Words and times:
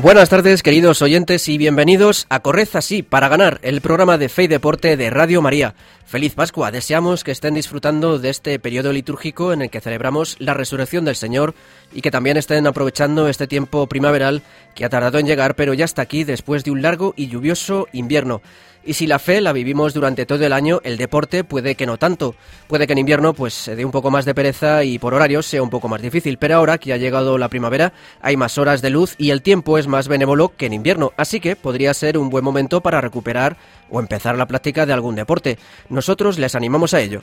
Buenas 0.00 0.28
tardes, 0.28 0.62
queridos 0.62 1.02
oyentes, 1.02 1.48
y 1.48 1.58
bienvenidos 1.58 2.26
a 2.28 2.38
Corred 2.38 2.68
así 2.74 3.02
para 3.02 3.28
ganar, 3.28 3.58
el 3.62 3.80
programa 3.80 4.16
de 4.16 4.28
Fe 4.28 4.44
y 4.44 4.46
Deporte 4.46 4.96
de 4.96 5.10
Radio 5.10 5.42
María. 5.42 5.74
Feliz 6.06 6.36
Pascua, 6.36 6.70
deseamos 6.70 7.24
que 7.24 7.32
estén 7.32 7.54
disfrutando 7.54 8.20
de 8.20 8.30
este 8.30 8.60
periodo 8.60 8.92
litúrgico 8.92 9.52
en 9.52 9.60
el 9.60 9.70
que 9.70 9.80
celebramos 9.80 10.36
la 10.38 10.54
resurrección 10.54 11.04
del 11.04 11.16
Señor 11.16 11.52
y 11.92 12.00
que 12.00 12.12
también 12.12 12.36
estén 12.36 12.64
aprovechando 12.68 13.26
este 13.26 13.48
tiempo 13.48 13.88
primaveral 13.88 14.42
que 14.76 14.84
ha 14.84 14.88
tardado 14.88 15.18
en 15.18 15.26
llegar, 15.26 15.56
pero 15.56 15.74
ya 15.74 15.84
está 15.84 16.02
aquí 16.02 16.22
después 16.22 16.62
de 16.62 16.70
un 16.70 16.80
largo 16.80 17.12
y 17.16 17.26
lluvioso 17.26 17.88
invierno. 17.92 18.40
Y 18.88 18.94
si 18.94 19.06
la 19.06 19.18
fe 19.18 19.42
la 19.42 19.52
vivimos 19.52 19.92
durante 19.92 20.24
todo 20.24 20.46
el 20.46 20.52
año, 20.54 20.80
el 20.82 20.96
deporte 20.96 21.44
puede 21.44 21.74
que 21.74 21.84
no 21.84 21.98
tanto. 21.98 22.34
Puede 22.68 22.86
que 22.86 22.94
en 22.94 23.00
invierno 23.00 23.34
pues 23.34 23.52
se 23.52 23.76
dé 23.76 23.84
un 23.84 23.90
poco 23.90 24.10
más 24.10 24.24
de 24.24 24.34
pereza 24.34 24.82
y 24.82 24.98
por 24.98 25.12
horarios 25.12 25.44
sea 25.44 25.62
un 25.62 25.68
poco 25.68 25.88
más 25.88 26.00
difícil, 26.00 26.38
pero 26.38 26.56
ahora 26.56 26.78
que 26.78 26.94
ha 26.94 26.96
llegado 26.96 27.36
la 27.36 27.50
primavera 27.50 27.92
hay 28.22 28.38
más 28.38 28.56
horas 28.56 28.80
de 28.80 28.88
luz 28.88 29.14
y 29.18 29.28
el 29.28 29.42
tiempo 29.42 29.76
es 29.76 29.86
más 29.88 30.08
benévolo 30.08 30.56
que 30.56 30.64
en 30.64 30.72
invierno, 30.72 31.12
así 31.18 31.38
que 31.38 31.54
podría 31.54 31.92
ser 31.92 32.16
un 32.16 32.30
buen 32.30 32.44
momento 32.44 32.80
para 32.80 33.02
recuperar 33.02 33.58
o 33.90 34.00
empezar 34.00 34.38
la 34.38 34.46
práctica 34.46 34.86
de 34.86 34.94
algún 34.94 35.16
deporte. 35.16 35.58
Nosotros 35.90 36.38
les 36.38 36.54
animamos 36.54 36.94
a 36.94 37.02
ello. 37.02 37.20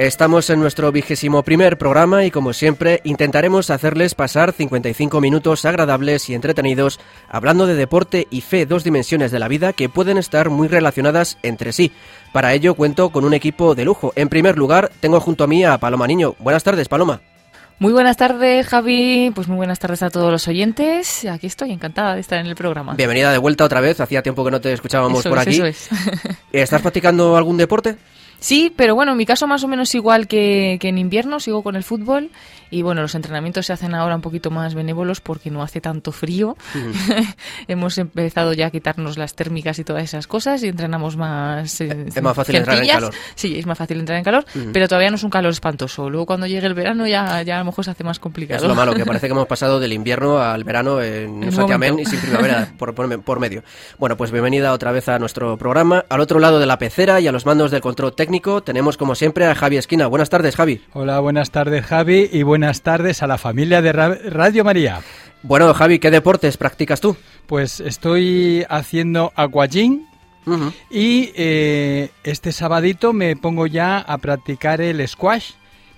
Estamos 0.00 0.48
en 0.48 0.60
nuestro 0.60 0.90
vigésimo 0.92 1.42
primer 1.42 1.76
programa 1.76 2.24
y 2.24 2.30
como 2.30 2.54
siempre 2.54 3.02
intentaremos 3.04 3.68
hacerles 3.68 4.14
pasar 4.14 4.54
55 4.54 5.20
minutos 5.20 5.66
agradables 5.66 6.30
y 6.30 6.34
entretenidos 6.34 6.98
hablando 7.28 7.66
de 7.66 7.74
deporte 7.74 8.26
y 8.30 8.40
fe, 8.40 8.64
dos 8.64 8.82
dimensiones 8.82 9.30
de 9.30 9.38
la 9.38 9.46
vida 9.46 9.74
que 9.74 9.90
pueden 9.90 10.16
estar 10.16 10.48
muy 10.48 10.68
relacionadas 10.68 11.36
entre 11.42 11.74
sí. 11.74 11.92
Para 12.32 12.54
ello 12.54 12.76
cuento 12.76 13.10
con 13.10 13.26
un 13.26 13.34
equipo 13.34 13.74
de 13.74 13.84
lujo. 13.84 14.14
En 14.16 14.30
primer 14.30 14.56
lugar 14.56 14.90
tengo 15.00 15.20
junto 15.20 15.44
a 15.44 15.46
mí 15.46 15.64
a 15.64 15.76
Paloma 15.76 16.06
Niño. 16.06 16.34
Buenas 16.38 16.64
tardes, 16.64 16.88
Paloma. 16.88 17.20
Muy 17.78 17.92
buenas 17.92 18.16
tardes, 18.16 18.66
Javi. 18.68 19.32
Pues 19.34 19.48
muy 19.48 19.58
buenas 19.58 19.80
tardes 19.80 20.02
a 20.02 20.08
todos 20.08 20.32
los 20.32 20.48
oyentes. 20.48 21.26
Aquí 21.26 21.46
estoy, 21.46 21.72
encantada 21.72 22.14
de 22.14 22.22
estar 22.22 22.38
en 22.38 22.46
el 22.46 22.54
programa. 22.54 22.94
Bienvenida 22.94 23.32
de 23.32 23.38
vuelta 23.38 23.66
otra 23.66 23.82
vez. 23.82 24.00
Hacía 24.00 24.22
tiempo 24.22 24.46
que 24.46 24.50
no 24.50 24.62
te 24.62 24.72
escuchábamos 24.72 25.20
Eso 25.20 25.28
por 25.28 25.38
es, 25.40 25.46
aquí. 25.46 25.56
eso 25.56 25.66
es. 25.66 25.88
¿Estás 26.52 26.80
practicando 26.80 27.36
algún 27.36 27.58
deporte? 27.58 27.98
Sí, 28.40 28.72
pero 28.74 28.94
bueno, 28.94 29.12
en 29.12 29.18
mi 29.18 29.26
caso 29.26 29.46
más 29.46 29.62
o 29.64 29.68
menos 29.68 29.94
igual 29.94 30.26
que, 30.26 30.78
que 30.80 30.88
en 30.88 30.98
invierno, 30.98 31.38
sigo 31.40 31.62
con 31.62 31.76
el 31.76 31.84
fútbol 31.84 32.30
y 32.72 32.82
bueno, 32.82 33.02
los 33.02 33.14
entrenamientos 33.14 33.66
se 33.66 33.72
hacen 33.72 33.94
ahora 33.94 34.14
un 34.14 34.20
poquito 34.22 34.50
más 34.50 34.74
benévolos 34.74 35.20
porque 35.20 35.50
no 35.50 35.62
hace 35.62 35.80
tanto 35.80 36.12
frío. 36.12 36.56
Hemos 37.68 37.98
empezado 37.98 38.52
ya 38.52 38.66
a 38.66 38.70
quitarnos 38.70 39.18
las 39.18 39.34
térmicas 39.34 39.78
y 39.78 39.84
todas 39.84 40.04
esas 40.04 40.26
cosas 40.26 40.62
y 40.62 40.68
entrenamos 40.68 41.16
más. 41.16 41.80
eh, 41.80 42.06
Es 42.08 42.22
más 42.22 42.34
fácil 42.36 42.56
entrar 42.56 42.78
en 42.82 42.88
calor. 42.88 43.14
Sí, 43.34 43.58
es 43.58 43.66
más 43.66 43.76
fácil 43.76 43.98
entrar 44.00 44.18
en 44.18 44.24
calor, 44.24 44.44
pero 44.72 44.88
todavía 44.88 45.10
no 45.10 45.16
es 45.16 45.24
un 45.24 45.30
calor 45.30 45.50
espantoso. 45.52 46.08
Luego 46.08 46.26
cuando 46.26 46.46
llegue 46.46 46.66
el 46.66 46.74
verano 46.74 47.06
ya, 47.06 47.42
ya 47.42 47.56
a 47.56 47.58
lo 47.58 47.64
mejor 47.66 47.84
se 47.84 47.90
hace 47.90 48.04
más 48.04 48.18
complicado. 48.18 48.62
Es 48.62 48.68
lo 48.68 48.74
malo, 48.74 48.94
que 48.94 49.04
parece 49.04 49.26
que 49.26 49.32
hemos 49.32 49.46
pasado 49.46 49.80
del 49.80 49.92
invierno 49.92 50.38
al 50.38 50.64
verano 50.64 51.02
en 51.02 51.42
En 51.42 51.52
Santiamén 51.52 51.98
y 51.98 52.06
sin 52.06 52.20
primavera 52.20 52.72
por, 52.78 52.94
por- 52.94 53.20
por 53.22 53.40
medio. 53.40 53.64
Bueno, 53.98 54.16
pues 54.16 54.30
bienvenida 54.30 54.72
otra 54.72 54.92
vez 54.92 55.08
a 55.08 55.18
nuestro 55.18 55.56
programa. 55.58 56.04
Al 56.08 56.20
otro 56.20 56.38
lado 56.38 56.58
de 56.58 56.66
la 56.66 56.78
pecera 56.78 57.20
y 57.20 57.26
a 57.26 57.32
los 57.32 57.44
mandos 57.46 57.70
del 57.70 57.80
control 57.80 58.14
técnico 58.14 58.29
tenemos 58.40 58.96
como 58.96 59.16
siempre 59.16 59.44
a 59.46 59.54
Javi 59.56 59.76
Esquina. 59.76 60.06
Buenas 60.06 60.30
tardes, 60.30 60.54
Javi. 60.54 60.80
Hola, 60.92 61.18
buenas 61.18 61.50
tardes 61.50 61.84
Javi 61.84 62.28
y 62.32 62.44
buenas 62.44 62.82
tardes 62.82 63.24
a 63.24 63.26
la 63.26 63.38
familia 63.38 63.82
de 63.82 63.92
Ra- 63.92 64.18
Radio 64.28 64.62
María. 64.64 65.00
Bueno, 65.42 65.74
Javi, 65.74 65.98
¿qué 65.98 66.12
deportes 66.12 66.56
practicas 66.56 67.00
tú? 67.00 67.16
Pues 67.48 67.80
estoy 67.80 68.64
haciendo 68.68 69.32
aquagym 69.34 70.04
y 70.90 71.32
eh, 71.34 72.10
este 72.22 72.52
sabadito 72.52 73.12
me 73.12 73.34
pongo 73.36 73.66
ya 73.66 73.98
a 73.98 74.18
practicar 74.18 74.80
el 74.80 75.06
squash 75.08 75.50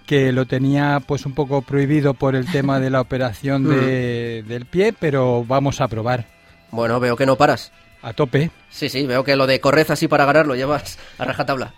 que 0.07 0.33
lo 0.33 0.47
tenía 0.47 1.01
pues 1.07 1.27
un 1.27 1.35
poco 1.35 1.61
prohibido 1.63 2.15
por 2.15 2.35
el 2.35 2.51
tema 2.51 2.81
de 2.81 2.89
la 2.91 3.01
operación 3.03 3.69
de- 3.69 4.43
del 4.49 4.65
pie, 4.65 4.95
pero 4.99 5.45
vamos 5.45 5.83
a 5.83 5.89
probar 5.89 6.25
Bueno, 6.71 6.99
veo 6.99 7.15
que 7.15 7.27
no 7.27 7.37
paras. 7.37 7.73
a 8.01 8.15
tope. 8.15 8.51
Sí, 8.71 8.89
sí, 8.89 9.07
veo 9.07 9.23
que 9.23 9.37
lo 9.37 9.47
de 9.47 9.61
corred 9.61 9.91
así 9.91 10.09
para 10.09 10.25
ganar 10.25 10.47
lo 10.47 10.55
llevas 10.57 10.99
a 11.19 11.25
rajatabla. 11.27 11.75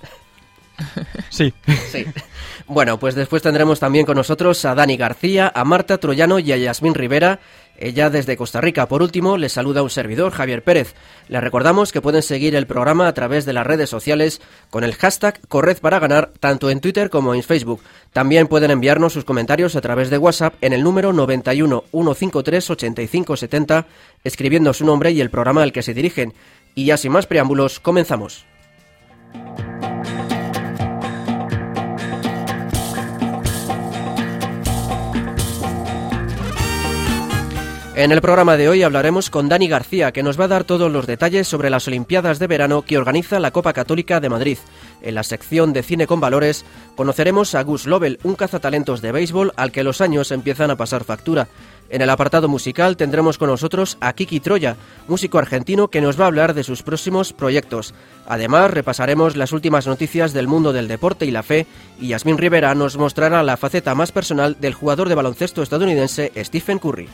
Sí. 1.31 1.53
Sí. 1.91 2.07
Bueno, 2.67 2.99
pues 2.99 3.15
después 3.15 3.43
tendremos 3.43 3.81
también 3.81 4.07
con 4.07 4.17
nosotros 4.17 4.65
a 4.65 4.75
Dani 4.75 4.97
García, 4.97 5.51
a 5.55 5.65
Marta 5.65 5.99
Troyano 5.99 6.39
y 6.39 6.53
a 6.53 6.57
Yasmín 6.57 6.95
Rivera. 6.95 7.41
Ella 7.77 8.09
desde 8.09 8.37
Costa 8.37 8.61
Rica. 8.61 8.87
Por 8.87 9.03
último, 9.03 9.37
les 9.37 9.53
saluda 9.53 9.83
un 9.83 9.91
servidor, 9.91 10.33
Javier 10.33 10.63
Pérez. 10.63 10.95
Les 11.29 11.43
recordamos 11.43 11.91
que 11.91 12.01
pueden 12.01 12.23
seguir 12.23 12.55
el 12.55 12.69
programa 12.69 13.09
a 13.09 13.15
través 13.15 13.45
de 13.47 13.53
las 13.53 13.67
redes 13.67 13.91
sociales 13.91 14.41
con 14.71 14.84
el 14.84 14.95
hashtag 14.95 15.41
Corred 15.49 15.79
para 15.79 15.99
ganar, 15.99 16.31
tanto 16.39 16.71
en 16.71 16.81
Twitter 16.81 17.11
como 17.11 17.34
en 17.34 17.43
Facebook. 17.43 17.83
También 18.13 18.47
pueden 18.47 18.71
enviarnos 18.71 19.13
sus 19.13 19.25
comentarios 19.25 19.75
a 19.75 19.81
través 19.81 20.09
de 20.09 20.19
WhatsApp 20.19 20.55
en 20.61 20.73
el 20.73 20.84
número 20.84 21.13
91 21.13 21.84
153 21.91 22.71
85 22.71 23.37
70, 23.37 23.87
escribiendo 24.23 24.73
su 24.73 24.87
nombre 24.87 25.11
y 25.11 25.21
el 25.21 25.31
programa 25.31 25.65
al 25.65 25.73
que 25.73 25.83
se 25.83 25.95
dirigen. 25.95 26.33
Y 26.77 26.87
ya 26.87 26.97
sin 26.97 27.11
más 27.11 27.27
preámbulos, 27.27 27.81
comenzamos. 27.81 28.47
En 37.97 38.10
el 38.10 38.21
programa 38.21 38.56
de 38.56 38.69
hoy 38.69 38.82
hablaremos 38.82 39.31
con 39.31 39.49
Dani 39.49 39.69
García, 39.69 40.10
que 40.10 40.25
nos 40.25 40.38
va 40.38 40.47
a 40.47 40.49
dar 40.49 40.65
todos 40.65 40.91
los 40.91 41.06
detalles 41.06 41.47
sobre 41.47 41.71
las 41.71 41.87
Olimpiadas 41.87 42.41
de 42.41 42.49
verano 42.49 42.82
que 42.82 42.99
organiza 42.99 43.38
la 43.38 43.53
Copa 43.53 43.72
Católica 43.72 44.19
de 44.19 44.28
Madrid. 44.28 44.59
En 45.00 45.15
la 45.15 45.22
sección 45.22 45.72
de 45.72 45.84
Cine 45.84 46.09
con 46.09 46.19
Valores 46.19 46.65
conoceremos 46.97 47.54
a 47.54 47.62
Gus 47.62 47.87
Lovell, 47.87 48.19
un 48.25 48.34
cazatalentos 48.34 49.00
de 49.00 49.12
béisbol 49.12 49.53
al 49.54 49.71
que 49.71 49.84
los 49.84 50.00
años 50.00 50.33
empiezan 50.33 50.72
a 50.72 50.77
pasar 50.77 51.04
factura. 51.04 51.47
En 51.88 52.03
el 52.03 52.10
apartado 52.10 52.49
musical 52.49 52.97
tendremos 52.97 53.38
con 53.38 53.49
nosotros 53.49 53.97
a 54.00 54.12
Kiki 54.12 54.41
Troya, 54.41 54.75
músico 55.06 55.38
argentino 55.38 55.87
que 55.87 56.00
nos 56.00 56.19
va 56.19 56.25
a 56.25 56.28
hablar 56.28 56.54
de 56.54 56.65
sus 56.65 56.83
próximos 56.83 57.33
proyectos. 57.33 57.94
Además, 58.27 58.72
repasaremos 58.72 59.37
las 59.37 59.53
últimas 59.53 59.87
noticias 59.87 60.33
del 60.33 60.49
mundo 60.49 60.72
del 60.72 60.88
deporte 60.88 61.27
y 61.27 61.31
la 61.31 61.44
fe, 61.44 61.69
y 62.00 62.09
Yasmín 62.09 62.38
Rivera 62.38 62.75
nos 62.75 62.97
mostrará 62.97 63.44
la 63.44 63.56
faceta 63.56 63.94
más 63.94 64.10
personal 64.10 64.56
del 64.59 64.75
jugador 64.75 65.09
de 65.09 65.15
baloncesto 65.15 65.62
estadounidense 65.62 66.33
Stephen 66.43 66.81
Curry. 66.81 67.09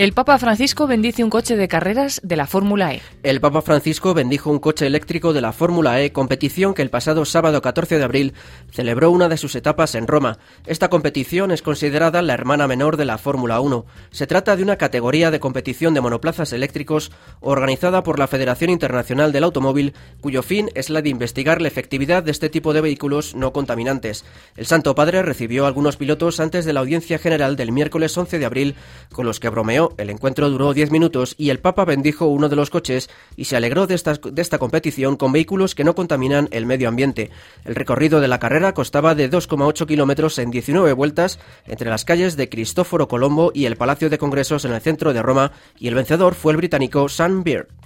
El 0.00 0.14
Papa 0.14 0.38
Francisco 0.38 0.86
bendice 0.86 1.22
un 1.22 1.28
coche 1.28 1.56
de 1.56 1.68
carreras 1.68 2.22
de 2.24 2.34
la 2.34 2.46
Fórmula 2.46 2.94
E. 2.94 3.02
El 3.22 3.38
Papa 3.38 3.60
Francisco 3.60 4.14
bendijo 4.14 4.50
un 4.50 4.58
coche 4.58 4.86
eléctrico 4.86 5.34
de 5.34 5.42
la 5.42 5.52
Fórmula 5.52 6.00
E, 6.00 6.10
competición 6.10 6.72
que 6.72 6.80
el 6.80 6.88
pasado 6.88 7.26
sábado 7.26 7.60
14 7.60 7.98
de 7.98 8.04
abril 8.04 8.32
celebró 8.70 9.10
una 9.10 9.28
de 9.28 9.36
sus 9.36 9.54
etapas 9.56 9.94
en 9.94 10.06
Roma. 10.06 10.38
Esta 10.64 10.88
competición 10.88 11.50
es 11.50 11.60
considerada 11.60 12.22
la 12.22 12.32
hermana 12.32 12.66
menor 12.66 12.96
de 12.96 13.04
la 13.04 13.18
Fórmula 13.18 13.60
1. 13.60 13.84
Se 14.10 14.26
trata 14.26 14.56
de 14.56 14.62
una 14.62 14.76
categoría 14.76 15.30
de 15.30 15.38
competición 15.38 15.92
de 15.92 16.00
monoplazas 16.00 16.54
eléctricos 16.54 17.12
organizada 17.40 18.02
por 18.02 18.18
la 18.18 18.26
Federación 18.26 18.70
Internacional 18.70 19.32
del 19.32 19.44
Automóvil, 19.44 19.92
cuyo 20.22 20.42
fin 20.42 20.70
es 20.74 20.88
la 20.88 21.02
de 21.02 21.10
investigar 21.10 21.60
la 21.60 21.68
efectividad 21.68 22.22
de 22.22 22.30
este 22.30 22.48
tipo 22.48 22.72
de 22.72 22.80
vehículos 22.80 23.34
no 23.34 23.52
contaminantes. 23.52 24.24
El 24.56 24.64
Santo 24.64 24.94
Padre 24.94 25.20
recibió 25.20 25.66
algunos 25.66 25.98
pilotos 25.98 26.40
antes 26.40 26.64
de 26.64 26.72
la 26.72 26.80
audiencia 26.80 27.18
general 27.18 27.56
del 27.56 27.70
miércoles 27.70 28.16
11 28.16 28.38
de 28.38 28.46
abril, 28.46 28.76
con 29.12 29.26
los 29.26 29.40
que 29.40 29.50
bromeó. 29.50 29.89
El 29.96 30.10
encuentro 30.10 30.50
duró 30.50 30.72
10 30.72 30.90
minutos 30.90 31.34
y 31.38 31.50
el 31.50 31.58
Papa 31.58 31.84
bendijo 31.84 32.26
uno 32.26 32.48
de 32.48 32.56
los 32.56 32.70
coches 32.70 33.10
y 33.36 33.44
se 33.44 33.56
alegró 33.56 33.86
de 33.86 33.94
esta, 33.94 34.58
competición 34.58 35.16
con 35.16 35.32
vehículos 35.32 35.74
que 35.74 35.84
no 35.84 35.94
contaminan 35.94 36.48
el 36.52 36.66
medio 36.66 36.88
ambiente. 36.88 37.30
El 37.64 37.74
recorrido 37.74 38.20
de 38.20 38.28
la 38.28 38.38
carrera 38.38 38.74
costaba 38.74 39.14
de 39.14 39.30
2,8 39.30 39.86
kilómetros 39.86 40.38
en 40.38 40.50
19 40.50 40.92
vueltas 40.92 41.38
entre 41.66 41.90
las 41.90 42.04
calles 42.04 42.36
de 42.36 42.48
Cristóforo 42.48 43.08
Colombo 43.08 43.52
y 43.54 43.66
el 43.66 43.76
Palacio 43.76 44.10
de 44.10 44.18
Congresos 44.18 44.64
en 44.64 44.72
el 44.72 44.80
centro 44.80 45.12
de 45.12 45.22
Roma 45.22 45.52
y 45.78 45.88
el 45.88 45.94
vencedor 45.94 46.34
fue 46.34 46.52
el 46.52 46.58
británico 46.58 47.08
Sam 47.08 47.42
Beard. 47.42 47.79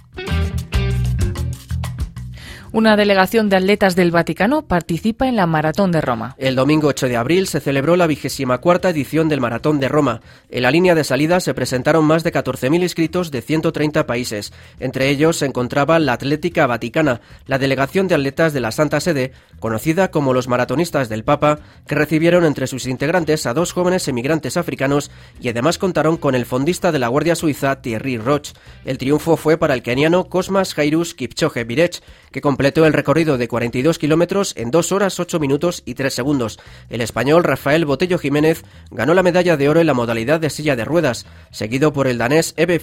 Una 2.75 2.97
delegación 2.97 3.47
de 3.47 3.55
atletas 3.55 3.95
del 3.95 4.11
Vaticano 4.11 4.63
participa 4.63 5.29
en 5.29 5.37
la 5.37 5.47
Maratón 5.47 5.93
de 5.93 6.01
Roma. 6.01 6.35
El 6.37 6.57
domingo 6.57 6.89
8 6.89 7.07
de 7.07 7.15
abril 7.15 7.47
se 7.47 7.61
celebró 7.61 7.95
la 7.95 8.05
vigésima 8.05 8.57
cuarta 8.57 8.89
edición 8.89 9.29
del 9.29 9.39
Maratón 9.39 9.79
de 9.79 9.87
Roma. 9.87 10.19
En 10.49 10.63
la 10.63 10.71
línea 10.71 10.93
de 10.93 11.05
salida 11.05 11.39
se 11.39 11.53
presentaron 11.53 12.03
más 12.03 12.25
de 12.25 12.33
14.000 12.33 12.81
inscritos 12.81 13.31
de 13.31 13.41
130 13.41 14.05
países. 14.05 14.51
Entre 14.81 15.07
ellos 15.07 15.37
se 15.37 15.45
encontraba 15.45 15.99
la 15.99 16.11
Atlética 16.11 16.67
Vaticana, 16.67 17.21
la 17.45 17.59
delegación 17.59 18.09
de 18.09 18.15
atletas 18.15 18.51
de 18.51 18.59
la 18.59 18.73
Santa 18.73 18.99
Sede, 18.99 19.31
conocida 19.61 20.11
como 20.11 20.33
los 20.33 20.49
maratonistas 20.49 21.07
del 21.07 21.23
Papa, 21.23 21.59
que 21.87 21.95
recibieron 21.95 22.43
entre 22.43 22.67
sus 22.67 22.87
integrantes 22.87 23.45
a 23.45 23.53
dos 23.53 23.71
jóvenes 23.71 24.09
emigrantes 24.09 24.57
africanos 24.57 25.11
y 25.39 25.47
además 25.47 25.77
contaron 25.77 26.17
con 26.17 26.35
el 26.35 26.45
fondista 26.45 26.91
de 26.91 26.99
la 26.99 27.07
Guardia 27.07 27.37
Suiza 27.37 27.81
Thierry 27.81 28.17
Roch. 28.17 28.49
El 28.83 28.97
triunfo 28.97 29.37
fue 29.37 29.57
para 29.57 29.75
el 29.75 29.81
keniano 29.81 30.25
Cosmas 30.25 30.73
Jairus 30.73 31.15
Kipchoge 31.15 31.63
Birech, 31.63 32.01
que 32.33 32.41
completó 32.41 32.64
el 32.65 32.93
recorrido 32.93 33.37
de 33.37 33.47
42 33.47 33.99
kilómetros 33.99 34.53
en 34.57 34.71
2 34.71 34.91
horas 34.91 35.19
8 35.19 35.39
minutos 35.39 35.83
y 35.85 35.93
3 35.93 36.13
segundos. 36.13 36.59
El 36.89 37.01
español 37.01 37.43
Rafael 37.43 37.85
Botello 37.85 38.17
Jiménez 38.17 38.63
ganó 38.89 39.13
la 39.13 39.23
medalla 39.23 39.55
de 39.55 39.69
oro 39.69 39.81
en 39.81 39.87
la 39.87 39.93
modalidad 39.93 40.39
de 40.39 40.49
silla 40.49 40.75
de 40.75 40.83
ruedas, 40.83 41.27
seguido 41.51 41.93
por 41.93 42.07
el 42.07 42.17
danés 42.17 42.53
Ebe 42.57 42.81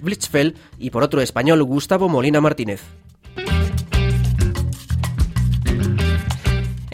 Blitzfeld 0.00 0.56
y 0.78 0.90
por 0.90 1.04
otro 1.04 1.20
español 1.20 1.62
Gustavo 1.62 2.08
Molina 2.08 2.40
Martínez. 2.40 2.82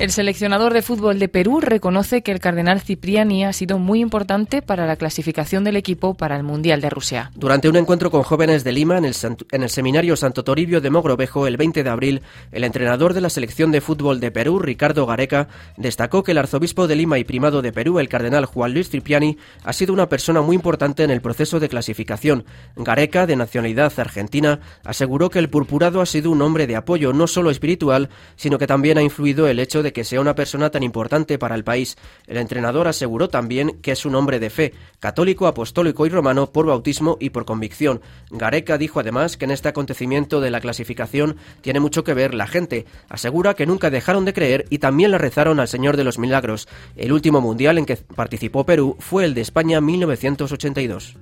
El 0.00 0.12
seleccionador 0.12 0.72
de 0.72 0.80
fútbol 0.80 1.18
de 1.18 1.28
Perú 1.28 1.60
reconoce 1.60 2.22
que 2.22 2.32
el 2.32 2.40
cardenal 2.40 2.80
Cipriani 2.80 3.44
ha 3.44 3.52
sido 3.52 3.78
muy 3.78 4.00
importante 4.00 4.62
para 4.62 4.86
la 4.86 4.96
clasificación 4.96 5.62
del 5.62 5.76
equipo 5.76 6.14
para 6.14 6.38
el 6.38 6.42
Mundial 6.42 6.80
de 6.80 6.88
Rusia. 6.88 7.30
Durante 7.34 7.68
un 7.68 7.76
encuentro 7.76 8.10
con 8.10 8.22
jóvenes 8.22 8.64
de 8.64 8.72
Lima 8.72 8.96
en 8.96 9.04
el, 9.04 9.68
seminario 9.68 10.16
Santo 10.16 10.42
Toribio 10.42 10.80
de 10.80 10.88
Mogrovejo 10.88 11.46
el 11.46 11.58
20 11.58 11.84
de 11.84 11.90
abril, 11.90 12.22
el 12.50 12.64
entrenador 12.64 13.12
de 13.12 13.20
la 13.20 13.28
selección 13.28 13.72
de 13.72 13.82
fútbol 13.82 14.20
de 14.20 14.30
Perú, 14.30 14.58
Ricardo 14.58 15.04
Gareca, 15.04 15.48
destacó 15.76 16.22
que 16.22 16.32
el 16.32 16.38
arzobispo 16.38 16.86
de 16.88 16.96
Lima 16.96 17.18
y 17.18 17.24
primado 17.24 17.60
de 17.60 17.70
Perú, 17.70 17.98
el 17.98 18.08
cardenal 18.08 18.46
Juan 18.46 18.72
Luis 18.72 18.88
Cipriani, 18.88 19.36
ha 19.64 19.74
sido 19.74 19.92
una 19.92 20.08
persona 20.08 20.40
muy 20.40 20.56
importante 20.56 21.04
en 21.04 21.10
el 21.10 21.20
proceso 21.20 21.60
de 21.60 21.68
clasificación. 21.68 22.46
Gareca, 22.74 23.26
de 23.26 23.36
nacionalidad 23.36 23.92
argentina, 23.98 24.60
aseguró 24.82 25.28
que 25.28 25.40
el 25.40 25.50
purpurado 25.50 26.00
ha 26.00 26.06
sido 26.06 26.30
un 26.30 26.40
hombre 26.40 26.66
de 26.66 26.76
apoyo 26.76 27.12
no 27.12 27.26
solo 27.26 27.50
espiritual, 27.50 28.08
sino 28.36 28.56
que 28.56 28.66
también 28.66 28.96
ha 28.96 29.02
influido 29.02 29.46
el 29.46 29.58
hecho 29.58 29.82
de 29.82 29.89
que 29.92 30.04
sea 30.04 30.20
una 30.20 30.34
persona 30.34 30.70
tan 30.70 30.82
importante 30.82 31.38
para 31.38 31.54
el 31.54 31.64
país. 31.64 31.96
El 32.26 32.36
entrenador 32.36 32.88
aseguró 32.88 33.28
también 33.28 33.78
que 33.82 33.92
es 33.92 34.04
un 34.04 34.14
hombre 34.14 34.38
de 34.38 34.50
fe, 34.50 34.74
católico, 34.98 35.46
apostólico 35.46 36.06
y 36.06 36.08
romano 36.08 36.52
por 36.52 36.66
bautismo 36.66 37.16
y 37.20 37.30
por 37.30 37.44
convicción. 37.44 38.00
Gareca 38.30 38.78
dijo 38.78 39.00
además 39.00 39.36
que 39.36 39.44
en 39.44 39.50
este 39.50 39.68
acontecimiento 39.68 40.40
de 40.40 40.50
la 40.50 40.60
clasificación 40.60 41.36
tiene 41.60 41.80
mucho 41.80 42.04
que 42.04 42.14
ver 42.14 42.34
la 42.34 42.46
gente. 42.46 42.86
Asegura 43.08 43.54
que 43.54 43.66
nunca 43.66 43.90
dejaron 43.90 44.24
de 44.24 44.32
creer 44.32 44.66
y 44.70 44.78
también 44.78 45.10
le 45.10 45.18
rezaron 45.18 45.60
al 45.60 45.68
Señor 45.68 45.96
de 45.96 46.04
los 46.04 46.18
Milagros. 46.18 46.68
El 46.96 47.12
último 47.12 47.40
mundial 47.40 47.78
en 47.78 47.86
que 47.86 47.96
participó 47.96 48.64
Perú 48.64 48.96
fue 48.98 49.24
el 49.24 49.34
de 49.34 49.40
España 49.40 49.80
1982. 49.80 51.16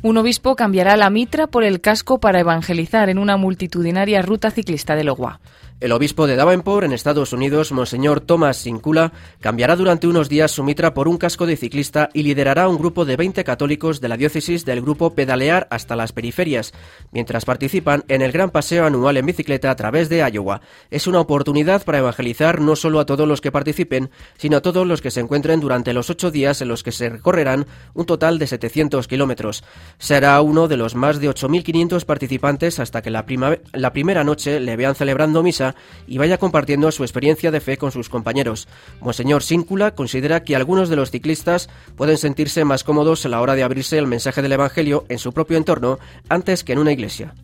Un 0.00 0.16
obispo 0.16 0.54
cambiará 0.54 0.96
la 0.96 1.10
mitra 1.10 1.48
por 1.48 1.64
el 1.64 1.80
casco 1.80 2.20
para 2.20 2.38
evangelizar 2.38 3.08
en 3.08 3.18
una 3.18 3.36
multitudinaria 3.36 4.22
ruta 4.22 4.52
ciclista 4.52 4.94
de 4.94 5.02
Logua. 5.02 5.40
El 5.80 5.92
obispo 5.92 6.26
de 6.26 6.34
Davenport, 6.34 6.84
en 6.84 6.92
Estados 6.92 7.32
Unidos, 7.32 7.70
Monseñor 7.70 8.20
Thomas 8.20 8.56
Sincula, 8.56 9.12
cambiará 9.38 9.76
durante 9.76 10.08
unos 10.08 10.28
días 10.28 10.50
su 10.50 10.64
mitra 10.64 10.92
por 10.92 11.06
un 11.06 11.18
casco 11.18 11.46
de 11.46 11.56
ciclista 11.56 12.08
y 12.12 12.24
liderará 12.24 12.68
un 12.68 12.78
grupo 12.78 13.04
de 13.04 13.14
20 13.14 13.44
católicos 13.44 14.00
de 14.00 14.08
la 14.08 14.16
diócesis 14.16 14.64
del 14.64 14.82
grupo 14.82 15.14
Pedalear 15.14 15.68
hasta 15.70 15.94
las 15.94 16.10
periferias, 16.10 16.74
mientras 17.12 17.44
participan 17.44 18.02
en 18.08 18.22
el 18.22 18.32
gran 18.32 18.50
paseo 18.50 18.86
anual 18.86 19.18
en 19.18 19.26
bicicleta 19.26 19.70
a 19.70 19.76
través 19.76 20.08
de 20.08 20.28
Iowa. 20.28 20.62
Es 20.90 21.06
una 21.06 21.20
oportunidad 21.20 21.84
para 21.84 21.98
evangelizar 21.98 22.60
no 22.60 22.74
solo 22.74 22.98
a 22.98 23.06
todos 23.06 23.28
los 23.28 23.40
que 23.40 23.52
participen, 23.52 24.10
sino 24.36 24.56
a 24.56 24.62
todos 24.62 24.84
los 24.84 25.00
que 25.00 25.12
se 25.12 25.20
encuentren 25.20 25.60
durante 25.60 25.92
los 25.92 26.10
ocho 26.10 26.32
días 26.32 26.60
en 26.60 26.66
los 26.66 26.82
que 26.82 26.90
se 26.90 27.08
recorrerán 27.08 27.66
un 27.94 28.04
total 28.04 28.40
de 28.40 28.48
700 28.48 29.06
kilómetros. 29.06 29.62
Será 29.98 30.40
uno 30.40 30.66
de 30.66 30.76
los 30.76 30.96
más 30.96 31.20
de 31.20 31.30
8.500 31.30 32.04
participantes 32.04 32.80
hasta 32.80 33.00
que 33.00 33.10
la, 33.10 33.24
la 33.72 33.92
primera 33.92 34.24
noche 34.24 34.58
le 34.58 34.74
vean 34.74 34.96
celebrando 34.96 35.44
misa 35.44 35.67
y 36.06 36.18
vaya 36.18 36.38
compartiendo 36.38 36.90
su 36.92 37.02
experiencia 37.02 37.50
de 37.50 37.60
fe 37.60 37.76
con 37.76 37.92
sus 37.92 38.08
compañeros. 38.08 38.68
Monseñor 39.00 39.42
Síncula 39.42 39.94
considera 39.94 40.42
que 40.42 40.56
algunos 40.56 40.88
de 40.88 40.96
los 40.96 41.10
ciclistas 41.10 41.68
pueden 41.96 42.18
sentirse 42.18 42.64
más 42.64 42.84
cómodos 42.84 43.24
a 43.24 43.28
la 43.28 43.40
hora 43.40 43.54
de 43.54 43.62
abrirse 43.62 43.98
el 43.98 44.06
mensaje 44.06 44.42
del 44.42 44.52
Evangelio 44.52 45.04
en 45.08 45.18
su 45.18 45.32
propio 45.32 45.56
entorno 45.56 45.98
antes 46.28 46.64
que 46.64 46.72
en 46.72 46.78
una 46.78 46.92
iglesia. 46.92 47.34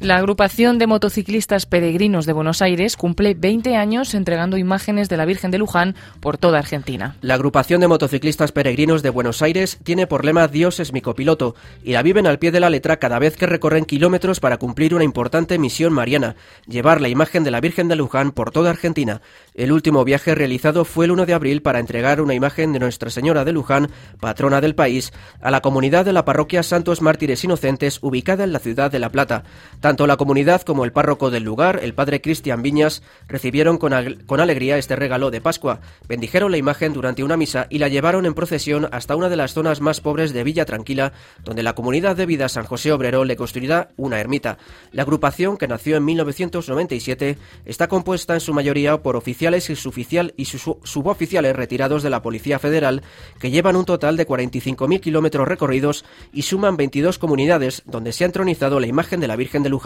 La 0.00 0.16
agrupación 0.16 0.78
de 0.78 0.86
motociclistas 0.86 1.66
peregrinos 1.66 2.24
de 2.24 2.32
Buenos 2.32 2.62
Aires 2.62 2.96
cumple 2.96 3.34
20 3.34 3.76
años 3.76 4.14
entregando 4.14 4.56
imágenes 4.56 5.10
de 5.10 5.18
la 5.18 5.26
Virgen 5.26 5.50
de 5.50 5.58
Luján 5.58 5.94
por 6.20 6.38
toda 6.38 6.58
Argentina. 6.58 7.16
La 7.20 7.34
agrupación 7.34 7.82
de 7.82 7.88
motociclistas 7.88 8.50
peregrinos 8.50 9.02
de 9.02 9.10
Buenos 9.10 9.42
Aires 9.42 9.78
tiene 9.84 10.06
por 10.06 10.24
lema 10.24 10.48
Dios 10.48 10.80
es 10.80 10.94
mi 10.94 11.02
copiloto 11.02 11.54
y 11.84 11.92
la 11.92 12.02
viven 12.02 12.26
al 12.26 12.38
pie 12.38 12.50
de 12.50 12.60
la 12.60 12.70
letra 12.70 12.96
cada 12.96 13.18
vez 13.18 13.36
que 13.36 13.44
recorren 13.44 13.84
kilómetros 13.84 14.40
para 14.40 14.56
cumplir 14.56 14.94
una 14.94 15.04
importante 15.04 15.58
misión 15.58 15.92
mariana, 15.92 16.34
llevar 16.66 17.02
la 17.02 17.10
imagen 17.10 17.44
de 17.44 17.50
la 17.50 17.60
Virgen 17.60 17.88
de 17.88 17.96
Luján 17.96 18.32
por 18.32 18.52
toda 18.52 18.70
Argentina. 18.70 19.20
El 19.52 19.70
último 19.70 20.02
viaje 20.04 20.34
realizado 20.34 20.86
fue 20.86 21.04
el 21.04 21.10
1 21.10 21.26
de 21.26 21.34
abril 21.34 21.60
para 21.60 21.78
entregar 21.78 22.22
una 22.22 22.32
imagen 22.32 22.72
de 22.72 22.78
Nuestra 22.78 23.10
Señora 23.10 23.44
de 23.44 23.52
Luján, 23.52 23.90
patrona 24.18 24.62
del 24.62 24.74
país, 24.74 25.12
a 25.42 25.50
la 25.50 25.60
comunidad 25.60 26.06
de 26.06 26.14
la 26.14 26.24
parroquia 26.24 26.62
Santos 26.62 27.02
Mártires 27.02 27.44
Inocentes 27.44 27.98
ubicada 28.00 28.44
en 28.44 28.54
la 28.54 28.60
ciudad 28.60 28.90
de 28.90 28.98
La 28.98 29.10
Plata. 29.10 29.44
Tanto 29.90 30.06
la 30.06 30.16
comunidad 30.16 30.62
como 30.62 30.84
el 30.84 30.92
párroco 30.92 31.32
del 31.32 31.42
lugar, 31.42 31.80
el 31.82 31.94
padre 31.94 32.20
Cristian 32.20 32.62
Viñas, 32.62 33.02
recibieron 33.26 33.76
con, 33.76 33.92
con, 34.24 34.38
alegría 34.38 34.78
este 34.78 34.94
regalo 34.94 35.32
de 35.32 35.40
Pascua, 35.40 35.80
bendijeron 36.06 36.52
la 36.52 36.58
imagen 36.58 36.92
durante 36.92 37.24
una 37.24 37.36
misa 37.36 37.66
y 37.70 37.78
la 37.78 37.88
llevaron 37.88 38.24
en 38.24 38.34
procesión 38.34 38.88
hasta 38.92 39.16
una 39.16 39.28
de 39.28 39.34
las 39.34 39.52
zonas 39.52 39.80
más 39.80 40.00
pobres 40.00 40.32
de 40.32 40.44
Villa 40.44 40.64
Tranquila, 40.64 41.12
donde 41.42 41.64
la 41.64 41.72
comunidad 41.72 42.14
de 42.14 42.26
vida 42.26 42.48
San 42.48 42.66
José 42.66 42.92
Obrero 42.92 43.24
le 43.24 43.34
construirá 43.34 43.88
una 43.96 44.20
ermita. 44.20 44.58
La 44.92 45.02
agrupación, 45.02 45.56
que 45.56 45.66
nació 45.66 45.96
en 45.96 46.04
1997, 46.04 47.36
está 47.64 47.88
compuesta 47.88 48.34
en 48.34 48.40
su 48.40 48.54
mayoría 48.54 49.02
por 49.02 49.16
oficiales 49.16 49.70
y, 49.70 49.74
suboficial 49.74 50.34
y 50.36 50.44
suboficiales 50.44 51.56
retirados 51.56 52.04
de 52.04 52.10
la 52.10 52.22
Policía 52.22 52.60
Federal, 52.60 53.02
que 53.40 53.50
llevan 53.50 53.74
un 53.74 53.86
total 53.86 54.16
de 54.16 54.24
45.000 54.24 55.00
kilómetros 55.00 55.48
recorridos 55.48 56.04
y 56.32 56.42
suman 56.42 56.76
22 56.76 57.18
comunidades 57.18 57.82
donde 57.86 58.12
se 58.12 58.22
ha 58.22 58.26
entronizado 58.26 58.78
la 58.78 58.86
imagen 58.86 59.18
de 59.18 59.26
la 59.26 59.34
Virgen 59.34 59.64
de 59.64 59.79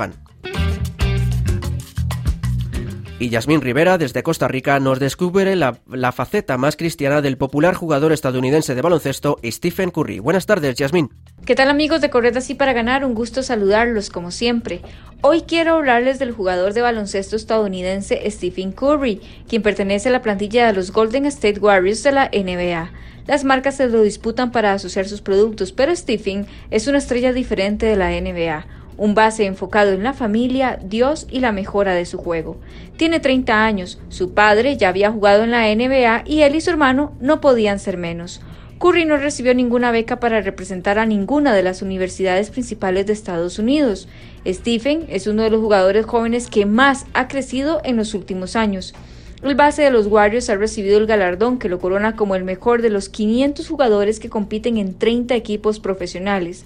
Y 3.20 3.28
Yasmín 3.28 3.60
Rivera, 3.60 3.96
desde 3.96 4.24
Costa 4.24 4.48
Rica, 4.48 4.80
nos 4.80 4.98
descubre 4.98 5.54
la, 5.54 5.78
la, 5.88 6.10
faceta 6.10 6.58
más 6.58 6.76
cristiana 6.76 7.22
del 7.22 7.38
popular 7.38 7.74
jugador 7.74 8.12
estadounidense 8.12 8.74
de 8.74 8.82
baloncesto 8.82 9.38
Stephen 9.44 9.90
Curry. 9.90 10.18
Buenas 10.18 10.46
tardes, 10.46 10.74
Yasmín. 10.74 11.10
¿Qué 11.46 11.54
tal 11.54 11.70
amigos 11.70 12.00
de 12.00 12.10
Corred 12.10 12.36
Así 12.36 12.54
para 12.54 12.72
Ganar? 12.72 13.04
Un 13.04 13.14
gusto 13.14 13.44
saludarlos 13.44 14.10
como 14.10 14.32
siempre. 14.32 14.82
Hoy 15.22 15.42
quiero 15.42 15.74
hablarles 15.76 16.18
del 16.18 16.32
jugador 16.32 16.74
de 16.74 16.82
baloncesto 16.82 17.36
estadounidense 17.36 18.28
Stephen 18.30 18.72
Curry, 18.72 19.20
quien 19.48 19.62
pertenece 19.62 20.08
a 20.08 20.12
la 20.12 20.22
plantilla 20.22 20.66
de 20.66 20.72
los 20.72 20.90
Golden 20.90 21.24
State 21.26 21.60
Warriors 21.60 22.02
de 22.02 22.12
la 22.12 22.30
NBA. 22.32 22.90
Las 23.26 23.44
marcas 23.44 23.76
se 23.76 23.88
lo 23.88 24.02
disputan 24.02 24.50
para 24.50 24.72
asociar 24.72 25.06
sus 25.06 25.22
productos, 25.22 25.72
pero 25.72 25.94
Stephen 25.94 26.46
es 26.70 26.88
una 26.88 26.98
estrella 26.98 27.32
diferente 27.32 27.86
de 27.86 27.96
la 27.96 28.10
NBA 28.10 28.66
un 28.96 29.14
base 29.14 29.46
enfocado 29.46 29.92
en 29.92 30.02
la 30.02 30.12
familia, 30.12 30.78
Dios 30.82 31.26
y 31.30 31.40
la 31.40 31.52
mejora 31.52 31.94
de 31.94 32.06
su 32.06 32.18
juego. 32.18 32.58
Tiene 32.96 33.20
30 33.20 33.64
años, 33.64 33.98
su 34.08 34.34
padre 34.34 34.76
ya 34.76 34.88
había 34.88 35.10
jugado 35.10 35.44
en 35.44 35.50
la 35.50 35.74
NBA 35.74 36.22
y 36.26 36.42
él 36.42 36.54
y 36.54 36.60
su 36.60 36.70
hermano 36.70 37.12
no 37.20 37.40
podían 37.40 37.78
ser 37.78 37.96
menos. 37.96 38.40
Curry 38.78 39.04
no 39.04 39.16
recibió 39.16 39.54
ninguna 39.54 39.92
beca 39.92 40.20
para 40.20 40.40
representar 40.40 40.98
a 40.98 41.06
ninguna 41.06 41.54
de 41.54 41.62
las 41.62 41.80
universidades 41.80 42.50
principales 42.50 43.06
de 43.06 43.12
Estados 43.12 43.58
Unidos. 43.58 44.08
Stephen 44.46 45.06
es 45.08 45.26
uno 45.26 45.42
de 45.42 45.50
los 45.50 45.60
jugadores 45.60 46.04
jóvenes 46.04 46.48
que 46.48 46.66
más 46.66 47.06
ha 47.14 47.28
crecido 47.28 47.80
en 47.84 47.96
los 47.96 48.14
últimos 48.14 48.56
años. 48.56 48.94
El 49.42 49.54
base 49.54 49.82
de 49.82 49.90
los 49.90 50.06
Warriors 50.06 50.48
ha 50.50 50.56
recibido 50.56 50.98
el 50.98 51.06
galardón 51.06 51.58
que 51.58 51.68
lo 51.68 51.78
corona 51.78 52.16
como 52.16 52.34
el 52.34 52.44
mejor 52.44 52.82
de 52.82 52.90
los 52.90 53.08
500 53.08 53.68
jugadores 53.68 54.18
que 54.18 54.30
compiten 54.30 54.78
en 54.78 54.94
30 54.98 55.34
equipos 55.34 55.80
profesionales. 55.80 56.64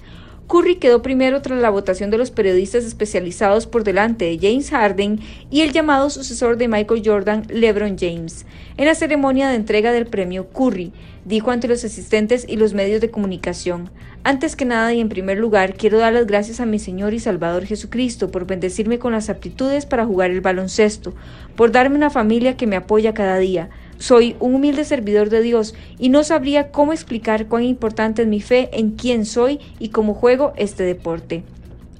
Curry 0.49 0.77
quedó 0.77 1.03
primero 1.03 1.43
tras 1.43 1.61
la 1.61 1.69
votación 1.69 2.11
de 2.11 2.17
los 2.17 2.31
periodistas 2.31 2.85
especializados 2.85 3.67
por 3.67 3.85
delante 3.85 4.25
de 4.25 4.39
James 4.39 4.71
Harden 4.71 5.21
y 5.51 5.61
el 5.61 5.73
llamado 5.73 6.09
sucesor 6.09 6.57
de 6.57 6.69
Michael 6.69 7.03
Jordan, 7.05 7.43
LeBron 7.51 7.99
James. 7.99 8.47
En 8.79 8.87
la 8.87 8.95
ceremonia 8.95 9.51
de 9.51 9.57
entrega 9.57 9.93
del 9.93 10.07
premio, 10.07 10.49
Curry 10.49 10.91
dijo 11.27 11.51
ante 11.51 11.69
los 11.69 11.85
asistentes 11.85 12.47
y 12.49 12.57
los 12.57 12.73
medios 12.73 13.03
de 13.03 13.11
comunicación, 13.11 13.91
antes 14.25 14.57
que 14.57 14.65
nada 14.65 14.95
y 14.95 15.01
en 15.01 15.11
primer 15.11 15.37
lugar 15.37 15.75
quiero 15.75 15.99
dar 15.99 16.15
las 16.15 16.27
gracias 16.27 16.61
a 16.61 16.67
mi 16.67 16.79
Señor 16.79 17.13
y 17.13 17.21
Salvador 17.21 17.67
Jesucristo 17.67 18.31
por 18.31 18.47
bendecirme 18.47 18.99
con 18.99 19.13
las 19.13 19.29
aptitudes 19.29 19.85
para 19.85 20.07
jugar 20.07 20.31
el 20.31 20.41
baloncesto, 20.41 21.15
por 21.57 21.73
darme 21.73 21.97
una 21.97 22.09
familia 22.09 22.57
que 22.57 22.67
me 22.67 22.77
apoya 22.77 23.13
cada 23.13 23.37
día, 23.37 23.69
Soy 23.99 24.37
un 24.39 24.55
humilde 24.55 24.85
servidor 24.85 25.29
de 25.29 25.43
Dios 25.43 25.75
y 25.99 26.09
no 26.09 26.23
sabría 26.23 26.71
cómo 26.71 26.93
explicar 26.93 27.47
cuán 27.47 27.65
importante 27.65 28.23
es 28.23 28.29
mi 28.29 28.41
fe 28.41 28.71
en 28.73 28.93
quién 28.93 29.27
soy 29.27 29.59
y 29.81 29.89
cómo 29.89 30.15
juego 30.15 30.53
este 30.57 30.85
deporte. 30.85 31.43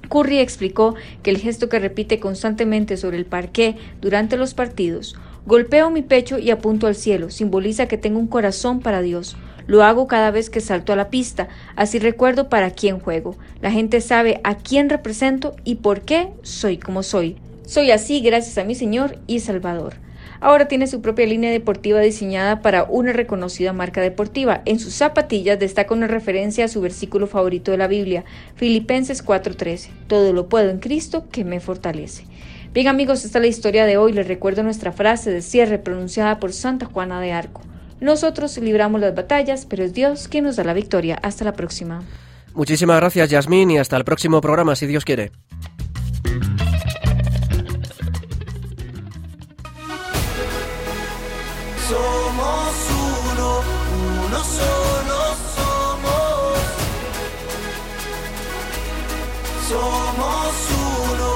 Curry 0.09 0.39
explicó 0.39 0.95
que 1.23 1.31
el 1.31 1.39
gesto 1.39 1.69
que 1.69 1.81
repite 1.81 2.21
constantemente 2.21 2.97
sobre 2.97 3.19
el 3.19 3.27
parqué 3.27 3.77
durante 4.01 4.37
los 4.37 4.55
partidos, 4.55 5.17
golpeo 5.45 5.91
mi 5.91 6.03
pecho 6.03 6.39
y 6.39 6.51
apunto 6.51 6.87
al 6.87 6.95
cielo, 6.95 7.31
simboliza 7.31 7.89
que 7.89 7.99
tengo 7.99 8.19
un 8.21 8.29
corazón 8.29 8.81
para 8.81 9.03
Dios. 9.03 9.37
Lo 9.67 9.83
hago 9.83 10.07
cada 10.07 10.31
vez 10.31 10.51
que 10.51 10.61
salto 10.61 10.93
a 10.93 10.97
la 10.97 11.11
pista, 11.11 11.49
así 11.77 11.99
recuerdo 11.99 12.49
para 12.49 12.71
quién 12.71 13.01
juego. 13.01 13.37
La 13.61 13.71
gente 13.71 14.01
sabe 14.01 14.41
a 14.45 14.57
quién 14.57 14.89
represento 14.89 15.57
y 15.65 15.77
por 15.77 16.03
qué 16.03 16.29
soy 16.43 16.79
como 16.79 17.03
soy. 17.03 17.37
Soy 17.67 17.91
así 17.91 18.21
gracias 18.21 18.57
a 18.57 18.65
mi 18.65 18.75
Señor 18.75 19.19
y 19.27 19.41
Salvador. 19.41 19.95
Ahora 20.41 20.69
tiene 20.69 20.87
su 20.87 21.01
propia 21.01 21.27
línea 21.27 21.51
deportiva 21.51 22.01
diseñada 22.01 22.63
para 22.63 22.85
una 22.85 23.13
reconocida 23.13 23.73
marca 23.73 24.01
deportiva. 24.01 24.63
En 24.65 24.79
sus 24.79 24.95
zapatillas 24.95 25.59
destaca 25.59 25.95
una 25.95 26.07
referencia 26.07 26.65
a 26.65 26.69
su 26.69 26.81
versículo 26.81 27.27
favorito 27.27 27.71
de 27.71 27.79
la 27.79 27.89
Biblia, 27.89 28.25
Filipenses 28.55 29.25
4:13. 29.25 29.91
Todo 30.07 30.33
lo 30.33 30.49
puedo 30.49 30.71
en 30.71 30.79
Cristo 30.79 31.25
que 31.31 31.45
me 31.45 31.61
fortalece. 31.61 32.25
Bien 32.73 32.87
amigos, 32.87 33.25
esta 33.25 33.39
es 33.39 33.43
la 33.43 33.49
historia 33.49 33.87
de 33.87 33.97
hoy. 33.97 34.13
Les 34.13 34.29
recuerdo 34.29 34.63
nuestra 34.63 34.93
frase 34.93 35.31
de 35.31 35.43
cierre 35.43 35.79
pronunciada 35.79 36.39
por 36.39 36.53
Santa 36.53 36.87
Juana 36.87 37.21
de 37.21 37.33
Arco. 37.33 37.63
Nosotros 38.01 38.57
libramos 38.59 39.01
las 39.01 39.15
batallas, 39.15 39.67
pero 39.67 39.85
es 39.85 39.93
Dios 39.93 40.29
quien 40.29 40.45
nos 40.45 40.57
da 40.57 40.65
la 40.65 40.75
victoria. 40.75 41.19
Hasta 41.23 41.45
la 41.45 41.55
próxima. 41.55 42.05
Muchísimas 42.55 42.99
gracias, 42.99 43.31
Yasmín, 43.31 43.71
y 43.71 43.79
hasta 43.79 43.97
el 43.97 44.05
próximo 44.05 44.41
programa, 44.41 44.77
si 44.77 44.87
Dios 44.87 45.05
quiere. 45.05 45.33
Somos 51.89 52.75
uno, 53.33 53.63
uno 54.27 54.45
solo 54.45 55.19
somos. 55.57 56.59
Somos 59.67 60.55
uno, 61.09 61.31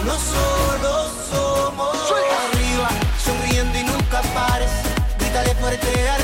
uno 0.00 0.14
solo 0.32 1.10
somos. 1.28 1.96
Arriba, 2.52 2.90
sonriendo 3.24 3.76
y 3.76 3.82
nunca 3.82 4.22
pares. 4.32 4.70
Grítale 5.18 5.52
fuerte. 5.56 6.21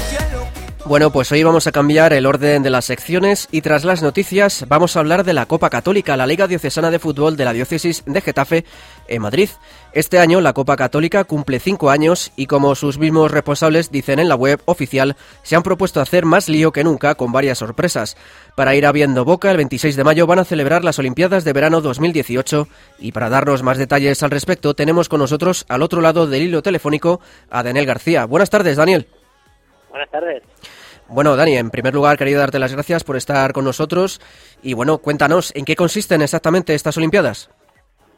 Bueno, 0.88 1.12
pues 1.12 1.30
hoy 1.32 1.42
vamos 1.42 1.66
a 1.66 1.72
cambiar 1.72 2.14
el 2.14 2.24
orden 2.24 2.62
de 2.62 2.70
las 2.70 2.86
secciones 2.86 3.46
y 3.52 3.60
tras 3.60 3.84
las 3.84 4.02
noticias 4.02 4.64
vamos 4.68 4.96
a 4.96 5.00
hablar 5.00 5.22
de 5.22 5.34
la 5.34 5.44
Copa 5.44 5.68
Católica, 5.68 6.16
la 6.16 6.26
Liga 6.26 6.46
Diocesana 6.46 6.90
de 6.90 6.98
Fútbol 6.98 7.36
de 7.36 7.44
la 7.44 7.52
Diócesis 7.52 8.02
de 8.06 8.22
Getafe 8.22 8.64
en 9.06 9.20
Madrid. 9.20 9.50
Este 9.92 10.18
año 10.18 10.40
la 10.40 10.54
Copa 10.54 10.76
Católica 10.76 11.24
cumple 11.24 11.60
cinco 11.60 11.90
años 11.90 12.32
y 12.36 12.46
como 12.46 12.74
sus 12.74 12.96
mismos 12.96 13.30
responsables 13.30 13.90
dicen 13.90 14.18
en 14.18 14.30
la 14.30 14.34
web 14.34 14.62
oficial, 14.64 15.16
se 15.42 15.56
han 15.56 15.62
propuesto 15.62 16.00
hacer 16.00 16.24
más 16.24 16.48
lío 16.48 16.72
que 16.72 16.84
nunca 16.84 17.16
con 17.16 17.32
varias 17.32 17.58
sorpresas. 17.58 18.16
Para 18.56 18.74
ir 18.74 18.86
abriendo 18.86 19.26
boca, 19.26 19.50
el 19.50 19.58
26 19.58 19.94
de 19.94 20.04
mayo 20.04 20.26
van 20.26 20.38
a 20.38 20.46
celebrar 20.46 20.84
las 20.84 20.98
Olimpiadas 20.98 21.44
de 21.44 21.52
Verano 21.52 21.82
2018 21.82 22.66
y 22.98 23.12
para 23.12 23.28
darnos 23.28 23.62
más 23.62 23.76
detalles 23.76 24.22
al 24.22 24.30
respecto 24.30 24.72
tenemos 24.72 25.10
con 25.10 25.20
nosotros 25.20 25.66
al 25.68 25.82
otro 25.82 26.00
lado 26.00 26.26
del 26.26 26.44
hilo 26.44 26.62
telefónico 26.62 27.20
a 27.50 27.62
Daniel 27.62 27.84
García. 27.84 28.24
Buenas 28.24 28.48
tardes, 28.48 28.78
Daniel. 28.78 29.06
Buenas 29.90 30.10
tardes. 30.10 30.42
Bueno, 31.10 31.36
Dani, 31.36 31.56
en 31.56 31.70
primer 31.70 31.94
lugar 31.94 32.18
quería 32.18 32.36
darte 32.38 32.58
las 32.58 32.74
gracias 32.74 33.02
por 33.02 33.16
estar 33.16 33.54
con 33.54 33.64
nosotros 33.64 34.20
y 34.62 34.74
bueno, 34.74 34.98
cuéntanos, 34.98 35.56
¿en 35.56 35.64
qué 35.64 35.74
consisten 35.74 36.20
exactamente 36.20 36.74
estas 36.74 36.98
Olimpiadas? 36.98 37.50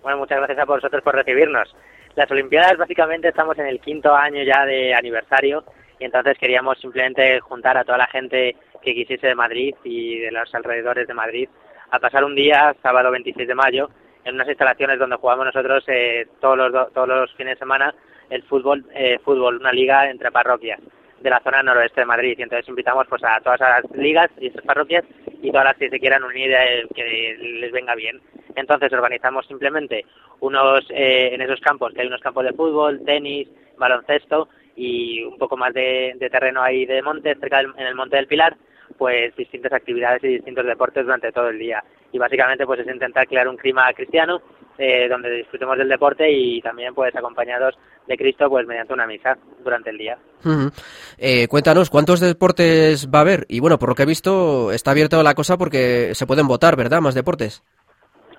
Bueno, 0.02 0.18
muchas 0.18 0.38
gracias 0.38 0.58
a 0.58 0.64
vosotros 0.64 1.00
por 1.04 1.14
recibirnos. 1.14 1.72
Las 2.16 2.28
Olimpiadas 2.32 2.76
básicamente 2.76 3.28
estamos 3.28 3.56
en 3.58 3.66
el 3.66 3.80
quinto 3.80 4.12
año 4.12 4.42
ya 4.42 4.66
de 4.66 4.92
aniversario 4.92 5.62
y 6.00 6.04
entonces 6.04 6.36
queríamos 6.36 6.80
simplemente 6.80 7.38
juntar 7.38 7.78
a 7.78 7.84
toda 7.84 7.98
la 7.98 8.08
gente 8.08 8.56
que 8.82 8.92
quisiese 8.92 9.28
de 9.28 9.34
Madrid 9.36 9.72
y 9.84 10.18
de 10.18 10.32
los 10.32 10.52
alrededores 10.52 11.06
de 11.06 11.14
Madrid 11.14 11.48
a 11.92 12.00
pasar 12.00 12.24
un 12.24 12.34
día, 12.34 12.74
sábado 12.82 13.12
26 13.12 13.46
de 13.46 13.54
mayo, 13.54 13.88
en 14.24 14.34
unas 14.34 14.48
instalaciones 14.48 14.98
donde 14.98 15.16
jugamos 15.16 15.46
nosotros 15.46 15.84
eh, 15.86 16.26
todos, 16.40 16.58
los, 16.58 16.92
todos 16.92 17.08
los 17.08 17.32
fines 17.34 17.54
de 17.54 17.60
semana 17.60 17.94
el 18.30 18.42
fútbol, 18.42 18.84
eh, 18.94 19.20
fútbol, 19.24 19.58
una 19.58 19.72
liga 19.72 20.10
entre 20.10 20.32
parroquias 20.32 20.80
de 21.20 21.30
la 21.30 21.40
zona 21.40 21.62
noroeste 21.62 22.00
de 22.00 22.06
Madrid. 22.06 22.34
Y 22.38 22.42
entonces 22.42 22.68
invitamos 22.68 23.06
pues 23.08 23.22
a 23.24 23.40
todas 23.40 23.60
las 23.60 23.84
ligas 23.96 24.30
y 24.38 24.48
esas 24.48 24.64
parroquias 24.64 25.04
y 25.42 25.50
todas 25.50 25.64
las 25.64 25.76
que 25.76 25.90
se 25.90 26.00
quieran 26.00 26.24
unir 26.24 26.52
eh, 26.52 26.86
que 26.94 27.36
les 27.38 27.72
venga 27.72 27.94
bien. 27.94 28.20
Entonces 28.56 28.92
organizamos 28.92 29.46
simplemente 29.46 30.04
unos 30.40 30.84
eh, 30.90 31.30
en 31.32 31.40
esos 31.40 31.60
campos, 31.60 31.92
que 31.94 32.02
hay 32.02 32.06
unos 32.06 32.20
campos 32.20 32.44
de 32.44 32.52
fútbol, 32.52 33.04
tenis, 33.04 33.48
baloncesto 33.78 34.48
y 34.76 35.22
un 35.22 35.38
poco 35.38 35.56
más 35.56 35.74
de, 35.74 36.14
de 36.16 36.30
terreno 36.30 36.62
ahí 36.62 36.86
de 36.86 37.02
monte, 37.02 37.34
cerca 37.36 37.58
del, 37.58 37.72
en 37.76 37.86
el 37.86 37.94
Monte 37.94 38.16
del 38.16 38.26
Pilar, 38.26 38.56
pues 38.96 39.34
distintas 39.36 39.72
actividades 39.72 40.22
y 40.24 40.28
distintos 40.28 40.66
deportes 40.66 41.04
durante 41.04 41.32
todo 41.32 41.48
el 41.48 41.58
día. 41.58 41.82
Y 42.12 42.18
básicamente 42.18 42.66
pues 42.66 42.80
es 42.80 42.86
intentar 42.86 43.26
crear 43.26 43.48
un 43.48 43.56
clima 43.56 43.92
cristiano 43.92 44.40
eh, 44.78 45.08
donde 45.08 45.30
disfrutemos 45.30 45.76
del 45.78 45.88
deporte 45.88 46.30
y 46.30 46.60
también 46.60 46.94
pues 46.94 47.14
acompañados 47.14 47.78
de 48.06 48.16
Cristo 48.16 48.48
pues 48.48 48.66
mediante 48.66 48.92
una 48.92 49.06
misa 49.06 49.36
durante 49.62 49.90
el 49.90 49.98
día. 49.98 50.18
Uh 50.44 50.48
-huh. 50.48 50.72
eh, 51.18 51.48
cuéntanos, 51.48 51.90
¿cuántos 51.90 52.20
deportes 52.20 53.08
va 53.08 53.18
a 53.18 53.22
haber? 53.22 53.46
Y 53.48 53.60
bueno, 53.60 53.78
por 53.78 53.90
lo 53.90 53.94
que 53.94 54.04
he 54.04 54.06
visto 54.06 54.72
está 54.72 54.90
abierta 54.90 55.22
la 55.22 55.34
cosa 55.34 55.56
porque 55.56 56.14
se 56.14 56.26
pueden 56.26 56.48
votar, 56.48 56.76
¿verdad? 56.76 57.00
Más 57.00 57.14
deportes. 57.14 57.62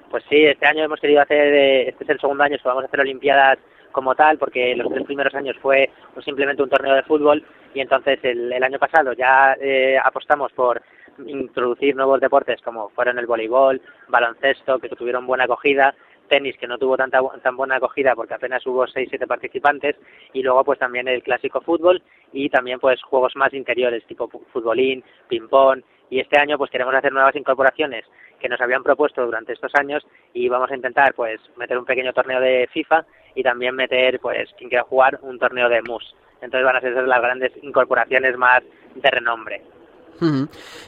Pues 0.09 0.23
sí, 0.29 0.43
este 0.43 0.65
año 0.65 0.83
hemos 0.83 0.99
querido 0.99 1.21
hacer, 1.21 1.87
este 1.87 2.03
es 2.03 2.09
el 2.09 2.19
segundo 2.19 2.43
año 2.43 2.57
que 2.57 2.67
vamos 2.67 2.83
a 2.83 2.87
hacer 2.87 2.99
Olimpiadas 2.99 3.59
como 3.91 4.15
tal, 4.15 4.37
porque 4.37 4.75
los 4.75 4.91
tres 4.91 5.05
primeros 5.05 5.33
años 5.35 5.55
fue 5.61 5.89
pues, 6.13 6.25
simplemente 6.25 6.63
un 6.63 6.69
torneo 6.69 6.95
de 6.95 7.03
fútbol 7.03 7.43
y 7.73 7.79
entonces 7.79 8.19
el, 8.23 8.51
el 8.51 8.63
año 8.63 8.79
pasado 8.79 9.13
ya 9.13 9.55
eh, 9.59 9.97
apostamos 10.03 10.51
por 10.53 10.81
introducir 11.25 11.95
nuevos 11.95 12.19
deportes 12.19 12.61
como 12.61 12.89
fueron 12.89 13.19
el 13.19 13.27
voleibol, 13.27 13.81
baloncesto, 14.07 14.79
que 14.79 14.89
tuvieron 14.89 15.27
buena 15.27 15.43
acogida, 15.43 15.93
tenis 16.31 16.57
que 16.57 16.67
no 16.67 16.77
tuvo 16.77 16.95
tanta 16.95 17.19
tan 17.43 17.57
buena 17.57 17.75
acogida 17.75 18.15
porque 18.15 18.33
apenas 18.33 18.65
hubo 18.65 18.87
6 18.87 19.09
7 19.09 19.27
participantes 19.27 19.97
y 20.31 20.41
luego 20.41 20.63
pues 20.63 20.79
también 20.79 21.07
el 21.09 21.21
clásico 21.21 21.59
fútbol 21.59 22.01
y 22.31 22.49
también 22.49 22.79
pues 22.79 23.03
juegos 23.03 23.35
más 23.35 23.53
interiores 23.53 24.05
tipo 24.05 24.29
futbolín, 24.53 25.03
ping 25.27 25.49
pong 25.49 25.81
y 26.09 26.19
este 26.19 26.39
año 26.39 26.57
pues 26.57 26.71
queremos 26.71 26.95
hacer 26.95 27.11
nuevas 27.11 27.35
incorporaciones 27.35 28.05
que 28.39 28.47
nos 28.47 28.61
habían 28.61 28.81
propuesto 28.81 29.25
durante 29.25 29.53
estos 29.53 29.75
años 29.75 30.07
y 30.33 30.47
vamos 30.47 30.71
a 30.71 30.75
intentar 30.75 31.13
pues 31.13 31.39
meter 31.57 31.77
un 31.77 31.85
pequeño 31.85 32.13
torneo 32.13 32.39
de 32.39 32.69
FIFA 32.71 33.05
y 33.35 33.43
también 33.43 33.75
meter 33.75 34.19
pues 34.19 34.49
quien 34.57 34.69
quiera 34.69 34.83
jugar 34.83 35.19
un 35.21 35.39
torneo 35.39 35.69
de 35.69 35.81
mus. 35.81 36.15
Entonces 36.41 36.65
van 36.65 36.75
a 36.75 36.81
ser 36.81 36.93
las 36.93 37.21
grandes 37.21 37.51
incorporaciones 37.61 38.37
más 38.37 38.63
de 38.95 39.11
renombre. 39.11 39.61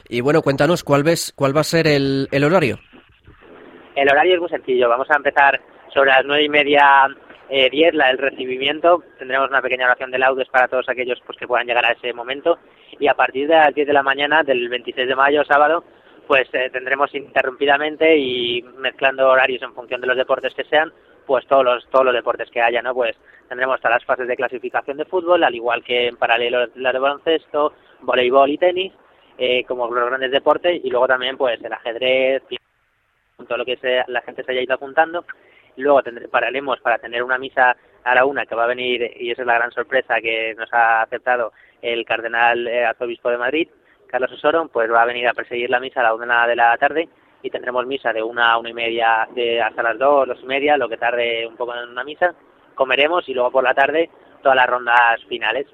Y 0.08 0.20
bueno, 0.20 0.42
cuéntanos 0.42 0.84
cuál 0.84 1.02
ves 1.02 1.32
cuál 1.34 1.56
va 1.56 1.62
a 1.62 1.64
ser 1.64 1.86
el, 1.86 2.28
el 2.30 2.44
horario. 2.44 2.78
El 3.96 4.08
horario 4.08 4.34
es 4.34 4.40
muy 4.40 4.48
sencillo. 4.48 4.88
Vamos 4.88 5.10
a 5.10 5.16
empezar 5.16 5.60
sobre 5.92 6.10
las 6.10 6.24
nueve 6.24 6.44
y 6.44 6.48
media, 6.48 7.06
eh, 7.48 7.68
diez, 7.70 7.94
la 7.94 8.08
del 8.08 8.18
recibimiento. 8.18 9.02
Tendremos 9.18 9.48
una 9.48 9.62
pequeña 9.62 9.86
oración 9.86 10.10
de 10.10 10.18
laudes 10.18 10.48
para 10.48 10.68
todos 10.68 10.88
aquellos 10.88 11.20
pues, 11.26 11.38
que 11.38 11.46
puedan 11.46 11.66
llegar 11.66 11.84
a 11.84 11.92
ese 11.92 12.12
momento. 12.12 12.58
Y 12.98 13.08
a 13.08 13.14
partir 13.14 13.48
de 13.48 13.54
las 13.54 13.74
10 13.74 13.86
de 13.86 13.92
la 13.92 14.02
mañana 14.02 14.42
del 14.42 14.68
26 14.68 15.08
de 15.08 15.16
mayo, 15.16 15.44
sábado, 15.44 15.84
pues 16.26 16.48
eh, 16.52 16.70
tendremos 16.72 17.14
interrumpidamente 17.14 18.16
y 18.16 18.62
mezclando 18.78 19.28
horarios 19.28 19.62
en 19.62 19.74
función 19.74 20.00
de 20.00 20.06
los 20.06 20.16
deportes 20.16 20.54
que 20.54 20.64
sean, 20.64 20.92
pues 21.26 21.46
todos 21.46 21.64
los 21.64 21.88
todos 21.88 22.04
los 22.04 22.14
deportes 22.14 22.50
que 22.50 22.60
haya, 22.60 22.82
¿no? 22.82 22.94
Pues 22.94 23.16
tendremos 23.48 23.80
todas 23.80 23.96
las 23.96 24.04
fases 24.04 24.28
de 24.28 24.36
clasificación 24.36 24.96
de 24.96 25.04
fútbol, 25.04 25.44
al 25.44 25.54
igual 25.54 25.82
que 25.82 26.08
en 26.08 26.16
paralelo 26.16 26.66
la 26.76 26.92
de 26.92 26.98
baloncesto, 26.98 27.72
voleibol 28.00 28.50
y 28.50 28.58
tenis, 28.58 28.92
eh, 29.38 29.64
como 29.64 29.90
los 29.90 30.06
grandes 30.06 30.30
deportes, 30.30 30.80
y 30.84 30.90
luego 30.90 31.06
también 31.08 31.36
pues 31.36 31.62
el 31.62 31.72
ajedrez, 31.72 32.42
todo 33.46 33.58
lo 33.58 33.64
que 33.64 33.76
sea, 33.76 34.04
la 34.08 34.22
gente 34.22 34.44
se 34.44 34.52
haya 34.52 34.62
ido 34.62 34.74
apuntando. 34.74 35.24
Luego 35.76 36.02
tendré, 36.02 36.28
pararemos 36.28 36.80
para 36.80 36.98
tener 36.98 37.22
una 37.22 37.36
misa 37.36 37.76
a 38.04 38.14
la 38.14 38.24
una 38.24 38.46
que 38.46 38.54
va 38.54 38.64
a 38.64 38.68
venir, 38.68 39.10
y 39.18 39.30
esa 39.30 39.42
es 39.42 39.46
la 39.46 39.54
gran 39.54 39.72
sorpresa 39.72 40.20
que 40.20 40.54
nos 40.56 40.72
ha 40.72 41.02
aceptado 41.02 41.52
el 41.82 42.04
cardenal 42.04 42.66
eh, 42.68 42.84
arzobispo 42.84 43.30
de 43.30 43.38
Madrid, 43.38 43.68
Carlos 44.06 44.32
Osoro, 44.32 44.68
pues 44.68 44.90
va 44.90 45.02
a 45.02 45.06
venir 45.06 45.26
a 45.26 45.34
perseguir 45.34 45.68
la 45.70 45.80
misa 45.80 46.00
a 46.00 46.04
la 46.04 46.14
una 46.14 46.46
de 46.46 46.56
la 46.56 46.76
tarde 46.78 47.08
y 47.44 47.50
tendremos 47.50 47.86
misa 47.86 48.10
de 48.10 48.22
una 48.22 48.52
a 48.52 48.58
una 48.58 48.70
y 48.70 48.72
media 48.72 49.28
hasta 49.62 49.82
las 49.82 49.98
dos, 49.98 50.26
dos 50.26 50.38
y 50.42 50.46
media, 50.46 50.78
lo 50.78 50.88
que 50.88 50.96
tarde 50.96 51.46
un 51.46 51.56
poco 51.56 51.74
en 51.74 51.90
una 51.90 52.02
misa. 52.02 52.34
Comeremos 52.74 53.28
y 53.28 53.34
luego 53.34 53.50
por 53.50 53.62
la 53.62 53.74
tarde 53.74 54.08
todas 54.42 54.56
las 54.56 54.66
rondas 54.66 55.22
finales. 55.28 55.66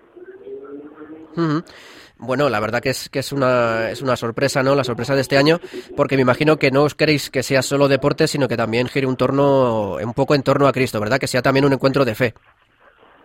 Bueno, 2.18 2.48
la 2.48 2.58
verdad 2.58 2.82
que 2.82 2.90
es 2.90 3.08
que 3.08 3.20
es 3.20 3.30
una 3.32 3.88
es 3.88 4.02
una 4.02 4.16
sorpresa, 4.16 4.64
¿no? 4.64 4.74
La 4.74 4.82
sorpresa 4.82 5.14
de 5.14 5.20
este 5.20 5.38
año, 5.38 5.60
porque 5.96 6.16
me 6.16 6.22
imagino 6.22 6.56
que 6.56 6.72
no 6.72 6.82
os 6.82 6.96
queréis 6.96 7.30
que 7.30 7.44
sea 7.44 7.62
solo 7.62 7.86
deporte, 7.86 8.26
sino 8.26 8.48
que 8.48 8.56
también 8.56 8.88
gire 8.88 9.06
un 9.06 9.16
torno 9.16 9.94
un 9.94 10.12
poco 10.12 10.34
en 10.34 10.42
torno 10.42 10.66
a 10.66 10.72
Cristo, 10.72 10.98
¿verdad? 10.98 11.20
Que 11.20 11.28
sea 11.28 11.40
también 11.40 11.64
un 11.64 11.72
encuentro 11.72 12.04
de 12.04 12.16
fe. 12.16 12.34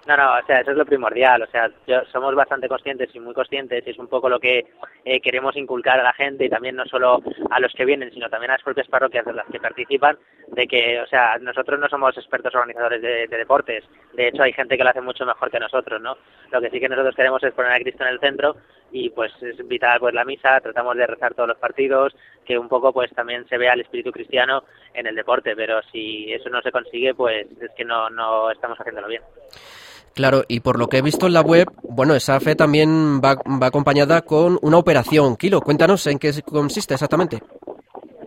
No, 0.05 0.15
no, 0.15 0.37
o 0.37 0.45
sea, 0.45 0.59
eso 0.59 0.71
es 0.71 0.77
lo 0.77 0.85
primordial. 0.85 1.41
O 1.41 1.47
sea, 1.47 1.69
yo, 1.87 2.01
somos 2.11 2.35
bastante 2.35 2.67
conscientes 2.67 3.09
y 3.13 3.19
muy 3.19 3.33
conscientes 3.33 3.83
y 3.85 3.89
es 3.89 3.97
un 3.97 4.07
poco 4.07 4.29
lo 4.29 4.39
que 4.39 4.65
eh, 5.03 5.19
queremos 5.19 5.55
inculcar 5.55 5.99
a 5.99 6.03
la 6.03 6.13
gente 6.13 6.45
y 6.45 6.49
también 6.49 6.75
no 6.75 6.85
solo 6.85 7.21
a 7.49 7.59
los 7.59 7.73
que 7.73 7.85
vienen, 7.85 8.11
sino 8.11 8.29
también 8.29 8.51
a 8.51 8.55
las 8.55 8.63
propias 8.63 8.87
parroquias 8.87 9.25
de 9.25 9.33
las 9.33 9.47
que 9.47 9.59
participan, 9.59 10.17
de 10.49 10.67
que, 10.67 10.99
o 11.01 11.07
sea, 11.07 11.37
nosotros 11.39 11.79
no 11.79 11.89
somos 11.89 12.15
expertos 12.17 12.53
organizadores 12.53 13.01
de, 13.01 13.27
de 13.27 13.37
deportes. 13.37 13.83
De 14.13 14.27
hecho, 14.27 14.43
hay 14.43 14.53
gente 14.53 14.77
que 14.77 14.83
lo 14.83 14.91
hace 14.91 15.01
mucho 15.01 15.25
mejor 15.25 15.49
que 15.49 15.59
nosotros, 15.59 15.99
¿no? 15.99 16.17
Lo 16.51 16.61
que 16.61 16.69
sí 16.69 16.79
que 16.79 16.89
nosotros 16.89 17.15
queremos 17.15 17.43
es 17.43 17.53
poner 17.53 17.71
a 17.71 17.79
Cristo 17.79 18.03
en 18.03 18.09
el 18.09 18.19
centro 18.19 18.55
y 18.91 19.09
pues 19.09 19.33
es 19.41 19.67
vital 19.67 19.99
pues 19.99 20.13
la 20.13 20.23
misa, 20.23 20.59
tratamos 20.61 20.95
de 20.95 21.07
rezar 21.07 21.33
todos 21.33 21.49
los 21.49 21.57
partidos, 21.57 22.15
que 22.45 22.57
un 22.57 22.69
poco 22.69 22.93
pues 22.93 23.11
también 23.13 23.47
se 23.47 23.57
vea 23.57 23.73
el 23.73 23.81
espíritu 23.81 24.11
cristiano 24.11 24.63
en 24.93 25.07
el 25.07 25.15
deporte, 25.15 25.55
pero 25.55 25.81
si 25.91 26.31
eso 26.31 26.49
no 26.49 26.61
se 26.61 26.71
consigue, 26.71 27.13
pues 27.13 27.47
es 27.59 27.71
que 27.75 27.83
no, 27.83 28.09
no 28.09 28.51
estamos 28.51 28.79
haciéndolo 28.79 29.07
bien. 29.07 29.21
Claro, 30.15 30.43
y 30.47 30.61
por 30.61 30.79
lo 30.79 30.87
que 30.87 30.97
he 30.97 31.01
visto 31.01 31.27
en 31.27 31.33
la 31.33 31.41
web, 31.41 31.67
bueno, 31.83 32.15
esa 32.15 32.39
fe 32.39 32.55
también 32.55 33.19
va, 33.19 33.35
va 33.35 33.67
acompañada 33.67 34.21
con 34.21 34.57
una 34.61 34.77
operación 34.77 35.35
Kilo. 35.35 35.59
Cuéntanos 35.59 36.07
en 36.07 36.19
qué 36.19 36.31
consiste 36.45 36.93
exactamente. 36.93 37.41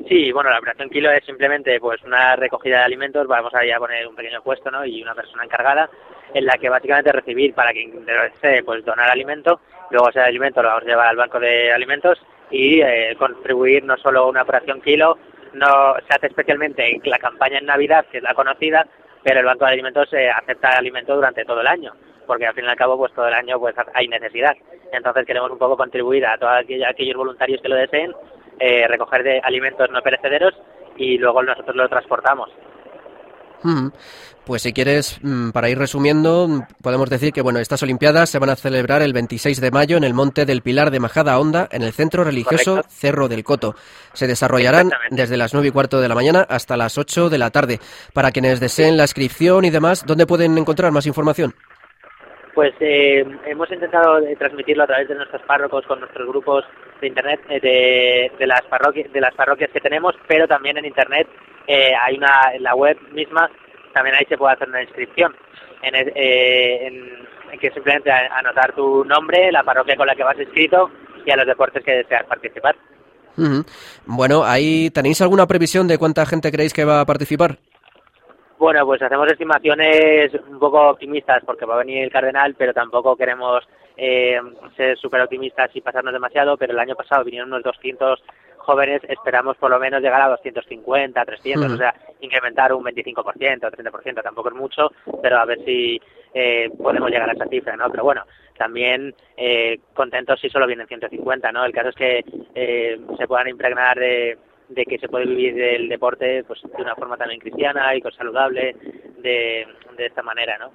Sí, 0.06 0.30
bueno, 0.32 0.50
la 0.50 0.58
operación 0.58 0.90
Kilo 0.90 1.10
es 1.10 1.24
simplemente 1.24 1.80
pues 1.80 2.02
una 2.02 2.36
recogida 2.36 2.78
de 2.78 2.84
alimentos, 2.84 3.26
vamos 3.26 3.52
a 3.54 3.58
a 3.58 3.78
poner 3.78 4.06
un 4.06 4.14
pequeño 4.14 4.42
puesto, 4.42 4.70
¿no? 4.70 4.84
Y 4.84 5.02
una 5.02 5.14
persona 5.14 5.44
encargada 5.44 5.88
en 6.34 6.44
la 6.44 6.58
que 6.58 6.68
básicamente 6.68 7.10
recibir 7.10 7.54
para 7.54 7.72
quien 7.72 8.04
desee 8.04 8.62
pues 8.62 8.84
donar 8.84 9.08
alimento, 9.08 9.60
luego 9.90 10.10
ese 10.10 10.20
alimento 10.20 10.62
lo 10.62 10.68
vamos 10.68 10.84
a 10.84 10.86
llevar 10.86 11.08
al 11.08 11.16
banco 11.16 11.40
de 11.40 11.72
alimentos 11.72 12.18
y 12.50 12.80
eh, 12.82 13.16
contribuir 13.18 13.84
no 13.84 13.96
solo 13.96 14.28
una 14.28 14.42
operación 14.42 14.82
Kilo, 14.82 15.16
no 15.54 15.94
se 16.06 16.14
hace 16.14 16.26
especialmente 16.26 16.86
en 16.86 17.00
la 17.04 17.18
campaña 17.18 17.58
en 17.58 17.66
Navidad, 17.66 18.04
que 18.10 18.18
es 18.18 18.22
la 18.22 18.34
conocida, 18.34 18.86
pero 19.28 19.40
el 19.40 19.46
Banco 19.46 19.66
de 19.66 19.72
Alimentos 19.72 20.10
eh, 20.14 20.30
acepta 20.30 20.70
alimentos 20.70 21.14
durante 21.14 21.44
todo 21.44 21.60
el 21.60 21.66
año, 21.66 21.92
porque 22.26 22.46
al 22.46 22.54
fin 22.54 22.64
y 22.64 22.68
al 22.68 22.76
cabo 22.76 22.96
pues 22.96 23.12
todo 23.12 23.28
el 23.28 23.34
año 23.34 23.60
pues 23.60 23.74
hay 23.92 24.08
necesidad. 24.08 24.56
Entonces 24.90 25.26
queremos 25.26 25.50
un 25.50 25.58
poco 25.58 25.76
contribuir 25.76 26.24
a 26.24 26.38
todos 26.38 26.54
aquellos 26.54 27.14
voluntarios 27.14 27.60
que 27.60 27.68
lo 27.68 27.76
deseen, 27.76 28.14
eh, 28.58 28.88
recoger 28.88 29.22
de 29.22 29.40
alimentos 29.40 29.90
no 29.90 30.00
perecederos 30.00 30.54
y 30.96 31.18
luego 31.18 31.42
nosotros 31.42 31.76
lo 31.76 31.86
transportamos. 31.90 32.48
Mm. 33.62 33.88
Pues 34.44 34.62
si 34.62 34.72
quieres, 34.72 35.18
mm, 35.20 35.50
para 35.50 35.68
ir 35.68 35.76
resumiendo, 35.76 36.66
podemos 36.80 37.10
decir 37.10 37.34
que 37.34 37.42
bueno, 37.42 37.58
estas 37.58 37.82
Olimpiadas 37.82 38.30
se 38.30 38.38
van 38.38 38.48
a 38.48 38.56
celebrar 38.56 39.02
el 39.02 39.12
26 39.12 39.60
de 39.60 39.70
mayo 39.70 39.98
en 39.98 40.04
el 40.04 40.14
Monte 40.14 40.46
del 40.46 40.62
Pilar 40.62 40.90
de 40.90 41.00
Majada 41.00 41.38
Honda, 41.38 41.68
en 41.70 41.82
el 41.82 41.92
centro 41.92 42.24
religioso 42.24 42.76
Correcto. 42.76 42.90
Cerro 42.90 43.28
del 43.28 43.44
Coto. 43.44 43.76
Se 44.14 44.26
desarrollarán 44.26 44.90
desde 45.10 45.36
las 45.36 45.52
9 45.52 45.68
y 45.68 45.70
cuarto 45.70 46.00
de 46.00 46.08
la 46.08 46.14
mañana 46.14 46.46
hasta 46.48 46.78
las 46.78 46.96
8 46.96 47.28
de 47.28 47.36
la 47.36 47.50
tarde. 47.50 47.78
Para 48.14 48.32
quienes 48.32 48.58
deseen 48.58 48.96
la 48.96 49.04
inscripción 49.04 49.66
y 49.66 49.70
demás, 49.70 50.04
¿dónde 50.06 50.26
pueden 50.26 50.56
encontrar 50.56 50.92
más 50.92 51.04
información? 51.04 51.54
Pues 52.58 52.74
eh, 52.80 53.24
hemos 53.46 53.70
intentado 53.70 54.18
eh, 54.18 54.34
transmitirlo 54.36 54.82
a 54.82 54.86
través 54.88 55.06
de 55.06 55.14
nuestros 55.14 55.40
párrocos 55.42 55.86
con 55.86 56.00
nuestros 56.00 56.26
grupos 56.26 56.64
de 57.00 57.06
internet 57.06 57.38
eh, 57.50 57.60
de, 57.60 58.32
de 58.36 58.46
las 58.48 58.62
parroquias 58.62 59.12
de 59.12 59.20
las 59.20 59.32
parroquias 59.32 59.70
que 59.70 59.78
tenemos, 59.78 60.16
pero 60.26 60.48
también 60.48 60.76
en 60.76 60.84
internet 60.84 61.28
eh, 61.68 61.92
hay 61.94 62.16
una 62.16 62.50
en 62.52 62.64
la 62.64 62.74
web 62.74 62.98
misma 63.12 63.48
también 63.94 64.16
ahí 64.16 64.24
se 64.28 64.36
puede 64.36 64.54
hacer 64.54 64.68
una 64.68 64.82
inscripción 64.82 65.36
en, 65.82 65.94
eh, 65.94 66.86
en- 66.88 67.28
en 67.52 67.58
que 67.60 67.70
simplemente 67.70 68.10
anotar 68.10 68.72
tu 68.72 69.04
nombre, 69.04 69.52
la 69.52 69.62
parroquia 69.62 69.94
con 69.96 70.08
la 70.08 70.16
que 70.16 70.24
vas 70.24 70.36
inscrito 70.40 70.90
y 71.24 71.30
a 71.30 71.36
los 71.36 71.46
deportes 71.46 71.84
que 71.84 71.92
deseas 71.92 72.24
participar. 72.24 72.74
Bueno, 74.04 74.42
ahí 74.44 74.90
tenéis 74.90 75.22
alguna 75.22 75.46
previsión 75.46 75.86
de 75.86 75.96
cuánta 75.96 76.26
gente 76.26 76.50
creéis 76.50 76.74
que 76.74 76.84
va 76.84 77.02
a 77.02 77.06
participar? 77.06 77.56
Bueno, 78.58 78.84
pues 78.84 79.00
hacemos 79.00 79.30
estimaciones 79.30 80.32
un 80.48 80.58
poco 80.58 80.90
optimistas 80.90 81.44
porque 81.44 81.64
va 81.64 81.74
a 81.74 81.78
venir 81.78 82.02
el 82.02 82.10
Cardenal, 82.10 82.56
pero 82.56 82.74
tampoco 82.74 83.16
queremos 83.16 83.62
eh, 83.96 84.40
ser 84.76 84.98
súper 84.98 85.20
optimistas 85.20 85.70
y 85.74 85.80
pasarnos 85.80 86.12
demasiado, 86.12 86.56
pero 86.56 86.72
el 86.72 86.78
año 86.78 86.96
pasado 86.96 87.24
vinieron 87.24 87.50
unos 87.50 87.62
200 87.62 88.20
jóvenes, 88.58 89.00
esperamos 89.08 89.56
por 89.56 89.70
lo 89.70 89.78
menos 89.78 90.02
llegar 90.02 90.20
a 90.20 90.28
250, 90.28 91.24
300, 91.24 91.64
Ujú. 91.64 91.74
o 91.74 91.78
sea, 91.78 91.94
incrementar 92.20 92.72
un 92.72 92.84
25%, 92.84 93.60
30%, 93.60 94.22
tampoco 94.22 94.48
es 94.48 94.54
mucho, 94.56 94.90
pero 95.22 95.38
a 95.38 95.44
ver 95.44 95.64
si 95.64 96.00
eh, 96.34 96.68
podemos 96.76 97.10
llegar 97.10 97.30
a 97.30 97.32
esa 97.32 97.46
cifra, 97.46 97.76
¿no? 97.76 97.88
Pero 97.90 98.04
bueno, 98.04 98.24
también 98.58 99.14
eh, 99.36 99.78
contentos 99.94 100.40
si 100.40 100.50
solo 100.50 100.66
vienen 100.66 100.88
150, 100.88 101.52
¿no? 101.52 101.64
El 101.64 101.72
caso 101.72 101.90
es 101.90 101.94
que 101.94 102.24
eh, 102.54 103.00
se 103.16 103.26
puedan 103.26 103.48
impregnar 103.48 103.98
de, 103.98 104.36
de 104.68 104.84
que 104.84 104.98
se 104.98 105.08
puede 105.08 105.26
vivir 105.26 105.54
del 105.54 105.88
deporte 105.88 106.44
pues 106.46 106.60
de 106.62 106.82
una 106.82 106.94
forma 106.94 107.16
también 107.16 107.40
cristiana 107.40 107.94
y 107.94 108.00
saludable 108.16 108.76
de, 109.18 109.66
de 109.96 110.06
esta 110.06 110.22
manera, 110.22 110.56
¿no? 110.58 110.70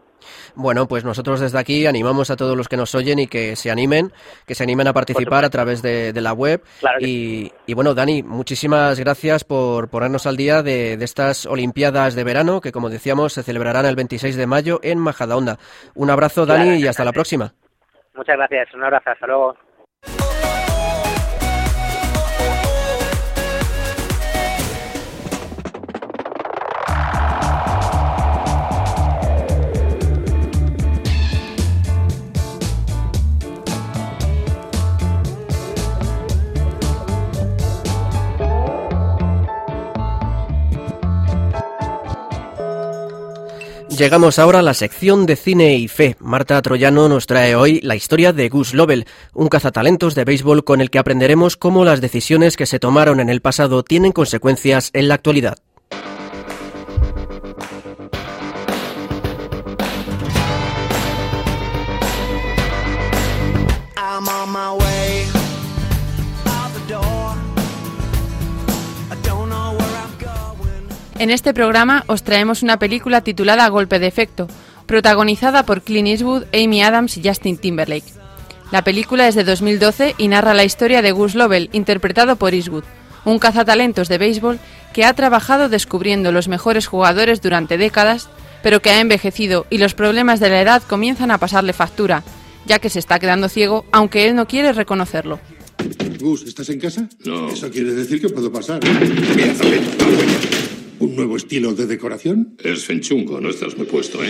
Bueno, 0.55 0.87
pues 0.87 1.03
nosotros 1.03 1.39
desde 1.39 1.59
aquí 1.59 1.85
animamos 1.85 2.31
a 2.31 2.35
todos 2.35 2.55
los 2.57 2.67
que 2.67 2.77
nos 2.77 2.95
oyen 2.95 3.19
y 3.19 3.27
que 3.27 3.55
se 3.55 3.71
animen, 3.71 4.11
que 4.47 4.55
se 4.55 4.63
animen 4.63 4.87
a 4.87 4.93
participar 4.93 5.45
a 5.45 5.49
través 5.49 5.81
de, 5.81 6.13
de 6.13 6.21
la 6.21 6.33
web. 6.33 6.61
Claro 6.79 6.97
y, 6.99 7.51
y 7.65 7.73
bueno, 7.73 7.93
Dani, 7.93 8.23
muchísimas 8.23 8.99
gracias 8.99 9.43
por 9.43 9.89
ponernos 9.89 10.25
al 10.27 10.37
día 10.37 10.63
de, 10.63 10.97
de 10.97 11.05
estas 11.05 11.45
Olimpiadas 11.45 12.15
de 12.15 12.23
verano 12.23 12.61
que, 12.61 12.71
como 12.71 12.89
decíamos, 12.89 13.33
se 13.33 13.43
celebrarán 13.43 13.85
el 13.85 13.95
26 13.95 14.35
de 14.35 14.47
mayo 14.47 14.79
en 14.83 14.99
Majadahonda. 14.99 15.57
Un 15.95 16.09
abrazo, 16.09 16.45
Dani, 16.45 16.63
Claro, 16.63 16.79
y 16.79 16.87
hasta 16.87 17.05
la 17.05 17.11
próxima. 17.11 17.53
Muchas 18.15 18.37
gracias, 18.37 18.73
un 18.73 18.83
abrazo, 18.83 19.09
hasta 19.09 19.27
luego. 19.27 19.55
Llegamos 43.97 44.39
ahora 44.39 44.59
a 44.59 44.63
la 44.63 44.73
sección 44.73 45.27
de 45.27 45.35
cine 45.35 45.75
y 45.75 45.87
fe. 45.87 46.15
Marta 46.19 46.59
Troyano 46.63 47.07
nos 47.07 47.27
trae 47.27 47.55
hoy 47.55 47.79
la 47.81 47.95
historia 47.95 48.33
de 48.33 48.49
Gus 48.49 48.73
Lovell, 48.73 49.05
un 49.33 49.49
cazatalentos 49.49 50.15
de 50.15 50.25
béisbol 50.25 50.63
con 50.63 50.81
el 50.81 50.89
que 50.89 50.97
aprenderemos 50.97 51.57
cómo 51.57 51.85
las 51.85 52.01
decisiones 52.01 52.57
que 52.57 52.65
se 52.65 52.79
tomaron 52.79 53.19
en 53.19 53.29
el 53.29 53.41
pasado 53.41 53.83
tienen 53.83 54.11
consecuencias 54.11 54.89
en 54.93 55.07
la 55.09 55.13
actualidad. 55.13 55.57
En 71.23 71.29
este 71.29 71.53
programa 71.53 72.03
os 72.07 72.23
traemos 72.23 72.63
una 72.63 72.79
película 72.79 73.21
titulada 73.21 73.69
Golpe 73.69 73.97
de 73.97 74.07
Efecto, 74.07 74.49
protagonizada 74.85 75.65
por 75.65 75.81
Clint 75.81 76.09
Eastwood, 76.09 76.43
Amy 76.53 76.83
Adams 76.83 77.15
y 77.15 77.25
Justin 77.25 77.55
Timberlake. 77.55 78.11
La 78.73 78.83
película 78.83 79.29
es 79.29 79.33
de 79.33 79.45
2012 79.45 80.15
y 80.17 80.27
narra 80.27 80.53
la 80.53 80.65
historia 80.65 81.01
de 81.01 81.13
Gus 81.13 81.33
Lovell, 81.33 81.69
interpretado 81.71 82.35
por 82.35 82.53
Eastwood, 82.53 82.83
un 83.23 83.39
cazatalentos 83.39 84.09
de 84.09 84.17
béisbol 84.17 84.59
que 84.93 85.05
ha 85.05 85.13
trabajado 85.13 85.69
descubriendo 85.69 86.33
los 86.33 86.49
mejores 86.49 86.87
jugadores 86.87 87.41
durante 87.41 87.77
décadas, 87.77 88.27
pero 88.61 88.81
que 88.81 88.89
ha 88.89 88.99
envejecido 88.99 89.65
y 89.69 89.77
los 89.77 89.93
problemas 89.93 90.41
de 90.41 90.49
la 90.49 90.59
edad 90.59 90.83
comienzan 90.83 91.31
a 91.31 91.37
pasarle 91.37 91.71
factura, 91.71 92.23
ya 92.65 92.79
que 92.79 92.89
se 92.89 92.99
está 92.99 93.17
quedando 93.19 93.47
ciego, 93.47 93.85
aunque 93.93 94.27
él 94.27 94.35
no 94.35 94.45
quiere 94.45 94.73
reconocerlo. 94.73 95.39
Gus, 96.19 96.43
¿estás 96.43 96.67
en 96.67 96.81
casa? 96.81 97.07
No. 97.23 97.47
Eso 97.47 97.71
quiere 97.71 97.93
decir 97.93 98.19
que 98.19 98.27
puedo 98.27 98.51
pasar. 98.51 98.81
Mira. 98.83 99.53
¿Un 101.03 101.17
nuevo 101.17 101.35
estilo 101.35 101.73
de 101.73 101.85
decoración? 101.85 102.55
Es 102.63 102.85
fenchungo, 102.85 103.41
no 103.41 103.49
estás 103.49 103.75
muy 103.75 103.85
puesto, 103.85 104.23
¿eh? 104.23 104.29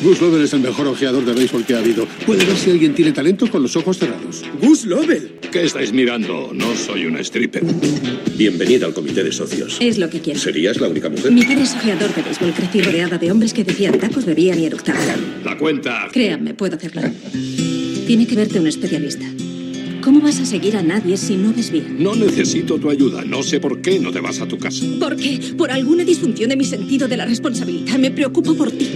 Gus 0.00 0.20
Lovell 0.20 0.44
es 0.44 0.52
el 0.52 0.60
mejor 0.60 0.86
ojeador 0.86 1.24
de 1.24 1.32
béisbol 1.32 1.66
que 1.66 1.74
ha 1.74 1.80
habido. 1.80 2.06
Puede 2.24 2.44
ver 2.44 2.56
si 2.56 2.70
alguien 2.70 2.94
tiene 2.94 3.10
talento 3.10 3.50
con 3.50 3.64
los 3.64 3.74
ojos 3.74 3.98
cerrados. 3.98 4.44
¡Gus 4.62 4.84
Lovell! 4.84 5.40
¿Qué 5.50 5.64
estáis 5.64 5.92
mirando? 5.92 6.52
No 6.54 6.76
soy 6.76 7.06
una 7.06 7.18
stripper. 7.18 7.64
Bienvenida 8.36 8.86
al 8.86 8.94
comité 8.94 9.24
de 9.24 9.32
socios. 9.32 9.76
Es 9.80 9.98
lo 9.98 10.08
que 10.08 10.20
quiero. 10.20 10.38
¿Serías 10.38 10.80
la 10.80 10.86
única 10.86 11.08
mujer? 11.08 11.32
Mi 11.32 11.42
padre 11.42 11.62
es 11.62 11.74
ojeador 11.74 12.14
de 12.14 12.22
béisbol. 12.22 12.52
Crecí 12.52 12.80
rodeada 12.80 13.18
de 13.18 13.32
hombres 13.32 13.52
que 13.52 13.64
decían 13.64 13.98
tacos, 13.98 14.24
bebían 14.24 14.60
y 14.60 14.66
eructaban. 14.66 15.42
La 15.44 15.58
cuenta. 15.58 16.06
Créanme, 16.12 16.54
puedo 16.54 16.76
hacerlo. 16.76 17.02
Tiene 18.06 18.24
que 18.24 18.36
verte 18.36 18.60
un 18.60 18.68
especialista. 18.68 19.26
¿Cómo 20.08 20.22
vas 20.22 20.40
a 20.40 20.46
seguir 20.46 20.74
a 20.74 20.82
nadie 20.82 21.18
si 21.18 21.36
no 21.36 21.52
ves 21.52 21.70
bien? 21.70 22.02
No 22.02 22.16
necesito 22.16 22.78
tu 22.78 22.88
ayuda. 22.88 23.26
No 23.26 23.42
sé 23.42 23.60
por 23.60 23.82
qué 23.82 24.00
no 24.00 24.10
te 24.10 24.20
vas 24.20 24.40
a 24.40 24.48
tu 24.48 24.56
casa. 24.56 24.86
¿Por 24.98 25.16
qué? 25.16 25.38
Por 25.54 25.70
alguna 25.70 26.02
disfunción 26.02 26.48
de 26.48 26.56
mi 26.56 26.64
sentido 26.64 27.06
de 27.06 27.18
la 27.18 27.26
responsabilidad. 27.26 27.98
Me 27.98 28.10
preocupo 28.10 28.54
por 28.54 28.70
ti. 28.70 28.88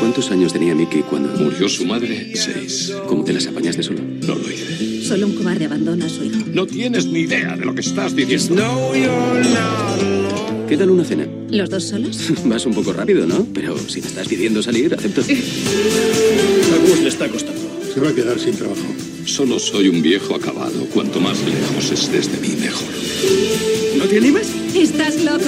¿Cuántos 0.00 0.28
años 0.32 0.52
tenía 0.52 0.74
Mickey 0.74 1.02
cuando 1.02 1.28
Murió 1.38 1.68
su 1.68 1.84
madre. 1.86 2.32
Seis. 2.34 2.92
¿Cómo 3.06 3.22
te 3.22 3.32
las 3.32 3.46
apañaste 3.46 3.84
solo? 3.84 4.00
No 4.26 4.34
lo 4.34 4.50
hice. 4.50 5.04
Solo 5.04 5.28
un 5.28 5.34
cobarde 5.36 5.66
abandona 5.66 6.06
a 6.06 6.08
su 6.08 6.24
hijo. 6.24 6.40
No 6.52 6.66
tienes 6.66 7.06
ni 7.06 7.20
idea 7.20 7.56
de 7.56 7.64
lo 7.64 7.72
que 7.72 7.82
estás 7.82 8.16
diciendo. 8.16 8.56
No. 8.56 8.90
¿Qué 10.68 10.76
tal 10.76 10.90
una 10.90 11.04
cena? 11.04 11.28
¿Los 11.48 11.70
dos 11.70 11.84
solos? 11.84 12.32
Vas 12.44 12.66
un 12.66 12.74
poco 12.74 12.92
rápido, 12.92 13.24
¿no? 13.24 13.46
Pero 13.54 13.78
si 13.78 14.00
me 14.00 14.08
estás 14.08 14.26
pidiendo 14.26 14.64
salir, 14.64 14.92
acepto. 14.92 15.20
A 15.30 16.88
Gus 16.88 17.02
le 17.02 17.08
está 17.08 17.28
costando. 17.28 17.62
Se 17.94 18.00
va 18.00 18.08
a 18.08 18.12
quedar 18.12 18.36
sin 18.40 18.56
trabajo. 18.56 18.82
Solo 19.28 19.58
soy 19.58 19.88
un 19.88 20.00
viejo 20.00 20.34
acabado. 20.34 20.86
Cuanto 20.86 21.20
más 21.20 21.38
lejos 21.42 21.90
estés 21.92 22.32
de 22.32 22.38
mí, 22.38 22.56
mejor. 22.56 22.88
¿No 23.98 24.04
te 24.06 24.16
animas? 24.16 24.48
Estás 24.74 25.22
loco. 25.22 25.44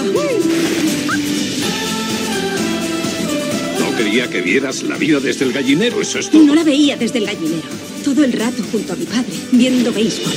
No 3.80 3.96
quería 3.96 4.28
que 4.28 4.42
vieras 4.42 4.82
la 4.82 4.98
vida 4.98 5.18
desde 5.18 5.46
el 5.46 5.52
gallinero, 5.52 6.02
eso 6.02 6.18
es 6.18 6.30
todo. 6.30 6.42
No 6.42 6.54
la 6.54 6.62
veía 6.62 6.96
desde 6.96 7.18
el 7.18 7.26
gallinero. 7.26 7.68
Todo 8.04 8.22
el 8.22 8.32
rato 8.34 8.62
junto 8.70 8.92
a 8.92 8.96
mi 8.96 9.06
padre, 9.06 9.32
viendo 9.50 9.90
béisbol. 9.92 10.34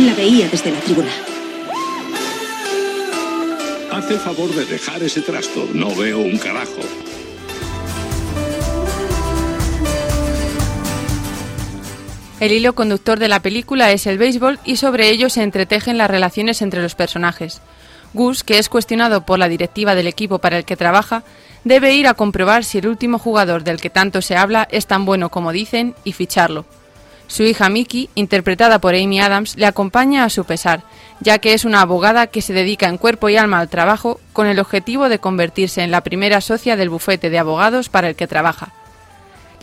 La 0.00 0.14
veía 0.14 0.48
desde 0.48 0.70
la 0.72 0.80
tribuna. 0.80 1.12
Haz 3.92 4.10
el 4.10 4.18
favor 4.18 4.52
de 4.54 4.64
dejar 4.64 5.02
ese 5.02 5.20
trasto. 5.20 5.68
No 5.74 5.94
veo 5.94 6.20
un 6.20 6.38
carajo. 6.38 6.80
El 12.44 12.52
hilo 12.52 12.74
conductor 12.74 13.18
de 13.18 13.28
la 13.28 13.40
película 13.40 13.90
es 13.90 14.06
el 14.06 14.18
béisbol 14.18 14.58
y 14.66 14.76
sobre 14.76 15.08
ello 15.08 15.30
se 15.30 15.42
entretejen 15.42 15.96
las 15.96 16.10
relaciones 16.10 16.60
entre 16.60 16.82
los 16.82 16.94
personajes. 16.94 17.62
Gus, 18.12 18.44
que 18.44 18.58
es 18.58 18.68
cuestionado 18.68 19.22
por 19.22 19.38
la 19.38 19.48
directiva 19.48 19.94
del 19.94 20.08
equipo 20.08 20.40
para 20.40 20.58
el 20.58 20.66
que 20.66 20.76
trabaja, 20.76 21.22
debe 21.64 21.94
ir 21.94 22.06
a 22.06 22.12
comprobar 22.12 22.62
si 22.62 22.76
el 22.76 22.88
último 22.88 23.18
jugador 23.18 23.64
del 23.64 23.80
que 23.80 23.88
tanto 23.88 24.20
se 24.20 24.36
habla 24.36 24.68
es 24.70 24.86
tan 24.86 25.06
bueno 25.06 25.30
como 25.30 25.52
dicen 25.52 25.94
y 26.04 26.12
ficharlo. 26.12 26.66
Su 27.28 27.44
hija 27.44 27.70
Mickey, 27.70 28.10
interpretada 28.14 28.78
por 28.78 28.94
Amy 28.94 29.20
Adams, 29.20 29.56
le 29.56 29.64
acompaña 29.64 30.24
a 30.24 30.28
su 30.28 30.44
pesar, 30.44 30.82
ya 31.20 31.38
que 31.38 31.54
es 31.54 31.64
una 31.64 31.80
abogada 31.80 32.26
que 32.26 32.42
se 32.42 32.52
dedica 32.52 32.88
en 32.88 32.98
cuerpo 32.98 33.30
y 33.30 33.38
alma 33.38 33.58
al 33.58 33.70
trabajo 33.70 34.20
con 34.34 34.48
el 34.48 34.58
objetivo 34.58 35.08
de 35.08 35.18
convertirse 35.18 35.82
en 35.82 35.90
la 35.90 36.02
primera 36.02 36.42
socia 36.42 36.76
del 36.76 36.90
bufete 36.90 37.30
de 37.30 37.38
abogados 37.38 37.88
para 37.88 38.10
el 38.10 38.16
que 38.16 38.26
trabaja. 38.26 38.74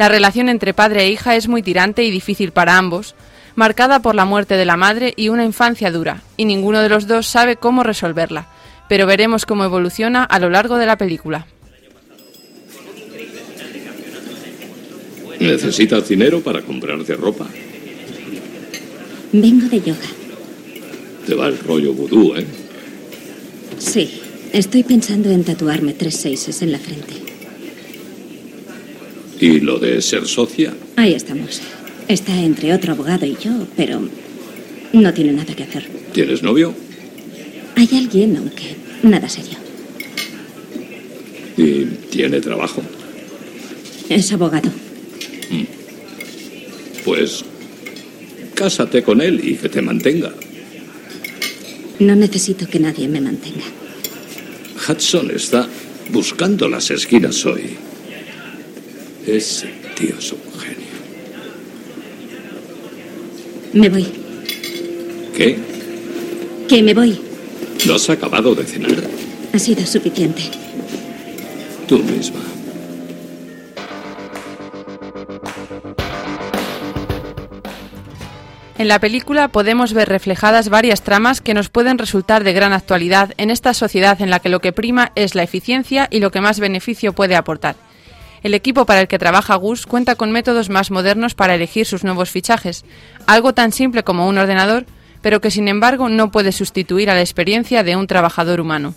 La 0.01 0.09
relación 0.09 0.49
entre 0.49 0.73
padre 0.73 1.03
e 1.03 1.11
hija 1.11 1.35
es 1.35 1.47
muy 1.47 1.61
tirante 1.61 2.03
y 2.03 2.09
difícil 2.09 2.49
para 2.51 2.75
ambos, 2.75 3.13
marcada 3.53 4.01
por 4.01 4.15
la 4.15 4.25
muerte 4.25 4.55
de 4.55 4.65
la 4.65 4.75
madre 4.75 5.13
y 5.15 5.29
una 5.29 5.45
infancia 5.45 5.91
dura, 5.91 6.23
y 6.37 6.45
ninguno 6.45 6.81
de 6.81 6.89
los 6.89 7.05
dos 7.05 7.27
sabe 7.27 7.55
cómo 7.55 7.83
resolverla, 7.83 8.47
pero 8.89 9.05
veremos 9.05 9.45
cómo 9.45 9.63
evoluciona 9.63 10.23
a 10.23 10.39
lo 10.39 10.49
largo 10.49 10.79
de 10.79 10.87
la 10.87 10.97
película. 10.97 11.45
Necesitas 15.39 16.09
dinero 16.09 16.41
para 16.41 16.63
comprarte 16.63 17.13
ropa. 17.13 17.45
Vengo 19.31 19.67
de 19.67 19.81
yoga. 19.81 20.09
Te 21.27 21.35
va 21.35 21.45
el 21.45 21.59
rollo 21.59 21.93
vudú, 21.93 22.33
¿eh? 22.35 22.47
Sí, 23.77 24.19
estoy 24.51 24.81
pensando 24.81 25.29
en 25.29 25.43
tatuarme 25.43 25.93
tres 25.93 26.15
seises 26.15 26.59
en 26.63 26.71
la 26.71 26.79
frente. 26.79 27.30
¿Y 29.41 29.59
lo 29.59 29.79
de 29.79 30.01
ser 30.03 30.27
socia? 30.27 30.73
Ahí 30.95 31.15
estamos. 31.15 31.61
Está 32.07 32.39
entre 32.39 32.73
otro 32.73 32.93
abogado 32.93 33.25
y 33.25 33.35
yo, 33.43 33.65
pero 33.75 33.99
no 34.93 35.13
tiene 35.13 35.33
nada 35.33 35.55
que 35.55 35.63
hacer. 35.63 35.87
¿Tienes 36.13 36.43
novio? 36.43 36.75
Hay 37.75 37.89
alguien, 37.93 38.37
aunque 38.37 38.75
nada 39.01 39.27
serio. 39.27 39.57
¿Y 41.57 41.85
tiene 42.11 42.39
trabajo? 42.39 42.83
Es 44.09 44.31
abogado. 44.31 44.69
Pues 47.03 47.43
cásate 48.53 49.01
con 49.01 49.21
él 49.21 49.41
y 49.43 49.55
que 49.55 49.69
te 49.69 49.81
mantenga. 49.81 50.31
No 51.97 52.15
necesito 52.15 52.67
que 52.67 52.79
nadie 52.79 53.07
me 53.07 53.21
mantenga. 53.21 53.63
Hudson 54.87 55.31
está 55.31 55.67
buscando 56.11 56.69
las 56.69 56.91
esquinas 56.91 57.43
hoy. 57.47 57.75
Ese 59.31 59.67
tío 59.95 60.17
es 60.19 60.33
un 60.33 60.39
genio. 60.59 60.87
Me 63.71 63.87
voy. 63.87 64.05
¿Qué? 65.33 65.57
Que 66.67 66.83
me 66.83 66.93
voy. 66.93 67.17
¿No 67.87 67.95
has 67.95 68.09
acabado 68.09 68.53
de 68.53 68.65
cenar? 68.65 69.01
Ha 69.53 69.57
sido 69.57 69.85
suficiente. 69.85 70.41
Tú 71.87 71.99
misma. 71.99 72.41
En 78.77 78.89
la 78.89 78.99
película 78.99 79.47
podemos 79.47 79.93
ver 79.93 80.09
reflejadas 80.09 80.67
varias 80.67 81.03
tramas 81.03 81.39
que 81.39 81.53
nos 81.53 81.69
pueden 81.69 81.97
resultar 81.97 82.43
de 82.43 82.51
gran 82.51 82.73
actualidad 82.73 83.33
en 83.37 83.49
esta 83.49 83.73
sociedad 83.73 84.21
en 84.21 84.29
la 84.29 84.39
que 84.41 84.49
lo 84.49 84.59
que 84.59 84.73
prima 84.73 85.13
es 85.15 85.35
la 85.35 85.43
eficiencia 85.43 86.09
y 86.11 86.19
lo 86.19 86.31
que 86.31 86.41
más 86.41 86.59
beneficio 86.59 87.13
puede 87.13 87.37
aportar. 87.37 87.77
El 88.43 88.55
equipo 88.55 88.85
para 88.85 89.01
el 89.01 89.07
que 89.07 89.19
trabaja 89.19 89.55
Gus 89.55 89.85
cuenta 89.85 90.15
con 90.15 90.31
métodos 90.31 90.69
más 90.69 90.89
modernos 90.89 91.35
para 91.35 91.55
elegir 91.55 91.85
sus 91.85 92.03
nuevos 92.03 92.31
fichajes, 92.31 92.85
algo 93.27 93.53
tan 93.53 93.71
simple 93.71 94.03
como 94.03 94.27
un 94.27 94.37
ordenador, 94.37 94.85
pero 95.21 95.41
que 95.41 95.51
sin 95.51 95.67
embargo 95.67 96.09
no 96.09 96.31
puede 96.31 96.51
sustituir 96.51 97.09
a 97.09 97.13
la 97.13 97.21
experiencia 97.21 97.83
de 97.83 97.95
un 97.95 98.07
trabajador 98.07 98.59
humano. 98.59 98.95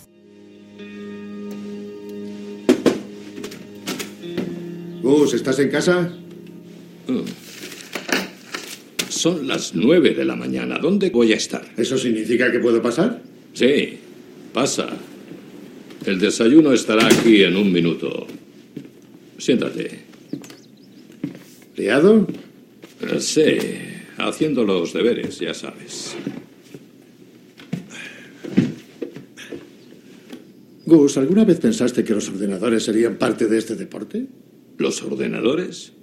Gus, 5.03 5.35
¿estás 5.35 5.59
en 5.59 5.69
casa? 5.69 6.11
Son 9.07 9.47
las 9.47 9.75
nueve 9.75 10.15
de 10.15 10.25
la 10.25 10.35
mañana. 10.35 10.79
¿Dónde 10.79 11.11
voy 11.11 11.33
a 11.33 11.35
estar? 11.35 11.63
¿Eso 11.77 11.95
significa 11.99 12.51
que 12.51 12.57
puedo 12.57 12.81
pasar? 12.81 13.21
Sí, 13.53 13.99
pasa. 14.51 14.87
El 16.03 16.19
desayuno 16.19 16.73
estará 16.73 17.05
aquí 17.05 17.43
en 17.43 17.55
un 17.55 17.71
minuto. 17.71 18.25
Siéntate. 19.37 19.99
¿Liado? 21.75 22.27
Eh, 23.01 23.19
Sí, 23.19 23.43
haciendo 24.17 24.63
los 24.63 24.93
deberes, 24.93 25.39
ya 25.39 25.53
sabes. 25.53 26.15
Gus, 30.85 31.17
¿alguna 31.17 31.43
vez 31.43 31.59
pensaste 31.59 32.03
que 32.03 32.13
los 32.13 32.29
ordenadores 32.29 32.83
serían 32.83 33.15
parte 33.15 33.47
de 33.47 33.57
este 33.57 33.75
deporte? 33.75 34.27
¿Los 34.77 35.01
ordenadores? 35.01 35.93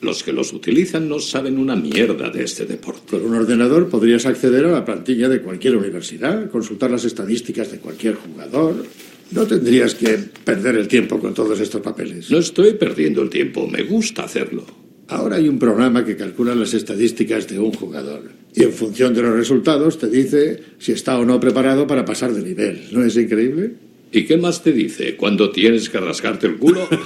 Los 0.00 0.22
que 0.22 0.32
los 0.32 0.52
utilizan 0.52 1.08
no 1.08 1.18
saben 1.18 1.58
una 1.58 1.74
mierda 1.74 2.30
de 2.30 2.44
este 2.44 2.66
deporte. 2.66 3.18
Con 3.18 3.24
un 3.24 3.34
ordenador 3.34 3.88
podrías 3.88 4.26
acceder 4.26 4.64
a 4.66 4.70
la 4.70 4.84
plantilla 4.84 5.28
de 5.28 5.42
cualquier 5.42 5.76
universidad, 5.76 6.48
consultar 6.50 6.92
las 6.92 7.04
estadísticas 7.04 7.72
de 7.72 7.78
cualquier 7.78 8.14
jugador. 8.14 8.84
No 9.30 9.46
tendrías 9.46 9.94
que 9.94 10.18
perder 10.44 10.76
el 10.76 10.88
tiempo 10.88 11.18
con 11.18 11.34
todos 11.34 11.60
estos 11.60 11.82
papeles. 11.82 12.30
No 12.30 12.38
estoy 12.38 12.74
perdiendo 12.74 13.22
el 13.22 13.28
tiempo, 13.28 13.66
me 13.66 13.82
gusta 13.82 14.24
hacerlo. 14.24 14.64
Ahora 15.08 15.36
hay 15.36 15.48
un 15.48 15.58
programa 15.58 16.04
que 16.04 16.16
calcula 16.16 16.54
las 16.54 16.74
estadísticas 16.74 17.48
de 17.48 17.58
un 17.58 17.72
jugador 17.72 18.24
y 18.54 18.62
en 18.62 18.72
función 18.72 19.14
de 19.14 19.22
los 19.22 19.34
resultados 19.34 19.98
te 19.98 20.08
dice 20.08 20.62
si 20.78 20.92
está 20.92 21.18
o 21.18 21.24
no 21.24 21.40
preparado 21.40 21.86
para 21.86 22.04
pasar 22.04 22.32
de 22.34 22.42
nivel. 22.42 22.88
¿No 22.92 23.02
es 23.04 23.16
increíble? 23.16 23.72
¿Y 24.12 24.24
qué 24.24 24.36
más 24.36 24.62
te 24.62 24.72
dice? 24.72 25.16
¿Cuándo 25.16 25.50
tienes 25.50 25.88
que 25.88 25.98
rascarte 25.98 26.46
el 26.46 26.58
culo? 26.58 26.86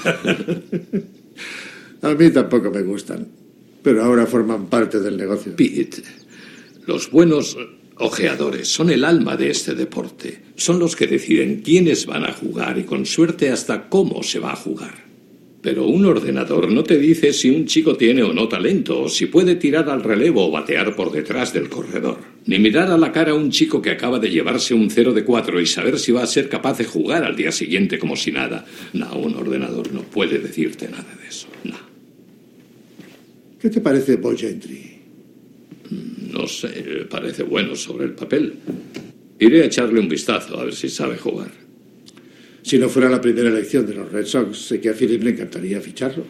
A 2.02 2.14
mí 2.14 2.30
tampoco 2.30 2.70
me 2.70 2.82
gustan, 2.82 3.28
pero 3.82 4.02
ahora 4.02 4.26
forman 4.26 4.66
parte 4.66 4.98
del 4.98 5.16
negocio. 5.16 5.54
Pete, 5.54 6.02
los 6.87 7.08
buenos 7.11 7.56
ojeadores 8.03 8.69
son 8.69 8.91
el 8.91 9.05
alma 9.05 9.37
de 9.37 9.51
este 9.51 9.75
deporte. 9.75 10.43
Son 10.57 10.79
los 10.79 10.97
que 10.97 11.07
deciden 11.07 11.62
quiénes 11.62 12.07
van 12.07 12.25
a 12.25 12.33
jugar 12.33 12.79
y 12.79 12.83
con 12.83 13.07
suerte 13.07 13.51
hasta 13.51 13.88
cómo 13.88 14.23
se 14.23 14.38
va 14.38 14.53
a 14.53 14.57
jugar. 14.57 15.12
Pero 15.62 15.87
un 15.87 16.05
ordenador 16.05 16.73
no 16.73 16.83
te 16.83 16.99
dice 16.99 17.33
si 17.33 17.49
un 17.49 17.67
chico 17.67 17.97
tiene 17.97 18.25
o 18.25 18.33
no 18.33 18.49
talento, 18.49 19.03
o 19.03 19.09
si 19.09 19.27
puede 19.27 19.55
tirar 19.55 19.88
al 19.88 20.03
relevo 20.03 20.49
o 20.49 20.51
batear 20.51 20.97
por 20.97 21.12
detrás 21.12 21.53
del 21.53 21.69
corredor. 21.69 22.19
Ni 22.47 22.59
mirar 22.59 22.91
a 22.91 22.99
la 22.99 23.12
cara 23.12 23.31
a 23.31 23.37
un 23.37 23.53
chico 23.53 23.81
que 23.81 23.91
acaba 23.91 24.19
de 24.19 24.31
llevarse 24.31 24.75
un 24.75 24.91
0 24.91 25.12
de 25.12 25.23
4 25.23 25.61
y 25.61 25.67
saber 25.67 26.01
si 26.01 26.11
va 26.11 26.25
a 26.25 26.27
ser 26.27 26.49
capaz 26.49 26.79
de 26.79 26.85
jugar 26.85 27.23
al 27.23 27.37
día 27.37 27.53
siguiente 27.53 28.01
como 28.01 28.17
si 28.17 28.33
nada. 28.33 28.65
No, 28.93 29.15
un 29.15 29.37
ordenador 29.37 29.93
no 29.93 30.03
puede 30.03 30.41
decirte 30.41 30.88
nada 30.88 31.17
de 31.23 31.29
eso. 31.29 31.47
No. 31.62 31.77
¿Qué 33.61 33.71
te 33.71 33.81
parece 33.81 34.19
Paul 34.19 34.37
Gentry? 34.37 34.91
No 36.33 36.47
sé, 36.47 37.07
parece 37.11 37.42
bueno 37.42 37.77
sobre 37.77 38.07
el 38.07 38.12
papel. 38.12 38.55
Iré 39.38 39.62
a 39.62 39.66
echarle 39.66 40.01
un 40.01 40.09
vistazo 40.09 40.59
a 40.59 40.64
ver 40.64 40.75
si 40.75 40.88
sabe 40.88 41.18
jugar. 41.18 41.51
Si 42.62 42.79
no 42.79 42.88
fuera 42.88 43.11
la 43.11 43.21
primera 43.21 43.49
elección 43.49 43.87
de 43.87 43.95
los 43.95 44.11
Red 44.11 44.27
Sox, 44.27 44.57
sé 44.57 44.81
que 44.81 44.88
a 44.88 44.95
Philip 44.95 45.23
le 45.23 45.31
encantaría 45.31 45.81
ficharlo. 45.81 46.25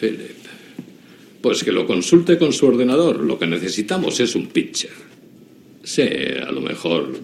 Philip. 0.00 0.44
Pues 1.40 1.62
que 1.62 1.70
lo 1.70 1.86
consulte 1.86 2.38
con 2.38 2.52
su 2.52 2.66
ordenador. 2.66 3.20
Lo 3.20 3.38
que 3.38 3.46
necesitamos 3.46 4.18
es 4.20 4.34
un 4.34 4.48
pitcher. 4.48 4.90
Sí, 5.82 6.02
a 6.02 6.50
lo 6.50 6.62
mejor 6.62 7.14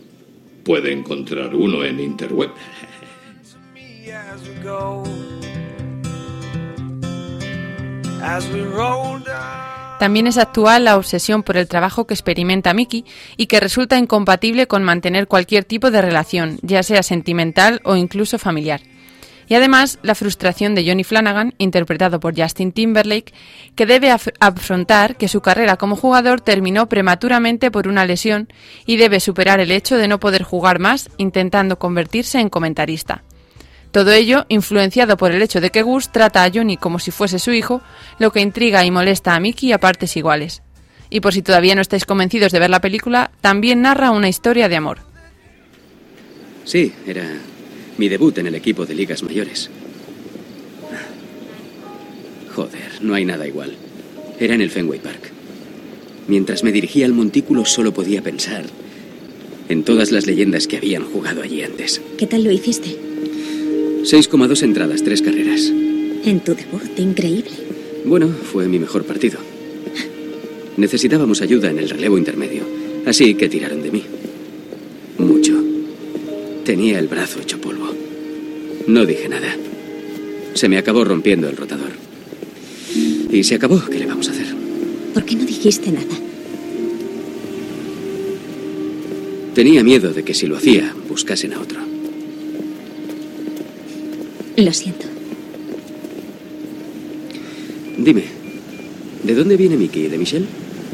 puede 0.62 0.92
encontrar 0.92 1.54
uno 1.54 1.82
en 1.82 1.98
Interweb. 1.98 2.50
También 10.00 10.26
es 10.26 10.38
actual 10.38 10.84
la 10.84 10.96
obsesión 10.96 11.42
por 11.42 11.58
el 11.58 11.68
trabajo 11.68 12.06
que 12.06 12.14
experimenta 12.14 12.72
Mickey 12.72 13.04
y 13.36 13.48
que 13.48 13.60
resulta 13.60 13.98
incompatible 13.98 14.66
con 14.66 14.82
mantener 14.82 15.28
cualquier 15.28 15.64
tipo 15.64 15.90
de 15.90 16.00
relación, 16.00 16.58
ya 16.62 16.82
sea 16.82 17.02
sentimental 17.02 17.82
o 17.84 17.96
incluso 17.96 18.38
familiar. 18.38 18.80
Y 19.46 19.56
además 19.56 19.98
la 20.02 20.14
frustración 20.14 20.74
de 20.74 20.86
Johnny 20.88 21.04
Flanagan, 21.04 21.52
interpretado 21.58 22.18
por 22.18 22.34
Justin 22.34 22.72
Timberlake, 22.72 23.34
que 23.74 23.84
debe 23.84 24.10
af- 24.10 24.32
afrontar 24.40 25.16
que 25.16 25.28
su 25.28 25.42
carrera 25.42 25.76
como 25.76 25.96
jugador 25.96 26.40
terminó 26.40 26.88
prematuramente 26.88 27.70
por 27.70 27.86
una 27.86 28.06
lesión 28.06 28.48
y 28.86 28.96
debe 28.96 29.20
superar 29.20 29.60
el 29.60 29.70
hecho 29.70 29.98
de 29.98 30.08
no 30.08 30.18
poder 30.18 30.44
jugar 30.44 30.78
más 30.78 31.10
intentando 31.18 31.78
convertirse 31.78 32.40
en 32.40 32.48
comentarista. 32.48 33.22
Todo 33.90 34.12
ello 34.12 34.46
influenciado 34.48 35.16
por 35.16 35.32
el 35.32 35.42
hecho 35.42 35.60
de 35.60 35.70
que 35.70 35.82
Gus 35.82 36.10
trata 36.10 36.44
a 36.44 36.50
Johnny 36.52 36.76
como 36.76 36.98
si 36.98 37.10
fuese 37.10 37.38
su 37.38 37.52
hijo, 37.52 37.82
lo 38.18 38.30
que 38.30 38.40
intriga 38.40 38.84
y 38.84 38.90
molesta 38.90 39.34
a 39.34 39.40
Mickey 39.40 39.72
a 39.72 39.78
partes 39.78 40.16
iguales. 40.16 40.62
Y 41.10 41.20
por 41.20 41.34
si 41.34 41.42
todavía 41.42 41.74
no 41.74 41.80
estáis 41.80 42.04
convencidos 42.04 42.52
de 42.52 42.60
ver 42.60 42.70
la 42.70 42.80
película, 42.80 43.32
también 43.40 43.82
narra 43.82 44.12
una 44.12 44.28
historia 44.28 44.68
de 44.68 44.76
amor. 44.76 44.98
Sí, 46.64 46.92
era 47.04 47.26
mi 47.98 48.08
debut 48.08 48.38
en 48.38 48.46
el 48.46 48.54
equipo 48.54 48.86
de 48.86 48.94
ligas 48.94 49.24
mayores. 49.24 49.70
Joder, 52.54 52.98
no 53.00 53.14
hay 53.14 53.24
nada 53.24 53.46
igual. 53.46 53.76
Era 54.38 54.54
en 54.54 54.60
el 54.60 54.70
Fenway 54.70 55.00
Park. 55.00 55.32
Mientras 56.28 56.62
me 56.62 56.70
dirigía 56.70 57.06
al 57.06 57.12
montículo 57.12 57.64
solo 57.64 57.92
podía 57.92 58.22
pensar 58.22 58.64
en 59.68 59.84
todas 59.84 60.12
las 60.12 60.26
leyendas 60.26 60.66
que 60.66 60.76
habían 60.76 61.04
jugado 61.04 61.42
allí 61.42 61.62
antes. 61.62 62.00
¿Qué 62.18 62.26
tal 62.26 62.44
lo 62.44 62.50
hiciste? 62.50 62.96
6,2 64.02 64.62
entradas, 64.62 65.02
tres 65.02 65.20
carreras. 65.20 65.70
En 66.24 66.40
tu 66.40 66.54
debut, 66.54 66.98
increíble. 66.98 67.50
Bueno, 68.04 68.28
fue 68.28 68.66
mi 68.66 68.78
mejor 68.78 69.04
partido. 69.04 69.38
Necesitábamos 70.76 71.42
ayuda 71.42 71.70
en 71.70 71.78
el 71.78 71.90
relevo 71.90 72.16
intermedio, 72.16 72.62
así 73.04 73.34
que 73.34 73.48
tiraron 73.48 73.82
de 73.82 73.90
mí. 73.90 74.02
Mucho. 75.18 75.62
Tenía 76.64 76.98
el 76.98 77.08
brazo 77.08 77.40
hecho 77.40 77.60
polvo. 77.60 77.94
No 78.86 79.04
dije 79.04 79.28
nada. 79.28 79.54
Se 80.54 80.68
me 80.68 80.78
acabó 80.78 81.04
rompiendo 81.04 81.48
el 81.48 81.56
rotador. 81.56 81.90
Y 83.30 83.44
se 83.44 83.56
acabó. 83.56 83.82
¿Qué 83.90 83.98
le 83.98 84.06
vamos 84.06 84.28
a 84.28 84.32
hacer? 84.32 84.46
¿Por 85.12 85.24
qué 85.24 85.36
no 85.36 85.44
dijiste 85.44 85.92
nada? 85.92 86.16
Tenía 89.54 89.84
miedo 89.84 90.12
de 90.12 90.24
que 90.24 90.32
si 90.32 90.46
lo 90.46 90.56
hacía, 90.56 90.94
buscasen 91.08 91.52
a 91.52 91.60
otro. 91.60 91.89
Lo 94.56 94.72
siento. 94.72 95.06
Dime, 97.98 98.24
¿de 99.24 99.34
dónde 99.34 99.56
viene 99.56 99.76
Mickey? 99.76 100.08
¿De 100.08 100.18
Michelle? 100.18 100.46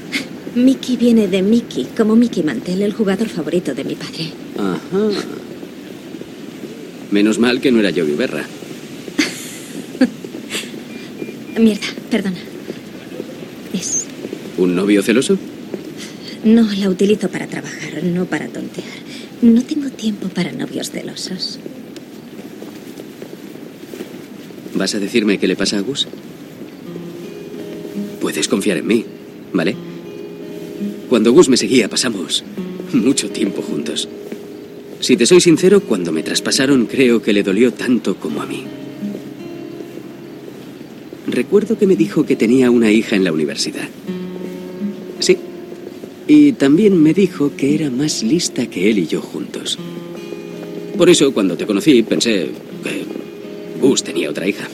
Mickey 0.55 0.97
viene 0.97 1.29
de 1.29 1.43
Mickey, 1.43 1.87
como 1.97 2.17
Mickey 2.17 2.43
Mantel, 2.43 2.83
el 2.83 2.93
jugador 2.93 3.29
favorito 3.29 3.75
de 3.75 3.85
mi 3.85 3.95
padre. 3.95 4.33
Ajá. 4.59 5.11
Menos 7.11 7.39
mal 7.39 7.61
que 7.61 7.71
no 7.71 7.81
era 7.81 7.91
Yogi 7.91 8.15
Berra. 8.15 8.45
Mierda, 11.59 11.87
perdona. 12.11 12.39
Es... 13.73 14.07
¿Un 14.59 14.75
novio 14.75 15.03
celoso? 15.03 15.39
No 16.45 16.63
la 16.75 16.89
utilizo 16.89 17.29
para 17.29 17.47
trabajar, 17.47 18.03
no 18.03 18.25
para 18.27 18.49
tontear. 18.49 18.87
No 19.43 19.63
tengo 19.63 19.91
tiempo 19.91 20.29
para 20.29 20.53
novios 20.53 20.91
celosos. 20.91 21.59
¿Vas 24.77 24.95
a 24.95 24.99
decirme 24.99 25.39
qué 25.39 25.47
le 25.47 25.57
pasa 25.57 25.79
a 25.79 25.81
Gus? 25.81 26.07
Puedes 28.21 28.47
confiar 28.47 28.77
en 28.77 28.87
mí, 28.87 29.05
¿vale? 29.53 29.75
Cuando 31.09 31.33
Gus 31.33 31.49
me 31.49 31.57
seguía 31.57 31.89
pasamos 31.89 32.45
mucho 32.93 33.31
tiempo 33.31 33.63
juntos. 33.63 34.09
Si 35.01 35.17
te 35.17 35.27
soy 35.27 35.41
sincero, 35.41 35.81
cuando 35.81 36.13
me 36.13 36.23
traspasaron 36.23 36.87
creo 36.87 37.23
que 37.23 37.33
le 37.33 37.43
dolió 37.43 37.73
tanto 37.73 38.17
como 38.17 38.43
a 38.43 38.47
mí. 38.47 38.65
Recuerdo 41.27 41.79
que 41.79 41.87
me 41.87 41.97
dijo 41.97 42.25
que 42.25 42.37
tenía 42.37 42.71
una 42.71 42.91
hija 42.91 43.17
en 43.17 43.25
la 43.25 43.33
universidad. 43.33 43.89
Sí. 45.21 45.37
Y 46.29 46.53
también 46.53 47.01
me 47.03 47.15
dijo 47.15 47.53
que 47.57 47.75
era 47.75 47.91
más 47.91 48.23
lista 48.23 48.67
que 48.67 48.91
él 48.91 48.99
y 48.99 49.07
yo 49.07 49.21
juntos. 49.21 49.79
Por 50.97 51.09
eso, 51.09 51.33
cuando 51.33 51.57
te 51.57 51.67
conocí, 51.67 52.03
pensé 52.03 52.51
que 52.83 53.05
Gus 53.81 54.03
tenía 54.03 54.31
otra 54.31 54.49
hija. 54.49 54.69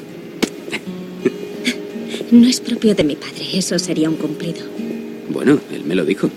No 2.31 2.49
es 2.49 2.61
propio 2.61 2.95
de 2.95 3.05
mi 3.05 3.15
padre, 3.15 3.47
eso 3.53 3.79
sería 3.79 4.09
un 4.09 4.17
cumplido. 4.17 4.65
Bueno, 5.29 5.61
él 5.73 5.85
me 5.85 5.95
lo 5.95 6.05
dijo. 6.05 6.31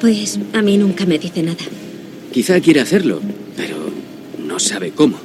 Pues 0.00 0.38
a 0.52 0.62
mí 0.62 0.76
nunca 0.76 1.06
me 1.06 1.18
dice 1.18 1.42
nada. 1.42 1.64
Quizá 2.32 2.60
quiere 2.60 2.80
hacerlo, 2.80 3.20
pero 3.56 3.76
no 4.46 4.58
sabe 4.58 4.92
cómo. 4.92 5.18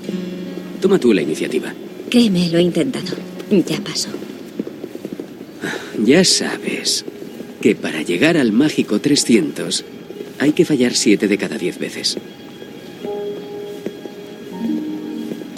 Toma 0.81 0.99
tú 0.99 1.13
la 1.13 1.21
iniciativa. 1.21 1.73
Créeme, 2.09 2.49
lo 2.49 2.57
he 2.57 2.63
intentado. 2.63 3.15
Ya 3.51 3.79
pasó. 3.81 4.09
Ya 6.03 6.23
sabes 6.23 7.05
que 7.61 7.75
para 7.75 8.01
llegar 8.01 8.37
al 8.37 8.51
mágico 8.51 8.99
300 8.99 9.83
hay 10.39 10.53
que 10.53 10.65
fallar 10.65 10.95
7 10.95 11.27
de 11.27 11.37
cada 11.37 11.57
10 11.57 11.77
veces. 11.77 12.17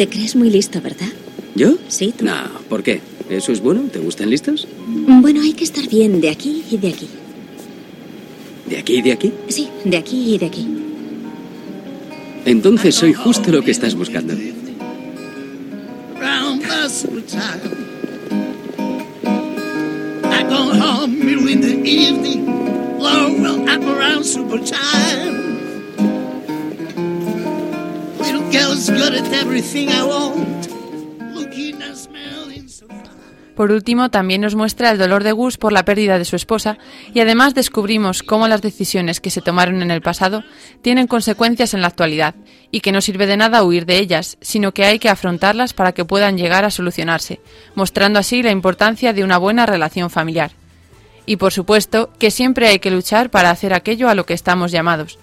Te 0.01 0.09
crees 0.09 0.35
muy 0.35 0.49
listo, 0.49 0.81
¿verdad? 0.81 1.09
¿Yo? 1.53 1.75
Sí, 1.87 2.11
tú. 2.17 2.25
No, 2.25 2.33
¿por 2.69 2.81
qué? 2.81 3.01
¿Eso 3.29 3.51
es 3.51 3.61
bueno? 3.61 3.81
¿Te 3.81 3.99
gustan 3.99 4.31
listos? 4.31 4.67
Bueno, 4.87 5.41
hay 5.43 5.53
que 5.53 5.63
estar 5.63 5.87
bien 5.87 6.19
de 6.19 6.31
aquí 6.31 6.63
y 6.71 6.77
de 6.77 6.87
aquí. 6.87 7.07
¿De 8.67 8.79
aquí 8.79 8.95
y 8.95 9.01
de 9.03 9.11
aquí? 9.11 9.31
Sí, 9.47 9.67
de 9.85 9.97
aquí 9.97 10.33
y 10.33 10.39
de 10.39 10.45
aquí. 10.47 10.67
Entonces 12.45 12.95
soy 12.95 13.13
justo 13.13 13.51
lo 13.51 13.61
que 13.61 13.69
estás 13.69 13.93
buscando. 13.93 14.33
I 14.33 14.41
go 20.49 20.71
home 20.81 21.29
in 21.47 21.61
the 21.61 21.75
evening. 21.87 22.47
Long 22.97 23.45
up 23.69 23.83
around 23.85 24.25
super 24.25 24.57
time. 24.57 25.50
Por 33.55 33.71
último, 33.71 34.09
también 34.09 34.41
nos 34.41 34.55
muestra 34.55 34.89
el 34.89 34.97
dolor 34.97 35.23
de 35.23 35.33
Gus 35.33 35.57
por 35.57 35.71
la 35.71 35.85
pérdida 35.85 36.17
de 36.17 36.25
su 36.25 36.35
esposa 36.35 36.77
y 37.13 37.19
además 37.19 37.53
descubrimos 37.53 38.23
cómo 38.23 38.47
las 38.47 38.63
decisiones 38.63 39.19
que 39.19 39.29
se 39.29 39.41
tomaron 39.41 39.81
en 39.83 39.91
el 39.91 40.01
pasado 40.01 40.43
tienen 40.81 41.05
consecuencias 41.05 41.73
en 41.73 41.81
la 41.81 41.87
actualidad 41.87 42.33
y 42.71 42.79
que 42.79 42.91
no 42.91 43.01
sirve 43.01 43.27
de 43.27 43.37
nada 43.37 43.63
huir 43.63 43.85
de 43.85 43.99
ellas, 43.99 44.37
sino 44.41 44.73
que 44.73 44.85
hay 44.85 44.97
que 44.99 45.09
afrontarlas 45.09 45.73
para 45.73 45.91
que 45.91 46.05
puedan 46.05 46.37
llegar 46.37 46.65
a 46.65 46.71
solucionarse, 46.71 47.39
mostrando 47.75 48.17
así 48.17 48.41
la 48.41 48.51
importancia 48.51 49.13
de 49.13 49.23
una 49.23 49.37
buena 49.37 49.65
relación 49.67 50.09
familiar. 50.09 50.53
Y 51.27 51.35
por 51.35 51.53
supuesto 51.53 52.09
que 52.17 52.31
siempre 52.31 52.67
hay 52.67 52.79
que 52.79 52.89
luchar 52.89 53.29
para 53.29 53.51
hacer 53.51 53.73
aquello 53.73 54.09
a 54.09 54.15
lo 54.15 54.25
que 54.25 54.33
estamos 54.33 54.71
llamados. 54.71 55.19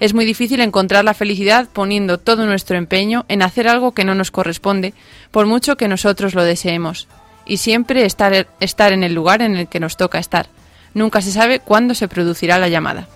Es 0.00 0.14
muy 0.14 0.24
difícil 0.24 0.60
encontrar 0.60 1.04
la 1.04 1.14
felicidad 1.14 1.68
poniendo 1.72 2.18
todo 2.18 2.46
nuestro 2.46 2.76
empeño 2.76 3.24
en 3.28 3.42
hacer 3.42 3.66
algo 3.66 3.92
que 3.92 4.04
no 4.04 4.14
nos 4.14 4.30
corresponde, 4.30 4.94
por 5.30 5.46
mucho 5.46 5.76
que 5.76 5.88
nosotros 5.88 6.34
lo 6.34 6.44
deseemos 6.44 7.08
y 7.48 7.56
siempre 7.56 8.04
estar, 8.04 8.46
estar 8.60 8.92
en 8.92 9.02
el 9.02 9.14
lugar 9.14 9.42
en 9.42 9.56
el 9.56 9.68
que 9.68 9.80
nos 9.80 9.96
toca 9.96 10.18
estar. 10.18 10.46
Nunca 10.94 11.20
se 11.22 11.32
sabe 11.32 11.60
cuándo 11.60 11.94
se 11.94 12.06
producirá 12.06 12.58
la 12.58 12.68
llamada. 12.68 13.08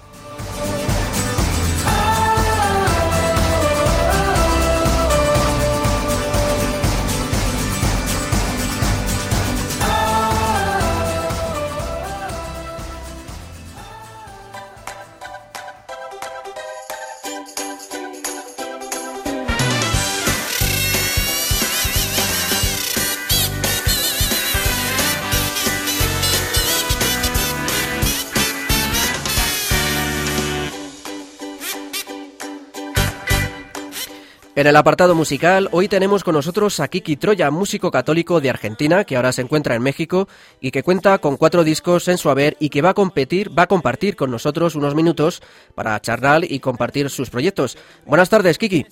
En 34.54 34.66
el 34.66 34.76
apartado 34.76 35.14
musical, 35.14 35.70
hoy 35.72 35.88
tenemos 35.88 36.22
con 36.24 36.34
nosotros 36.34 36.78
a 36.78 36.88
Kiki 36.88 37.16
Troya, 37.16 37.50
músico 37.50 37.90
católico 37.90 38.38
de 38.38 38.50
Argentina, 38.50 39.04
que 39.04 39.16
ahora 39.16 39.32
se 39.32 39.40
encuentra 39.40 39.74
en 39.74 39.82
México 39.82 40.28
y 40.60 40.70
que 40.70 40.82
cuenta 40.82 41.16
con 41.18 41.38
cuatro 41.38 41.64
discos 41.64 42.06
en 42.08 42.18
su 42.18 42.28
haber 42.28 42.58
y 42.60 42.68
que 42.68 42.82
va 42.82 42.90
a 42.90 42.94
competir, 42.94 43.58
va 43.58 43.62
a 43.62 43.66
compartir 43.66 44.14
con 44.14 44.30
nosotros 44.30 44.74
unos 44.74 44.94
minutos 44.94 45.42
para 45.74 45.98
charlar 46.00 46.44
y 46.44 46.60
compartir 46.60 47.08
sus 47.08 47.30
proyectos. 47.30 47.78
Buenas 48.04 48.28
tardes, 48.28 48.58
Kiki. 48.58 48.84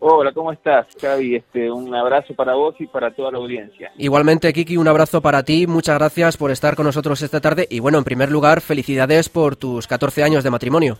Hola, 0.00 0.32
¿cómo 0.32 0.50
estás, 0.50 0.88
Xavi? 1.00 1.36
Este, 1.36 1.70
un 1.70 1.94
abrazo 1.94 2.34
para 2.34 2.54
vos 2.54 2.74
y 2.80 2.88
para 2.88 3.14
toda 3.14 3.30
la 3.30 3.38
audiencia. 3.38 3.92
Igualmente, 3.96 4.52
Kiki, 4.52 4.76
un 4.76 4.88
abrazo 4.88 5.20
para 5.20 5.44
ti. 5.44 5.68
Muchas 5.68 5.96
gracias 5.96 6.36
por 6.36 6.50
estar 6.50 6.74
con 6.74 6.86
nosotros 6.86 7.22
esta 7.22 7.40
tarde. 7.40 7.68
Y 7.70 7.78
bueno, 7.78 7.98
en 7.98 8.04
primer 8.04 8.32
lugar, 8.32 8.60
felicidades 8.60 9.28
por 9.28 9.54
tus 9.54 9.86
14 9.86 10.24
años 10.24 10.42
de 10.42 10.50
matrimonio. 10.50 10.98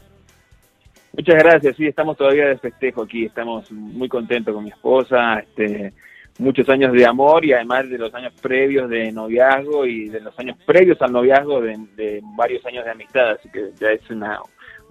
Muchas 1.14 1.36
gracias, 1.36 1.76
sí, 1.76 1.86
estamos 1.86 2.16
todavía 2.16 2.46
de 2.46 2.58
festejo 2.58 3.02
aquí, 3.02 3.26
estamos 3.26 3.70
muy 3.70 4.08
contentos 4.08 4.54
con 4.54 4.64
mi 4.64 4.70
esposa, 4.70 5.40
este, 5.40 5.92
muchos 6.38 6.66
años 6.70 6.92
de 6.94 7.04
amor 7.04 7.44
y 7.44 7.52
además 7.52 7.88
de 7.90 7.98
los 7.98 8.14
años 8.14 8.32
previos 8.40 8.88
de 8.88 9.12
noviazgo 9.12 9.84
y 9.84 10.08
de 10.08 10.20
los 10.20 10.38
años 10.38 10.56
previos 10.66 11.00
al 11.02 11.12
noviazgo 11.12 11.60
de, 11.60 11.78
de 11.96 12.20
varios 12.36 12.64
años 12.64 12.84
de 12.86 12.90
amistad, 12.92 13.32
así 13.32 13.50
que 13.50 13.72
ya 13.78 13.88
es 13.88 14.08
una, 14.10 14.38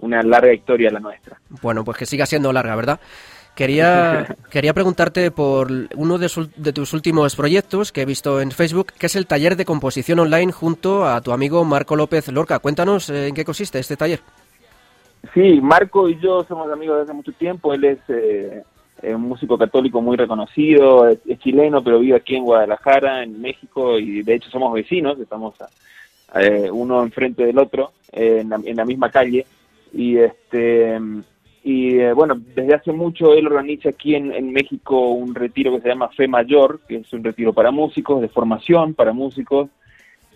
una 0.00 0.22
larga 0.22 0.52
historia 0.54 0.90
la 0.92 1.00
nuestra. 1.00 1.40
Bueno, 1.60 1.82
pues 1.84 1.98
que 1.98 2.06
siga 2.06 2.24
siendo 2.26 2.52
larga, 2.52 2.76
¿verdad? 2.76 3.00
Quería, 3.56 4.24
quería 4.50 4.72
preguntarte 4.72 5.30
por 5.32 5.68
uno 5.96 6.18
de, 6.18 6.28
sus- 6.28 6.54
de 6.56 6.72
tus 6.72 6.92
últimos 6.92 7.34
proyectos 7.34 7.90
que 7.90 8.02
he 8.02 8.06
visto 8.06 8.40
en 8.40 8.52
Facebook, 8.52 8.92
que 8.98 9.06
es 9.06 9.16
el 9.16 9.26
taller 9.26 9.56
de 9.56 9.64
composición 9.64 10.20
online 10.20 10.52
junto 10.52 11.04
a 11.06 11.20
tu 11.20 11.32
amigo 11.32 11.64
Marco 11.64 11.96
López 11.96 12.28
Lorca. 12.28 12.60
Cuéntanos 12.60 13.10
eh, 13.10 13.26
en 13.26 13.34
qué 13.34 13.44
consiste 13.44 13.78
este 13.80 13.96
taller. 13.96 14.20
Sí, 15.34 15.60
Marco 15.60 16.08
y 16.08 16.18
yo 16.18 16.42
somos 16.44 16.70
amigos 16.70 16.96
desde 16.98 17.10
hace 17.10 17.16
mucho 17.16 17.32
tiempo. 17.32 17.72
Él 17.72 17.84
es 17.84 17.98
eh, 18.08 18.62
eh, 19.02 19.14
un 19.14 19.22
músico 19.22 19.56
católico 19.56 20.00
muy 20.02 20.16
reconocido, 20.16 21.08
es, 21.08 21.20
chileno, 21.38 21.82
pero 21.82 22.00
vive 22.00 22.16
aquí 22.16 22.36
en 22.36 22.44
Guadalajara, 22.44 23.22
en 23.22 23.40
México, 23.40 23.98
y 23.98 24.22
de 24.22 24.34
hecho 24.34 24.50
somos 24.50 24.72
vecinos, 24.72 25.18
estamos 25.20 25.54
eh, 26.34 26.68
uno 26.72 27.02
enfrente 27.02 27.44
del 27.46 27.58
otro, 27.58 27.92
eh, 28.12 28.38
en, 28.40 28.48
la, 28.48 28.60
en 28.64 28.76
la 28.76 28.84
misma 28.84 29.10
calle. 29.10 29.46
Y 29.92 30.16
este 30.16 30.98
y 31.64 32.00
eh, 32.00 32.12
bueno, 32.12 32.34
desde 32.56 32.74
hace 32.74 32.90
mucho 32.92 33.34
él 33.34 33.46
organiza 33.46 33.90
aquí 33.90 34.16
en, 34.16 34.32
en 34.32 34.52
México 34.52 35.10
un 35.10 35.32
retiro 35.34 35.70
que 35.72 35.80
se 35.82 35.88
llama 35.88 36.08
Fe 36.08 36.26
Mayor, 36.26 36.80
que 36.88 36.96
es 36.96 37.12
un 37.12 37.22
retiro 37.22 37.52
para 37.52 37.70
músicos, 37.70 38.20
de 38.20 38.28
formación 38.28 38.94
para 38.94 39.12
músicos, 39.12 39.68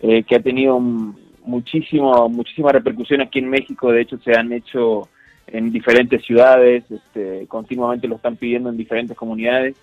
eh, 0.01 0.23
que 0.23 0.35
ha 0.35 0.39
tenido 0.41 0.77
un- 0.77 1.26
muchísimo, 1.47 2.29
muchísima 2.29 2.71
repercusión 2.71 3.21
aquí 3.21 3.39
en 3.39 3.49
México. 3.49 3.91
De 3.91 4.01
hecho, 4.01 4.17
se 4.19 4.37
han 4.37 4.51
hecho 4.51 5.09
en 5.47 5.71
diferentes 5.71 6.23
ciudades, 6.25 6.83
este, 6.91 7.47
continuamente 7.47 8.07
lo 8.07 8.17
están 8.17 8.35
pidiendo 8.35 8.69
en 8.69 8.77
diferentes 8.77 9.17
comunidades. 9.17 9.75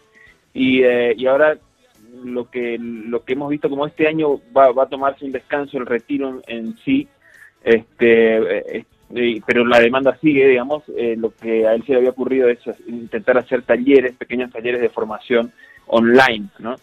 Y, 0.53 0.83
eh, 0.83 1.15
y 1.17 1.27
ahora 1.27 1.57
lo 2.25 2.49
que, 2.49 2.79
lo 2.79 3.25
que 3.25 3.33
hemos 3.33 3.51
visto 3.51 3.69
como 3.69 3.87
este 3.87 4.07
año 4.07 4.41
va, 4.57 4.71
va 4.73 4.85
a 4.85 4.89
tomarse 4.89 5.25
un 5.25 5.33
descanso 5.33 5.79
el 5.79 5.87
retiro 5.87 6.41
en, 6.47 6.77
sí, 6.85 7.09
este, 7.65 8.37
eh, 8.59 8.85
eh, 9.15 9.41
pero 9.47 9.65
la 9.65 9.81
demanda 9.81 10.17
sigue, 10.21 10.49
digamos, 10.49 10.83
eh, 10.97 11.17
lo 11.17 11.35
que 11.35 11.67
a 11.67 11.75
él 11.75 11.83
se 11.85 11.93
le 11.93 11.99
había 11.99 12.11
ocurrido 12.11 12.49
es 12.49 12.61
intentar 12.87 13.39
hacer 13.39 13.63
talleres, 13.63 14.17
pequeños 14.17 14.51
talleres 14.51 14.81
de 14.81 14.89
formación 14.91 15.53
online, 15.87 16.49
¿no? 16.59 16.77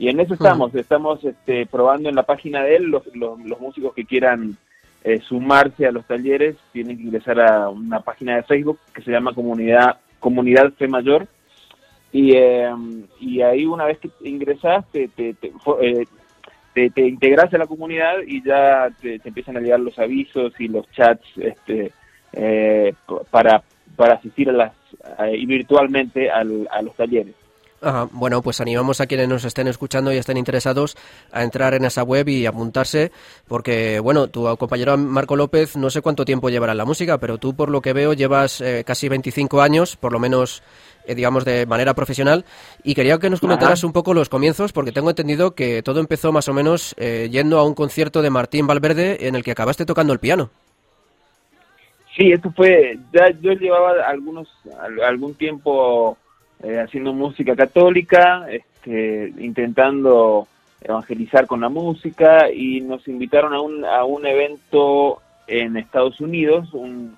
Y 0.00 0.08
en 0.08 0.18
eso 0.18 0.32
estamos, 0.32 0.74
estamos 0.74 1.22
este, 1.24 1.66
probando 1.66 2.08
en 2.08 2.14
la 2.14 2.22
página 2.22 2.62
de 2.62 2.76
él, 2.76 2.84
los, 2.84 3.04
los, 3.14 3.38
los 3.44 3.60
músicos 3.60 3.92
que 3.94 4.06
quieran 4.06 4.56
eh, 5.04 5.20
sumarse 5.20 5.86
a 5.86 5.92
los 5.92 6.06
talleres 6.06 6.56
tienen 6.72 6.96
que 6.96 7.02
ingresar 7.02 7.38
a 7.38 7.68
una 7.68 8.00
página 8.00 8.36
de 8.36 8.42
Facebook 8.44 8.78
que 8.94 9.02
se 9.02 9.10
llama 9.10 9.34
Comunidad, 9.34 9.98
Comunidad 10.18 10.72
Fe 10.72 10.88
Mayor, 10.88 11.26
y, 12.12 12.32
eh, 12.34 12.70
y 13.20 13.42
ahí 13.42 13.66
una 13.66 13.84
vez 13.84 13.98
que 13.98 14.08
ingresas 14.24 14.84
te, 14.90 15.08
te, 15.08 15.34
te, 15.34 15.52
eh, 15.82 16.06
te, 16.72 16.88
te 16.88 17.06
integras 17.06 17.52
a 17.52 17.58
la 17.58 17.66
comunidad 17.66 18.14
y 18.26 18.42
ya 18.42 18.88
te, 19.02 19.20
empiezan 19.22 19.58
a 19.58 19.60
llegar 19.60 19.80
los 19.80 19.98
avisos 19.98 20.52
y 20.58 20.68
los 20.68 20.90
chats 20.92 21.26
este, 21.36 21.92
eh, 22.32 22.94
para, 23.30 23.62
para 23.96 24.14
asistir 24.14 24.48
a 24.48 24.52
las, 24.52 24.72
virtualmente 25.46 26.30
al- 26.30 26.68
a 26.70 26.80
los 26.80 26.94
talleres. 26.96 27.34
Ajá, 27.82 28.08
Bueno, 28.12 28.42
pues 28.42 28.60
animamos 28.60 29.00
a 29.00 29.06
quienes 29.06 29.26
nos 29.26 29.44
estén 29.46 29.66
escuchando 29.66 30.12
y 30.12 30.18
estén 30.18 30.36
interesados 30.36 30.96
a 31.32 31.42
entrar 31.42 31.72
en 31.72 31.86
esa 31.86 32.02
web 32.02 32.28
y 32.28 32.44
apuntarse, 32.44 33.10
porque, 33.48 34.00
bueno, 34.00 34.28
tu 34.28 34.54
compañero 34.58 34.98
Marco 34.98 35.34
López 35.34 35.76
no 35.76 35.88
sé 35.88 36.02
cuánto 36.02 36.26
tiempo 36.26 36.50
llevará 36.50 36.72
en 36.72 36.78
la 36.78 36.84
música, 36.84 37.16
pero 37.16 37.38
tú, 37.38 37.54
por 37.54 37.70
lo 37.70 37.80
que 37.80 37.94
veo, 37.94 38.12
llevas 38.12 38.60
eh, 38.60 38.84
casi 38.86 39.08
25 39.08 39.62
años, 39.62 39.96
por 39.96 40.12
lo 40.12 40.18
menos, 40.18 40.62
eh, 41.06 41.14
digamos, 41.14 41.46
de 41.46 41.64
manera 41.64 41.94
profesional, 41.94 42.44
y 42.84 42.94
quería 42.94 43.18
que 43.18 43.30
nos 43.30 43.40
comentaras 43.40 43.82
un 43.82 43.94
poco 43.94 44.12
los 44.12 44.28
comienzos, 44.28 44.72
porque 44.74 44.92
tengo 44.92 45.08
entendido 45.08 45.54
que 45.54 45.82
todo 45.82 46.00
empezó 46.00 46.32
más 46.32 46.48
o 46.48 46.52
menos 46.52 46.94
eh, 46.98 47.30
yendo 47.32 47.58
a 47.58 47.64
un 47.64 47.72
concierto 47.74 48.20
de 48.20 48.28
Martín 48.28 48.66
Valverde 48.66 49.26
en 49.26 49.36
el 49.36 49.42
que 49.42 49.52
acabaste 49.52 49.86
tocando 49.86 50.12
el 50.12 50.18
piano. 50.18 50.50
Sí, 52.16 52.32
esto 52.32 52.52
fue, 52.54 52.98
ya 53.14 53.30
yo 53.40 53.52
llevaba 53.52 53.92
algunos 54.06 54.48
al- 54.78 55.00
algún 55.02 55.34
tiempo 55.34 56.18
eh, 56.62 56.78
haciendo 56.78 57.12
música 57.12 57.54
católica, 57.56 58.46
este, 58.50 59.32
intentando 59.38 60.46
evangelizar 60.82 61.46
con 61.46 61.60
la 61.60 61.68
música 61.68 62.50
y 62.50 62.80
nos 62.80 63.06
invitaron 63.08 63.52
a 63.52 63.60
un, 63.60 63.84
a 63.84 64.04
un 64.04 64.26
evento 64.26 65.20
en 65.46 65.76
Estados 65.76 66.20
Unidos, 66.20 66.72
un, 66.72 67.16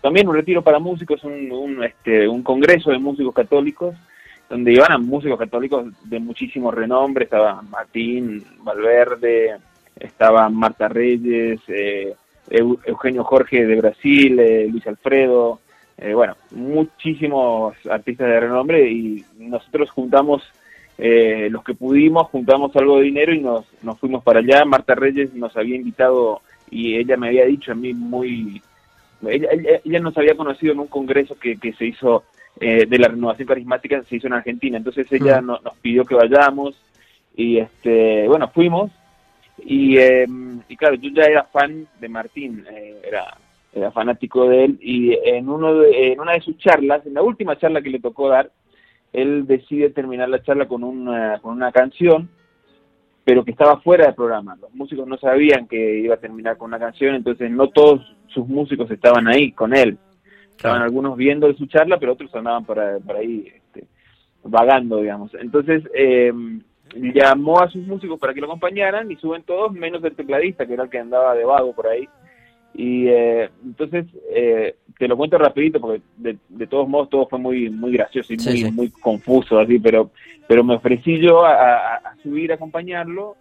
también 0.00 0.28
un 0.28 0.34
retiro 0.34 0.62
para 0.62 0.78
músicos, 0.78 1.22
un, 1.24 1.50
un, 1.52 1.84
este, 1.84 2.28
un 2.28 2.42
congreso 2.42 2.90
de 2.90 2.98
músicos 2.98 3.34
católicos, 3.34 3.94
donde 4.50 4.72
iban 4.72 4.92
a 4.92 4.98
músicos 4.98 5.38
católicos 5.38 5.86
de 6.04 6.18
muchísimo 6.20 6.70
renombre, 6.70 7.24
estaba 7.24 7.62
Martín 7.62 8.44
Valverde, 8.58 9.56
estaba 9.98 10.48
Marta 10.50 10.88
Reyes, 10.88 11.60
eh, 11.68 12.14
Eu- 12.50 12.78
Eugenio 12.84 13.24
Jorge 13.24 13.64
de 13.64 13.76
Brasil, 13.76 14.38
eh, 14.38 14.66
Luis 14.70 14.86
Alfredo, 14.86 15.60
eh, 16.02 16.14
bueno, 16.14 16.36
muchísimos 16.50 17.74
artistas 17.90 18.26
de 18.28 18.40
renombre 18.40 18.90
y 18.90 19.24
nosotros 19.38 19.90
juntamos 19.90 20.42
eh, 20.98 21.48
los 21.50 21.64
que 21.64 21.74
pudimos, 21.74 22.28
juntamos 22.28 22.74
algo 22.76 22.98
de 22.98 23.04
dinero 23.04 23.32
y 23.34 23.40
nos, 23.40 23.64
nos 23.82 23.98
fuimos 23.98 24.22
para 24.22 24.40
allá. 24.40 24.64
Marta 24.64 24.94
Reyes 24.94 25.32
nos 25.34 25.56
había 25.56 25.76
invitado 25.76 26.40
y 26.70 26.96
ella 26.96 27.16
me 27.16 27.28
había 27.28 27.46
dicho 27.46 27.72
a 27.72 27.74
mí 27.74 27.92
muy... 27.94 28.60
Ella, 29.26 29.48
ella- 29.52 29.80
ella 29.84 30.00
nos 30.00 30.16
había 30.18 30.34
conocido 30.34 30.72
en 30.72 30.80
un 30.80 30.88
congreso 30.88 31.36
que, 31.38 31.56
que 31.56 31.72
se 31.74 31.86
hizo 31.86 32.24
eh, 32.60 32.86
de 32.86 32.98
la 32.98 33.08
renovación 33.08 33.46
carismática, 33.48 34.02
se 34.02 34.16
hizo 34.16 34.26
en 34.26 34.32
Argentina, 34.34 34.76
entonces 34.78 35.06
ella 35.12 35.40
Mm. 35.40 35.46
no- 35.46 35.58
nos 35.64 35.76
pidió 35.78 36.04
que 36.04 36.14
vayamos 36.16 36.74
y 37.36 37.58
este 37.58 38.26
bueno, 38.28 38.48
fuimos 38.48 38.90
y, 39.64 39.96
eh, 39.96 40.26
y 40.68 40.76
claro, 40.76 40.96
yo 40.96 41.10
ya 41.14 41.22
era 41.22 41.44
fan 41.44 41.86
de 42.00 42.08
Martín, 42.08 42.64
eh, 42.70 43.00
era, 43.06 43.36
era 43.72 43.90
fanático 43.90 44.48
de 44.48 44.64
él 44.64 44.78
y 44.80 45.12
en, 45.24 45.48
uno 45.48 45.74
de- 45.74 46.12
en 46.12 46.20
una 46.20 46.32
de 46.32 46.40
sus 46.40 46.56
charlas, 46.58 47.06
en 47.06 47.14
la 47.14 47.22
última 47.22 47.56
charla 47.58 47.80
que 47.82 47.90
le 47.90 48.00
tocó 48.00 48.28
dar, 48.28 48.50
él 49.12 49.46
decide 49.46 49.90
terminar 49.90 50.28
la 50.28 50.42
charla 50.42 50.66
con 50.66 50.84
una, 50.84 51.38
con 51.40 51.54
una 51.54 51.72
canción, 51.72 52.28
pero 53.24 53.44
que 53.44 53.50
estaba 53.52 53.78
fuera 53.80 54.06
del 54.06 54.14
programa. 54.14 54.56
Los 54.60 54.74
músicos 54.74 55.06
no 55.06 55.16
sabían 55.18 55.68
que 55.68 56.00
iba 56.00 56.14
a 56.14 56.20
terminar 56.20 56.56
con 56.56 56.68
una 56.68 56.78
canción, 56.78 57.14
entonces 57.14 57.50
no 57.50 57.68
todos 57.68 58.00
sus 58.28 58.46
músicos 58.48 58.90
estaban 58.90 59.26
ahí 59.28 59.52
con 59.52 59.74
él. 59.74 59.96
Estaban 60.50 60.82
algunos 60.82 61.16
viendo 61.16 61.52
su 61.54 61.66
charla, 61.66 61.98
pero 61.98 62.12
otros 62.12 62.34
andaban 62.34 62.64
por, 62.64 62.78
ahí- 62.78 63.00
por 63.00 63.16
ahí 63.16 63.46
este, 63.54 63.86
vagando, 64.44 64.98
digamos. 64.98 65.32
Entonces 65.34 65.82
eh, 65.94 66.32
llamó 66.94 67.60
a 67.60 67.68
sus 67.70 67.86
músicos 67.86 68.18
para 68.18 68.34
que 68.34 68.40
lo 68.40 68.46
acompañaran 68.46 69.10
y 69.10 69.16
suben 69.16 69.42
todos, 69.44 69.72
menos 69.72 70.02
el 70.04 70.14
tecladista, 70.14 70.66
que 70.66 70.74
era 70.74 70.84
el 70.84 70.90
que 70.90 70.98
andaba 70.98 71.34
de 71.34 71.44
vago 71.44 71.74
por 71.74 71.86
ahí. 71.88 72.08
Y 72.74 73.06
eh, 73.08 73.50
entonces 73.64 74.06
eh, 74.34 74.76
te 74.98 75.06
lo 75.08 75.16
cuento 75.16 75.36
rapidito 75.38 75.80
porque 75.80 76.02
de, 76.16 76.38
de 76.48 76.66
todos 76.66 76.88
modos 76.88 77.10
todo 77.10 77.26
fue 77.28 77.38
muy 77.38 77.68
muy 77.68 77.92
gracioso 77.92 78.32
y 78.32 78.38
Sí, 78.38 78.48
muy, 78.48 78.58
sí. 78.58 78.70
muy 78.72 78.90
confuso 78.90 79.58
así, 79.58 79.78
pero 79.78 80.10
pero 80.46 80.64
me 80.64 80.74
ofrecí 80.74 81.18
yo 81.20 81.44
a, 81.44 81.52
a- 81.54 81.96
a 81.96 82.16
subir 82.22 82.50
a 82.50 82.54
acompañarlo. 82.56 83.36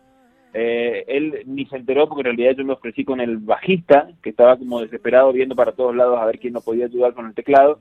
Eh, 0.54 1.06
él 1.08 1.44
ni 1.46 1.66
se 1.68 1.78
enteró 1.78 2.10
porque 2.10 2.28
en 2.30 2.36
realidad 2.36 2.58
yo 2.58 2.66
me 2.66 2.74
ofrecí 2.74 3.06
con 3.06 3.22
el 3.22 3.38
bajista 3.38 4.10
que 4.22 4.32
estaba 4.32 4.58
como 4.58 4.82
desesperado 4.82 5.32
viendo 5.32 5.56
para 5.56 5.72
todos 5.72 5.96
lados 5.96 6.20
a 6.20 6.26
ver 6.26 6.40
quién 6.40 6.52
nos 6.52 6.64
podía 6.66 6.88
ayudar 6.88 7.14
con 7.14 7.26
el 7.26 7.34
teclado 7.34 7.80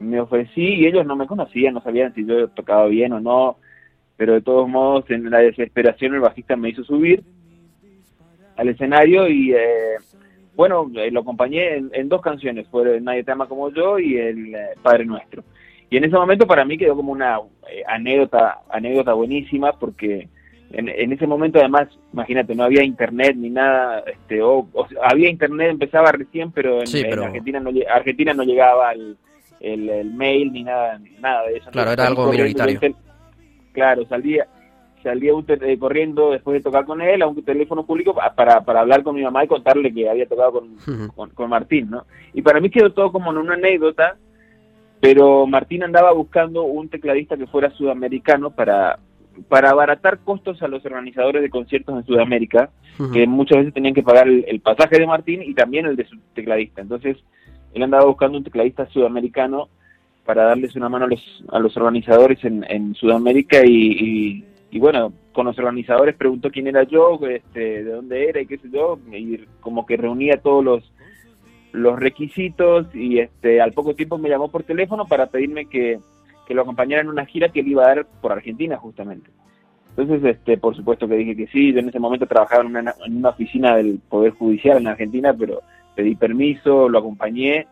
me 0.00 0.18
ofrecí 0.18 0.62
y 0.62 0.86
ellos 0.86 1.04
no 1.04 1.16
me 1.16 1.26
conocían, 1.26 1.74
no 1.74 1.82
sabían 1.82 2.14
si 2.14 2.24
yo 2.24 2.48
tocaba 2.48 2.86
bien 2.86 3.12
o 3.12 3.20
no, 3.20 3.58
pero 4.16 4.32
de 4.32 4.40
todos 4.40 4.66
modos 4.66 5.04
en 5.10 5.28
la 5.28 5.40
desesperación 5.40 6.14
el 6.14 6.20
bajista 6.20 6.56
me 6.56 6.70
hizo 6.70 6.82
subir 6.82 7.22
al 8.56 8.68
escenario 8.70 9.28
y 9.28 9.52
eh, 9.52 9.96
bueno, 10.58 10.90
eh, 10.96 11.10
lo 11.12 11.20
acompañé 11.20 11.76
en, 11.76 11.90
en 11.94 12.08
dos 12.08 12.20
canciones, 12.20 12.66
fue 12.68 13.00
Nadie 13.00 13.22
te 13.22 13.30
ama 13.30 13.46
como 13.46 13.70
yo 13.72 13.96
y 14.00 14.16
el 14.16 14.52
eh, 14.56 14.70
Padre 14.82 15.04
Nuestro. 15.06 15.44
Y 15.88 15.96
en 15.96 16.04
ese 16.04 16.16
momento 16.16 16.48
para 16.48 16.64
mí 16.64 16.76
quedó 16.76 16.96
como 16.96 17.12
una 17.12 17.38
eh, 17.70 17.82
anécdota, 17.86 18.58
anécdota 18.68 19.12
buenísima 19.12 19.72
porque 19.74 20.28
en, 20.72 20.88
en 20.88 21.12
ese 21.12 21.28
momento 21.28 21.60
además, 21.60 21.86
imagínate, 22.12 22.56
no 22.56 22.64
había 22.64 22.82
internet 22.82 23.36
ni 23.36 23.50
nada, 23.50 24.00
este, 24.00 24.42
o, 24.42 24.66
o 24.72 24.88
sea, 24.88 24.98
había 25.04 25.30
internet, 25.30 25.70
empezaba 25.70 26.10
recién, 26.10 26.50
pero 26.50 26.80
en, 26.80 26.88
Sí, 26.88 27.02
en 27.02 27.10
pero- 27.10 27.24
Argentina 27.26 27.60
no 27.60 27.70
Argentina 27.94 28.34
no 28.34 28.42
llegaba 28.42 28.92
el, 28.92 29.16
el, 29.60 29.88
el 29.88 30.12
mail 30.12 30.52
ni 30.52 30.64
nada, 30.64 31.00
nada 31.20 31.46
de 31.46 31.58
eso. 31.58 31.70
Claro, 31.70 31.92
Entonces, 31.92 31.98
era 31.98 32.06
algo 32.08 32.32
minoritario. 32.32 32.80
Claro, 33.72 34.04
salía 34.06 34.48
salía 35.02 35.32
eh, 35.48 35.78
corriendo 35.78 36.30
después 36.32 36.54
de 36.54 36.62
tocar 36.62 36.84
con 36.84 37.00
él 37.00 37.22
a 37.22 37.26
un 37.26 37.42
teléfono 37.44 37.84
público 37.86 38.14
pa- 38.14 38.34
para, 38.34 38.60
para 38.64 38.80
hablar 38.80 39.02
con 39.02 39.14
mi 39.14 39.22
mamá 39.22 39.44
y 39.44 39.48
contarle 39.48 39.92
que 39.92 40.08
había 40.08 40.26
tocado 40.26 40.52
con, 40.52 40.76
con, 41.14 41.30
con 41.30 41.50
Martín, 41.50 41.90
¿no? 41.90 42.04
Y 42.34 42.42
para 42.42 42.60
mí 42.60 42.70
quedó 42.70 42.92
todo 42.92 43.10
como 43.12 43.30
en 43.30 43.38
una 43.38 43.54
anécdota 43.54 44.16
pero 45.00 45.46
Martín 45.46 45.84
andaba 45.84 46.12
buscando 46.12 46.64
un 46.64 46.88
tecladista 46.88 47.36
que 47.36 47.46
fuera 47.46 47.70
sudamericano 47.70 48.50
para, 48.50 48.98
para 49.48 49.70
abaratar 49.70 50.18
costos 50.24 50.60
a 50.62 50.66
los 50.68 50.84
organizadores 50.84 51.40
de 51.40 51.50
conciertos 51.50 51.96
en 51.96 52.04
Sudamérica, 52.04 52.70
que 53.12 53.24
muchas 53.28 53.58
veces 53.58 53.74
tenían 53.74 53.94
que 53.94 54.02
pagar 54.02 54.26
el, 54.26 54.44
el 54.48 54.58
pasaje 54.60 54.98
de 54.98 55.06
Martín 55.06 55.40
y 55.44 55.54
también 55.54 55.86
el 55.86 55.94
de 55.94 56.04
su 56.04 56.16
tecladista. 56.34 56.80
Entonces, 56.82 57.16
él 57.74 57.82
andaba 57.84 58.06
buscando 58.06 58.38
un 58.38 58.42
tecladista 58.44 58.86
sudamericano 58.86 59.68
para 60.26 60.42
darles 60.42 60.74
una 60.74 60.88
mano 60.88 61.04
a 61.04 61.08
los, 61.08 61.44
a 61.52 61.60
los 61.60 61.76
organizadores 61.76 62.42
en, 62.44 62.64
en 62.68 62.96
Sudamérica 62.96 63.64
y, 63.64 63.70
y, 63.70 64.44
y 64.70 64.78
bueno, 64.78 65.12
con 65.32 65.46
los 65.46 65.58
organizadores 65.58 66.14
preguntó 66.16 66.50
quién 66.50 66.66
era 66.66 66.82
yo, 66.82 67.18
este, 67.28 67.84
de 67.84 67.90
dónde 67.90 68.28
era 68.28 68.40
y 68.40 68.46
qué 68.46 68.58
sé 68.58 68.68
yo, 68.70 68.98
y 69.10 69.38
como 69.60 69.86
que 69.86 69.96
reunía 69.96 70.40
todos 70.40 70.64
los 70.64 70.92
los 71.72 71.98
requisitos 71.98 72.86
y 72.94 73.18
este 73.18 73.60
al 73.60 73.72
poco 73.72 73.94
tiempo 73.94 74.16
me 74.16 74.30
llamó 74.30 74.48
por 74.48 74.62
teléfono 74.62 75.04
para 75.04 75.26
pedirme 75.26 75.66
que, 75.66 75.98
que 76.46 76.54
lo 76.54 76.62
acompañara 76.62 77.02
en 77.02 77.08
una 77.08 77.26
gira 77.26 77.50
que 77.50 77.60
él 77.60 77.68
iba 77.68 77.84
a 77.84 77.88
dar 77.88 78.06
por 78.22 78.32
Argentina 78.32 78.76
justamente. 78.78 79.30
Entonces, 79.90 80.24
este, 80.24 80.56
por 80.56 80.76
supuesto 80.76 81.08
que 81.08 81.16
dije 81.16 81.36
que 81.36 81.46
sí, 81.48 81.72
yo 81.72 81.80
en 81.80 81.88
ese 81.88 81.98
momento 81.98 82.26
trabajaba 82.26 82.62
en 82.62 82.68
una, 82.68 82.94
en 83.04 83.16
una 83.16 83.30
oficina 83.30 83.76
del 83.76 83.98
Poder 84.08 84.32
Judicial 84.32 84.78
en 84.78 84.86
Argentina, 84.86 85.34
pero 85.36 85.60
pedí 85.96 86.14
permiso, 86.14 86.88
lo 86.88 87.00
acompañé 87.00 87.66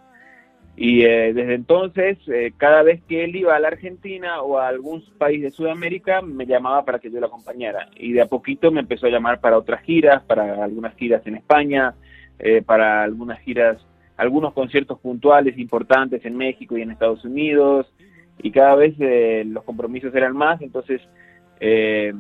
y 0.77 1.05
eh, 1.05 1.33
desde 1.33 1.55
entonces, 1.55 2.19
eh, 2.29 2.53
cada 2.59 2.83
vez 2.83 3.03
que 3.09 3.25
él 3.25 3.35
iba 3.35 3.57
a 3.57 3.61
la 3.61 3.69
Argentina 3.69 4.43
o 4.43 4.59
a 4.59 4.69
algún 4.69 5.03
país 5.17 5.41
de 5.41 5.51
Sudamérica, 5.51 6.21
me 6.21 6.45
llamaba 6.45 6.85
para 6.85 6.99
que 6.99 7.11
yo 7.11 7.19
lo 7.19 7.29
acompañara. 7.29 7.89
Y 7.97 8.13
de 8.13 8.21
a 8.21 8.27
poquito 8.27 8.71
me 8.71 8.81
empezó 8.81 9.07
a 9.07 9.11
llamar 9.11 9.41
para 9.41 9.57
otras 9.57 9.83
giras, 9.83 10.23
para 10.25 10.63
algunas 10.63 10.95
giras 10.97 11.27
en 11.27 11.37
España, 11.37 11.95
eh, 12.39 12.61
para 12.61 13.03
algunas 13.03 13.41
giras, 13.41 13.79
algunos 14.19 14.53
conciertos 14.53 14.99
puntuales 14.99 15.57
importantes 15.59 16.23
en 16.27 16.37
México 16.37 16.77
y 16.77 16.83
en 16.83 16.91
Estados 16.91 17.25
Unidos. 17.25 17.91
Y 18.43 18.51
cada 18.51 18.75
vez 18.75 18.95
eh, 18.99 19.45
los 19.47 19.65
compromisos 19.65 20.15
eran 20.15 20.37
más. 20.37 20.61
Entonces, 20.61 21.01
eh, 21.59 22.13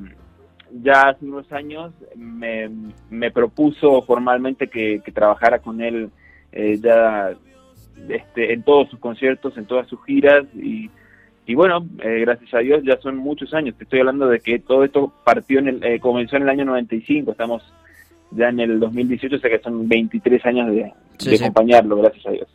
ya 0.72 1.10
hace 1.10 1.26
unos 1.26 1.52
años 1.52 1.92
me, 2.16 2.70
me 3.10 3.30
propuso 3.30 4.00
formalmente 4.00 4.68
que, 4.68 5.02
que 5.04 5.12
trabajara 5.12 5.58
con 5.58 5.82
él 5.82 6.10
eh, 6.52 6.78
ya 6.82 7.36
este, 8.08 8.52
en 8.52 8.62
todos 8.62 8.88
sus 8.90 8.98
conciertos, 8.98 9.56
en 9.56 9.66
todas 9.66 9.88
sus 9.88 10.02
giras 10.04 10.44
y, 10.54 10.90
y 11.46 11.54
bueno, 11.54 11.86
eh, 12.02 12.20
gracias 12.20 12.52
a 12.54 12.58
Dios 12.58 12.82
ya 12.84 12.96
son 12.98 13.16
muchos 13.16 13.54
años. 13.54 13.76
Te 13.76 13.84
estoy 13.84 14.00
hablando 14.00 14.28
de 14.28 14.40
que 14.40 14.58
todo 14.58 14.84
esto 14.84 15.12
partió 15.24 15.58
en 15.60 15.68
el, 15.68 15.84
eh, 15.84 16.00
comenzó 16.00 16.36
en 16.36 16.42
el 16.42 16.48
año 16.48 16.64
95, 16.64 17.30
estamos 17.32 17.62
ya 18.32 18.48
en 18.48 18.60
el 18.60 18.80
2018, 18.80 19.36
o 19.36 19.38
sea 19.38 19.50
que 19.50 19.58
son 19.60 19.88
23 19.88 20.44
años 20.46 20.68
de, 20.74 20.92
Sí, 21.18 21.30
de 21.30 21.36
sí. 21.38 21.44
acompañarlo, 21.44 21.96
gracias 21.96 22.26
a 22.26 22.30
Dios. 22.32 22.48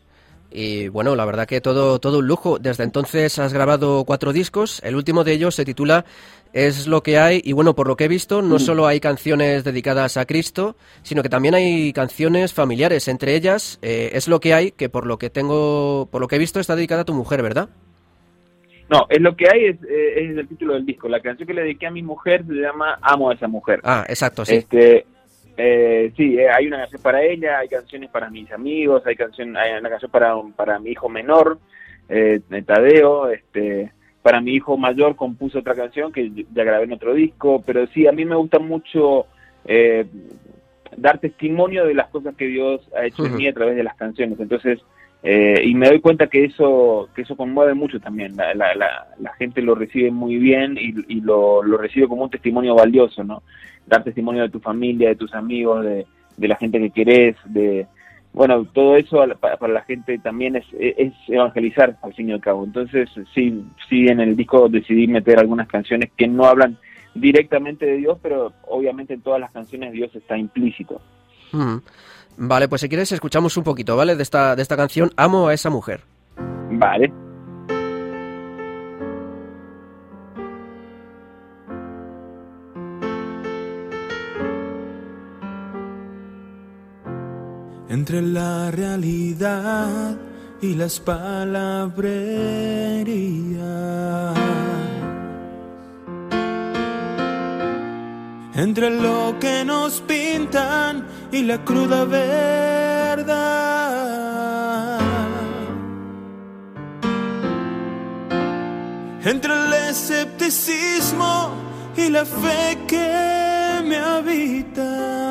Y 0.52 0.90
bueno, 0.90 1.16
la 1.16 1.24
verdad 1.26 1.48
que 1.48 1.62
todo, 1.62 2.00
todo 2.00 2.20
un 2.20 2.28
lujo. 2.28 2.60
Desde 2.60 2.84
entonces 2.84 3.40
has 3.40 3.54
grabado 3.54 4.04
cuatro 4.06 4.34
discos. 4.34 4.82
El 4.84 4.96
último 4.96 5.24
de 5.24 5.34
ellos 5.34 5.56
se 5.56 5.64
titula 5.66 6.04
Es 6.54 6.86
lo 6.88 7.02
que 7.02 7.18
hay. 7.18 7.40
Y 7.46 7.54
bueno, 7.54 7.74
por 7.76 7.88
lo 7.88 7.96
que 7.96 8.04
he 8.04 8.08
visto, 8.10 8.42
no 8.42 8.56
Mm. 8.56 8.60
solo 8.60 8.86
hay 8.86 9.00
canciones 9.00 9.64
dedicadas 9.64 10.18
a 10.18 10.26
Cristo, 10.26 10.76
sino 11.02 11.24
que 11.24 11.30
también 11.30 11.56
hay 11.56 11.94
canciones 11.94 12.54
familiares. 12.54 13.08
Entre 13.08 13.36
ellas, 13.36 13.80
eh, 13.82 14.10
Es 14.14 14.28
lo 14.28 14.42
que 14.42 14.54
hay, 14.54 14.72
que 14.72 14.90
por 14.90 15.06
lo 15.06 15.18
que 15.18 15.30
tengo, 15.30 16.10
por 16.12 16.20
lo 16.20 16.28
que 16.28 16.36
he 16.36 16.40
visto, 16.40 16.60
está 16.60 16.76
dedicada 16.76 17.04
a 17.04 17.06
tu 17.06 17.14
mujer, 17.14 17.42
¿verdad? 17.42 17.70
No, 18.90 19.06
es 19.10 19.22
lo 19.22 19.34
que 19.38 19.46
hay, 19.50 19.66
es, 19.68 19.76
eh, 19.84 20.32
es 20.32 20.38
el 20.38 20.48
título 20.50 20.74
del 20.74 20.86
disco. 20.86 21.08
La 21.08 21.22
canción 21.22 21.48
que 21.48 21.54
le 21.54 21.62
dediqué 21.62 21.88
a 21.88 21.92
mi 21.92 22.04
mujer 22.04 22.44
se 22.46 22.54
llama 22.56 23.00
Amo 23.02 23.30
a 23.30 23.34
esa 23.36 23.48
mujer. 23.48 23.80
Ah, 23.86 24.06
exacto, 24.10 24.44
sí. 24.44 24.56
Este, 24.56 25.06
eh, 25.58 26.12
sí, 26.16 26.38
eh, 26.38 26.50
hay 26.50 26.68
una 26.68 26.80
canción 26.80 27.02
para 27.02 27.22
ella, 27.24 27.60
hay 27.60 27.68
canciones 27.68 28.10
para 28.10 28.30
mis 28.30 28.52
amigos, 28.52 29.04
hay 29.06 29.16
canción, 29.16 29.56
hay 29.58 29.78
una 29.80 29.90
canción 29.90 30.12
para, 30.12 30.36
para 30.56 30.80
mi 30.80 30.92
hijo 30.92 31.10
menor, 31.10 31.60
eh, 32.10 32.42
Tadeo, 32.66 33.30
este, 33.30 33.92
para 34.22 34.42
mi 34.42 34.54
hijo 34.54 34.78
mayor 34.78 35.16
compuso 35.16 35.60
otra 35.60 35.76
canción 35.76 36.12
que 36.12 36.46
ya 36.54 36.64
grabé 36.64 36.86
en 36.86 36.94
otro 36.94 37.14
disco, 37.14 37.64
pero 37.66 37.88
sí, 37.88 38.08
a 38.08 38.12
mí 38.12 38.26
me 38.26 38.36
gusta 38.36 38.60
mucho 38.60 39.26
eh, 39.66 40.06
dar 40.96 41.20
testimonio 41.20 41.86
de 41.86 41.96
las 41.96 42.10
cosas 42.10 42.36
que 42.36 42.48
Dios 42.48 42.82
ha 42.96 43.06
hecho 43.06 43.26
en 43.26 43.36
mí 43.36 43.48
a 43.48 43.54
través 43.54 43.76
de 43.76 43.84
las 43.84 43.96
canciones, 43.96 44.40
entonces, 44.40 44.80
eh, 45.24 45.62
y 45.64 45.74
me 45.76 45.88
doy 45.88 46.00
cuenta 46.00 46.28
que 46.28 46.46
eso, 46.46 47.10
que 47.16 47.24
eso 47.24 47.36
conmueve 47.36 47.74
mucho 47.74 48.00
también, 48.00 48.36
la, 48.36 48.54
la, 48.54 48.74
la, 48.76 49.08
la 49.20 49.34
gente 49.34 49.62
lo 49.62 49.76
recibe 49.76 50.12
muy 50.12 50.38
bien 50.38 50.78
y, 50.78 50.94
y 51.08 51.22
lo, 51.22 51.64
lo 51.64 51.78
recibe 51.78 52.08
como 52.08 52.24
un 52.24 52.30
testimonio 52.30 52.76
valioso, 52.76 53.24
¿no? 53.24 53.44
Dar 53.88 54.04
testimonio 54.04 54.44
de 54.44 54.50
tu 54.50 54.60
familia, 54.60 55.10
de 55.10 55.16
tus 55.16 55.34
amigos, 55.34 55.84
de, 55.84 56.06
de 56.38 56.48
la 56.48 56.56
gente 56.56 56.80
que 56.80 56.92
querés, 56.92 57.36
de 57.46 57.88
bueno, 58.34 58.66
todo 58.66 58.96
eso 58.96 59.24
para, 59.40 59.58
para 59.58 59.74
la 59.74 59.82
gente 59.82 60.18
también 60.20 60.56
es, 60.56 60.66
es 60.80 61.14
evangelizar 61.28 61.98
al 62.02 62.14
fin 62.14 62.30
y 62.30 62.32
al 62.32 62.40
cabo. 62.40 62.64
Entonces, 62.64 63.10
sí, 63.34 63.66
sí 63.90 64.08
en 64.08 64.22
el 64.22 64.38
disco 64.38 64.70
decidí 64.70 65.08
meter 65.08 65.40
algunas 65.40 65.68
canciones 65.68 66.12
que 66.16 66.28
no 66.28 66.46
hablan 66.46 66.78
directamente 67.14 67.86
de 67.86 67.98
Dios, 67.98 68.18
pero 68.22 68.54
obviamente 68.68 69.14
en 69.14 69.22
todas 69.22 69.42
las 69.42 69.52
canciones 69.52 69.92
Dios 69.92 70.16
está 70.16 70.38
implícito. 70.38 71.02
Mm. 71.52 71.78
Vale, 72.38 72.70
pues 72.70 72.82
si 72.82 72.88
quieres 72.88 73.12
escuchamos 73.12 73.58
un 73.58 73.66
poquito, 73.66 73.98
¿vale? 73.98 74.16
De 74.16 74.24
esta, 74.24 74.56
de 74.56 74.62
esta 74.62 74.78
canción, 74.78 75.12
Amo 75.18 75.50
a 75.50 75.54
esa 75.54 75.70
mujer. 75.70 76.02
Vale. 76.72 77.12
Entre 87.92 88.22
la 88.22 88.72
realidad 88.72 90.16
y 90.62 90.76
las 90.76 91.02
palabrerías. 91.02 92.02
Entre 98.56 98.90
lo 98.92 99.38
que 99.42 99.66
nos 99.66 100.00
pintan 100.02 101.06
y 101.34 101.44
la 101.44 101.66
cruda 101.66 102.06
verdad. 102.06 103.42
Entre 109.26 109.54
el 109.54 109.74
escepticismo 109.90 111.50
y 111.98 112.10
la 112.10 112.24
fe 112.24 112.78
que 112.88 113.82
me 113.86 113.98
habita. 113.98 115.31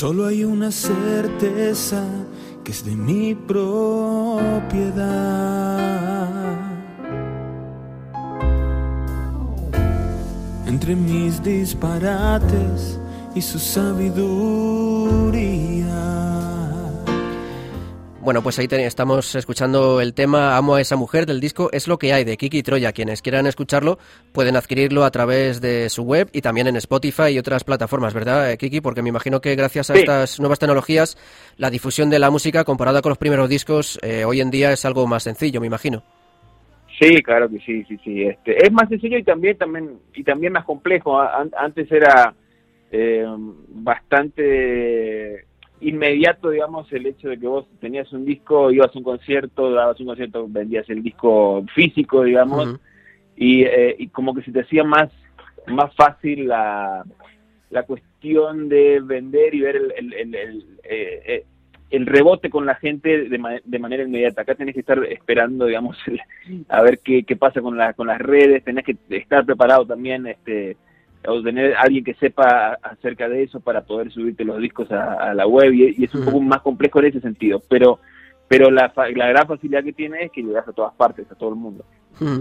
Solo 0.00 0.26
hay 0.26 0.44
una 0.44 0.70
certeza 0.70 2.04
que 2.62 2.70
es 2.70 2.84
de 2.84 2.94
mi 2.94 3.34
propiedad. 3.34 4.68
Entre 10.66 10.94
mis 10.94 11.42
disparates 11.42 13.00
y 13.34 13.42
su 13.42 13.58
sabiduría. 13.58 14.18
Bueno, 18.28 18.42
pues 18.42 18.58
ahí 18.58 18.68
estamos 18.70 19.34
escuchando 19.36 20.02
el 20.02 20.12
tema 20.12 20.58
Amo 20.58 20.74
a 20.74 20.82
esa 20.82 20.96
mujer 20.96 21.24
del 21.24 21.40
disco 21.40 21.70
Es 21.72 21.88
lo 21.88 21.96
que 21.96 22.12
hay 22.12 22.24
de 22.24 22.36
Kiki 22.36 22.62
Troya. 22.62 22.92
Quienes 22.92 23.22
quieran 23.22 23.46
escucharlo 23.46 23.96
pueden 24.34 24.54
adquirirlo 24.54 25.04
a 25.04 25.10
través 25.10 25.62
de 25.62 25.88
su 25.88 26.02
web 26.02 26.28
y 26.34 26.42
también 26.42 26.66
en 26.66 26.76
Spotify 26.76 27.28
y 27.30 27.38
otras 27.38 27.64
plataformas, 27.64 28.12
¿verdad, 28.12 28.52
eh, 28.52 28.58
Kiki? 28.58 28.82
Porque 28.82 29.00
me 29.00 29.08
imagino 29.08 29.40
que 29.40 29.56
gracias 29.56 29.88
a 29.88 29.94
Sí. 29.94 30.00
estas 30.00 30.40
nuevas 30.40 30.58
tecnologías 30.58 31.16
la 31.56 31.70
difusión 31.70 32.10
de 32.10 32.18
la 32.18 32.28
música 32.28 32.64
comparada 32.64 33.00
con 33.00 33.08
los 33.08 33.16
primeros 33.16 33.48
discos 33.48 33.98
eh, 34.02 34.26
hoy 34.26 34.42
en 34.42 34.50
día 34.50 34.72
es 34.72 34.84
algo 34.84 35.06
más 35.06 35.22
sencillo, 35.22 35.62
me 35.62 35.66
imagino. 35.66 36.02
Sí, 37.00 37.22
claro 37.22 37.48
que 37.48 37.60
sí, 37.60 37.82
sí, 37.84 37.98
sí. 38.04 38.24
Este, 38.24 38.62
es 38.62 38.70
más 38.70 38.90
sencillo 38.90 39.16
y 39.16 39.24
también, 39.24 39.56
también, 39.56 40.00
y 40.14 40.22
también 40.22 40.52
más 40.52 40.66
complejo. 40.66 41.18
Antes 41.18 41.90
era 41.90 42.34
eh, 42.92 43.24
bastante 43.68 45.47
inmediato, 45.80 46.50
digamos, 46.50 46.92
el 46.92 47.06
hecho 47.06 47.28
de 47.28 47.38
que 47.38 47.46
vos 47.46 47.66
tenías 47.80 48.12
un 48.12 48.24
disco, 48.24 48.70
ibas 48.70 48.94
a 48.94 48.98
un 48.98 49.04
concierto, 49.04 49.70
dabas 49.70 49.98
un 50.00 50.06
concierto, 50.06 50.46
vendías 50.48 50.88
el 50.90 51.02
disco 51.02 51.64
físico, 51.74 52.22
digamos, 52.24 52.66
y, 53.36 53.62
eh, 53.62 53.94
y 53.98 54.08
como 54.08 54.34
que 54.34 54.42
se 54.42 54.52
te 54.52 54.60
hacía 54.60 54.84
más, 54.84 55.10
más 55.66 55.94
fácil 55.94 56.48
la, 56.48 57.04
la 57.70 57.82
cuestión 57.84 58.68
de 58.68 59.00
vender 59.00 59.54
y 59.54 59.60
ver 59.60 59.76
el, 59.76 59.92
el, 59.96 60.12
el, 60.14 60.34
el, 60.34 60.66
eh, 60.84 61.22
eh, 61.26 61.44
el 61.90 62.04
rebote 62.06 62.50
con 62.50 62.66
la 62.66 62.74
gente 62.74 63.28
de, 63.28 63.38
ma- 63.38 63.60
de 63.64 63.78
manera 63.78 64.02
inmediata. 64.02 64.42
Acá 64.42 64.54
tenés 64.54 64.74
que 64.74 64.80
estar 64.80 65.02
esperando, 65.04 65.66
digamos, 65.66 65.96
el- 66.06 66.20
a 66.68 66.82
ver 66.82 66.98
qué, 66.98 67.22
qué 67.24 67.36
pasa 67.36 67.60
con, 67.60 67.76
la, 67.76 67.92
con 67.94 68.08
las 68.08 68.18
redes, 68.18 68.64
tenés 68.64 68.84
que 68.84 68.96
estar 69.10 69.46
preparado 69.46 69.86
también, 69.86 70.26
este 70.26 70.76
o 71.28 71.42
tener 71.42 71.74
alguien 71.76 72.04
que 72.04 72.14
sepa 72.14 72.78
acerca 72.82 73.28
de 73.28 73.42
eso 73.42 73.60
para 73.60 73.82
poder 73.82 74.10
subirte 74.10 74.44
los 74.44 74.60
discos 74.60 74.90
a, 74.90 75.14
a 75.14 75.34
la 75.34 75.46
web 75.46 75.72
y, 75.72 75.94
y 75.98 76.04
es 76.04 76.14
un 76.14 76.24
poco 76.24 76.40
más 76.40 76.62
complejo 76.62 77.00
en 77.00 77.06
ese 77.06 77.20
sentido, 77.20 77.62
pero 77.68 78.00
pero 78.48 78.70
la, 78.70 78.92
la 79.14 79.28
gran 79.28 79.46
facilidad 79.46 79.84
que 79.84 79.92
tiene 79.92 80.24
es 80.24 80.32
que 80.32 80.42
llegas 80.42 80.66
a 80.66 80.72
todas 80.72 80.94
partes, 80.94 81.30
a 81.30 81.34
todo 81.34 81.50
el 81.50 81.56
mundo. 81.56 81.84
Mm. 82.20 82.40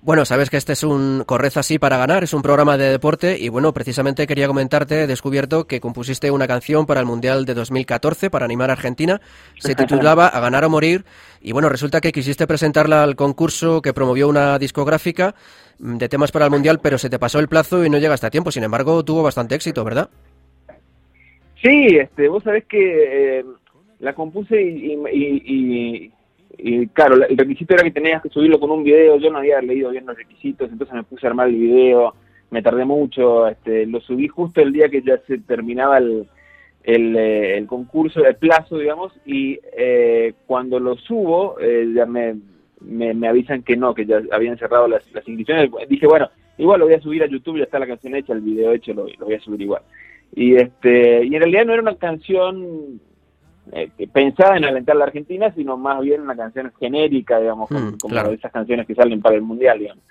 Bueno, 0.00 0.24
sabes 0.24 0.50
que 0.50 0.56
este 0.56 0.72
es 0.72 0.82
un 0.82 1.22
Corred 1.24 1.52
así 1.54 1.78
para 1.78 1.96
ganar, 1.96 2.24
es 2.24 2.34
un 2.34 2.42
programa 2.42 2.76
de 2.76 2.90
deporte 2.90 3.36
y 3.38 3.48
bueno, 3.50 3.72
precisamente 3.72 4.26
quería 4.26 4.48
comentarte, 4.48 5.04
he 5.04 5.06
descubierto 5.06 5.66
que 5.66 5.80
compusiste 5.80 6.30
una 6.30 6.48
canción 6.48 6.86
para 6.86 6.98
el 6.98 7.06
Mundial 7.06 7.44
de 7.44 7.54
2014 7.54 8.30
para 8.30 8.44
animar 8.44 8.70
a 8.70 8.72
Argentina, 8.72 9.20
se 9.58 9.74
titulaba 9.74 10.26
A 10.26 10.40
ganar 10.40 10.64
o 10.64 10.70
morir 10.70 11.04
y 11.40 11.52
bueno, 11.52 11.68
resulta 11.68 12.00
que 12.00 12.12
quisiste 12.12 12.46
presentarla 12.46 13.04
al 13.04 13.14
concurso 13.14 13.80
que 13.80 13.92
promovió 13.92 14.28
una 14.28 14.58
discográfica 14.58 15.34
mm, 15.78 15.98
de 15.98 16.08
temas 16.08 16.32
para 16.32 16.46
el 16.46 16.50
Mundial, 16.50 16.80
pero 16.82 16.98
se 16.98 17.10
te 17.10 17.18
pasó 17.18 17.38
el 17.38 17.48
plazo 17.48 17.84
y 17.84 17.90
no 17.90 17.98
llegaste 17.98 18.26
a 18.26 18.30
tiempo, 18.30 18.50
sin 18.50 18.64
embargo 18.64 19.04
tuvo 19.04 19.22
bastante 19.22 19.54
éxito, 19.54 19.84
¿verdad? 19.84 20.10
Sí, 21.62 21.96
este, 21.96 22.26
vos 22.26 22.42
sabés 22.42 22.64
que 22.64 23.38
eh, 23.38 23.44
la 24.02 24.12
compuse 24.14 24.60
y, 24.62 24.92
y- 24.94 25.42
y- 25.46 26.12
y, 26.58 26.86
claro, 26.88 27.14
el 27.26 27.36
requisito 27.38 27.72
era 27.74 27.82
que 27.82 27.90
tenías 27.90 28.22
que 28.22 28.28
subirlo 28.28 28.60
con 28.60 28.70
un 28.70 28.84
video, 28.84 29.16
yo 29.16 29.30
no 29.30 29.38
había 29.38 29.60
leído 29.62 29.90
bien 29.90 30.04
los 30.04 30.16
requisitos, 30.16 30.70
entonces 30.70 30.94
me 30.94 31.02
puse 31.02 31.26
a 31.26 31.30
armar 31.30 31.48
el 31.48 31.54
video, 31.56 32.14
me 32.50 32.60
tardé 32.62 32.84
mucho, 32.84 33.48
este, 33.48 33.86
lo 33.86 34.00
subí 34.00 34.28
justo 34.28 34.60
el 34.60 34.70
día 34.72 34.90
que 34.90 35.00
ya 35.00 35.16
se 35.26 35.38
terminaba 35.38 35.96
el, 35.96 36.26
el, 36.84 37.16
eh, 37.16 37.56
el 37.56 37.66
concurso, 37.66 38.22
el 38.24 38.36
plazo, 38.36 38.76
digamos, 38.76 39.12
y 39.24 39.58
eh, 39.76 40.34
cuando 40.46 40.78
lo 40.78 40.96
subo, 40.96 41.56
eh, 41.58 41.90
ya 41.94 42.04
me, 42.04 42.36
me, 42.80 43.14
me 43.14 43.28
avisan 43.28 43.62
que 43.62 43.76
no, 43.76 43.94
que 43.94 44.04
ya 44.04 44.20
habían 44.30 44.58
cerrado 44.58 44.86
las, 44.88 45.10
las 45.14 45.26
inscripciones. 45.26 45.70
Dije, 45.88 46.06
bueno, 46.06 46.28
igual 46.58 46.80
lo 46.80 46.86
voy 46.86 46.94
a 46.94 47.00
subir 47.00 47.22
a 47.22 47.28
YouTube, 47.28 47.58
ya 47.58 47.64
está 47.64 47.78
la 47.78 47.86
canción 47.86 48.14
hecha, 48.14 48.34
el 48.34 48.40
video 48.42 48.72
hecho, 48.72 48.92
lo, 48.92 49.06
lo 49.06 49.24
voy 49.24 49.34
a 49.36 49.40
subir 49.40 49.62
igual. 49.62 49.82
Y 50.34 50.56
este 50.56 51.24
y 51.24 51.34
en 51.34 51.40
realidad 51.40 51.64
no 51.64 51.72
era 51.72 51.82
una 51.82 51.96
canción 51.96 53.00
eh, 53.70 53.90
pensada 54.12 54.56
en 54.56 54.64
alentar 54.64 54.96
a 54.96 54.98
la 54.98 55.04
Argentina, 55.04 55.52
sino 55.54 55.76
más 55.76 56.00
bien 56.00 56.22
una 56.22 56.36
canción 56.36 56.72
genérica, 56.80 57.38
digamos, 57.38 57.68
como, 57.68 57.92
Mm, 57.92 57.98
como 57.98 58.12
claro. 58.12 58.32
esas 58.32 58.50
canciones 58.50 58.86
que 58.86 58.94
salen 58.94 59.20
para 59.22 59.36
el 59.36 59.42
Mundial, 59.42 59.78
digamos. 59.78 60.04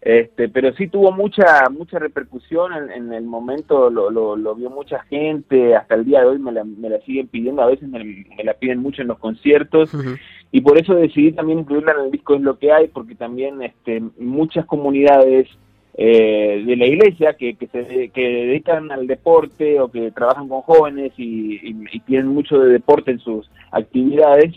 Este, 0.00 0.48
pero 0.48 0.72
sí 0.74 0.88
tuvo 0.88 1.12
mucha 1.12 1.68
mucha 1.70 2.00
repercusión 2.00 2.72
en, 2.72 2.90
en 2.90 3.12
el 3.12 3.22
momento, 3.24 3.88
lo, 3.88 4.10
lo, 4.10 4.34
lo 4.34 4.54
vio 4.56 4.68
mucha 4.68 5.00
gente, 5.04 5.76
hasta 5.76 5.94
el 5.94 6.04
día 6.04 6.20
de 6.20 6.26
hoy 6.26 6.38
me 6.40 6.50
la, 6.50 6.64
me 6.64 6.90
la 6.90 6.98
siguen 7.02 7.28
pidiendo, 7.28 7.62
a 7.62 7.66
veces 7.66 7.88
me, 7.88 8.02
me 8.02 8.42
la 8.44 8.54
piden 8.54 8.80
mucho 8.80 9.02
en 9.02 9.08
los 9.08 9.18
conciertos, 9.20 9.92
y 10.50 10.60
por 10.60 10.76
eso 10.76 10.94
decidí 10.94 11.30
también 11.30 11.60
incluirla 11.60 11.92
en 11.92 12.06
el 12.06 12.10
disco 12.10 12.34
Es 12.34 12.40
lo 12.40 12.58
que 12.58 12.72
hay, 12.72 12.88
porque 12.88 13.14
también 13.14 13.62
este, 13.62 14.02
muchas 14.18 14.66
comunidades 14.66 15.48
eh, 15.94 16.62
de 16.66 16.76
la 16.76 16.86
iglesia 16.86 17.34
que, 17.34 17.54
que 17.54 17.66
se 17.68 18.08
que 18.08 18.20
dedican 18.22 18.90
al 18.90 19.06
deporte 19.06 19.78
o 19.80 19.88
que 19.88 20.10
trabajan 20.10 20.48
con 20.48 20.62
jóvenes 20.62 21.12
y, 21.18 21.56
y- 21.56 21.84
y 21.92 22.00
tienen 22.00 22.28
mucho 22.28 22.58
de 22.58 22.72
deporte 22.72 23.10
en 23.10 23.18
sus 23.18 23.50
actividades, 23.70 24.54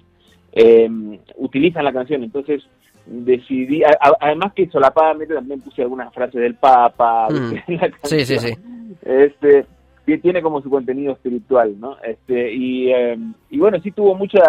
eh, 0.53 0.89
utilizan 1.35 1.83
la 1.83 1.91
canción. 1.93 2.23
Entonces 2.23 2.63
decidí, 3.05 3.83
a- 3.83 3.89
a- 3.99 4.17
además 4.19 4.53
que 4.53 4.67
solapadamente 4.69 5.33
también 5.35 5.61
puse 5.61 5.81
algunas 5.81 6.13
frases 6.13 6.41
del 6.41 6.55
Papa, 6.55 7.27
Mm. 7.29 7.53
la 7.81 7.91
Sí, 8.03 8.25
sí, 8.25 8.35
canción. 8.35 8.39
sí. 8.39 8.95
Este, 9.05 9.65
tiene 10.05 10.41
como 10.41 10.61
su 10.61 10.69
contenido 10.69 11.13
espiritual, 11.13 11.79
¿no? 11.79 11.97
Este, 12.03 12.53
y, 12.53 12.91
eh, 12.91 13.17
y 13.49 13.59
bueno, 13.59 13.79
sí 13.81 13.91
tuvo 13.91 14.15
mucha 14.15 14.39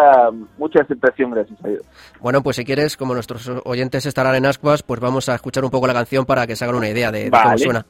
mucha 0.57 0.81
aceptación, 0.81 1.31
gracias 1.31 1.63
a 1.63 1.67
Dios. 1.67 1.83
Bueno, 2.21 2.43
pues 2.43 2.55
si 2.57 2.65
quieres, 2.65 2.95
como 2.95 3.13
nuestros 3.13 3.49
oyentes 3.65 4.05
estarán 4.05 4.35
en 4.35 4.45
ascuas, 4.45 4.83
pues 4.83 4.99
vamos 4.99 5.29
a 5.29 5.35
escuchar 5.35 5.63
un 5.63 5.71
poco 5.71 5.87
la 5.87 5.93
canción 5.93 6.25
para 6.25 6.45
que 6.45 6.55
se 6.55 6.63
hagan 6.63 6.77
una 6.77 6.89
idea 6.89 7.11
de, 7.11 7.25
de 7.25 7.31
cómo 7.31 7.57
suena. 7.57 7.85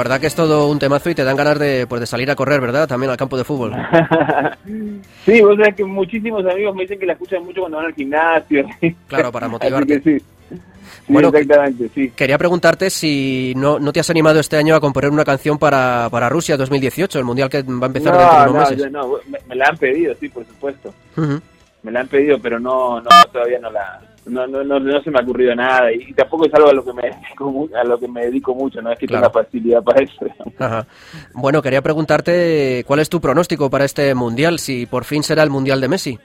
Verdad 0.00 0.20
que 0.20 0.26
es 0.26 0.34
todo 0.34 0.68
un 0.68 0.78
temazo 0.78 1.08
y 1.10 1.14
te 1.14 1.24
dan 1.24 1.36
ganas 1.36 1.58
de, 1.58 1.86
pues, 1.86 2.00
de 2.00 2.06
salir 2.06 2.30
a 2.30 2.34
correr, 2.36 2.60
¿verdad? 2.60 2.88
También 2.88 3.10
al 3.10 3.16
campo 3.16 3.36
de 3.38 3.44
fútbol. 3.44 3.72
Sí, 5.24 5.40
vos 5.42 5.56
sabés 5.56 5.74
que 5.74 5.84
muchísimos 5.84 6.44
amigos 6.46 6.74
me 6.74 6.82
dicen 6.82 6.98
que 6.98 7.06
la 7.06 7.12
escuchan 7.14 7.44
mucho 7.44 7.60
cuando 7.60 7.78
van 7.78 7.86
al 7.86 7.94
gimnasio. 7.94 8.66
Claro, 9.08 9.30
para 9.32 9.46
Así 9.46 9.52
motivarte. 9.52 10.00
que 10.02 10.18
sí. 10.18 10.24
Sí, 10.50 11.12
Bueno, 11.12 11.28
exactamente, 11.28 11.88
sí. 11.94 12.12
Quería 12.16 12.38
preguntarte 12.38 12.90
si 12.90 13.52
no, 13.56 13.78
no 13.78 13.92
te 13.92 14.00
has 14.00 14.10
animado 14.10 14.40
este 14.40 14.56
año 14.56 14.74
a 14.74 14.80
componer 14.80 15.10
una 15.10 15.24
canción 15.24 15.58
para, 15.58 16.08
para 16.10 16.28
Rusia 16.28 16.56
2018, 16.56 17.18
el 17.18 17.24
mundial 17.24 17.48
que 17.48 17.62
va 17.62 17.84
a 17.84 17.86
empezar 17.86 18.16
dentro 18.16 18.38
de 18.38 18.44
No, 18.46 18.50
unos 18.50 18.54
no, 18.54 18.60
meses. 18.60 18.78
yo 18.78 18.90
no, 18.90 19.08
me, 19.28 19.38
me 19.48 19.54
la 19.56 19.66
han 19.68 19.76
pedido, 19.76 20.14
sí, 20.20 20.28
por 20.28 20.44
supuesto. 20.46 20.92
Me 21.82 21.90
la 21.90 22.00
han 22.00 22.08
pedido, 22.08 22.38
pero 22.40 22.58
no, 22.60 23.00
no 23.00 23.08
todavía 23.32 23.58
no 23.60 23.70
la, 23.70 24.00
no, 24.30 24.46
no, 24.46 24.64
no, 24.64 24.80
no 24.80 25.00
se 25.02 25.10
me 25.10 25.18
ha 25.18 25.22
ocurrido 25.22 25.54
nada 25.54 25.92
y, 25.92 26.12
tampoco 26.14 26.46
es 26.46 26.54
algo 26.54 26.68
a 26.70 26.72
lo 26.72 26.84
que 26.84 26.92
me 26.92 27.02
dedico, 27.02 27.68
a 27.74 27.84
lo 27.84 27.98
que 27.98 28.08
me 28.08 28.24
dedico 28.26 28.54
mucho, 28.54 28.80
no 28.80 28.90
es 28.92 28.98
que 28.98 29.06
Claro. 29.06 29.30
tenga 29.30 29.44
facilidad 29.44 29.82
para 29.82 30.02
eso. 30.02 30.26
Ajá. 30.58 30.86
Bueno, 31.34 31.60
quería 31.62 31.82
preguntarte 31.82 32.84
cuál 32.86 33.00
es 33.00 33.08
tu 33.08 33.20
pronóstico 33.20 33.68
para 33.70 33.84
este 33.84 34.14
mundial, 34.14 34.58
si 34.58 34.86
por 34.86 35.04
fin 35.04 35.22
será 35.22 35.42
el 35.42 35.50
mundial 35.50 35.80
de 35.80 35.88
Messi. 35.88 36.18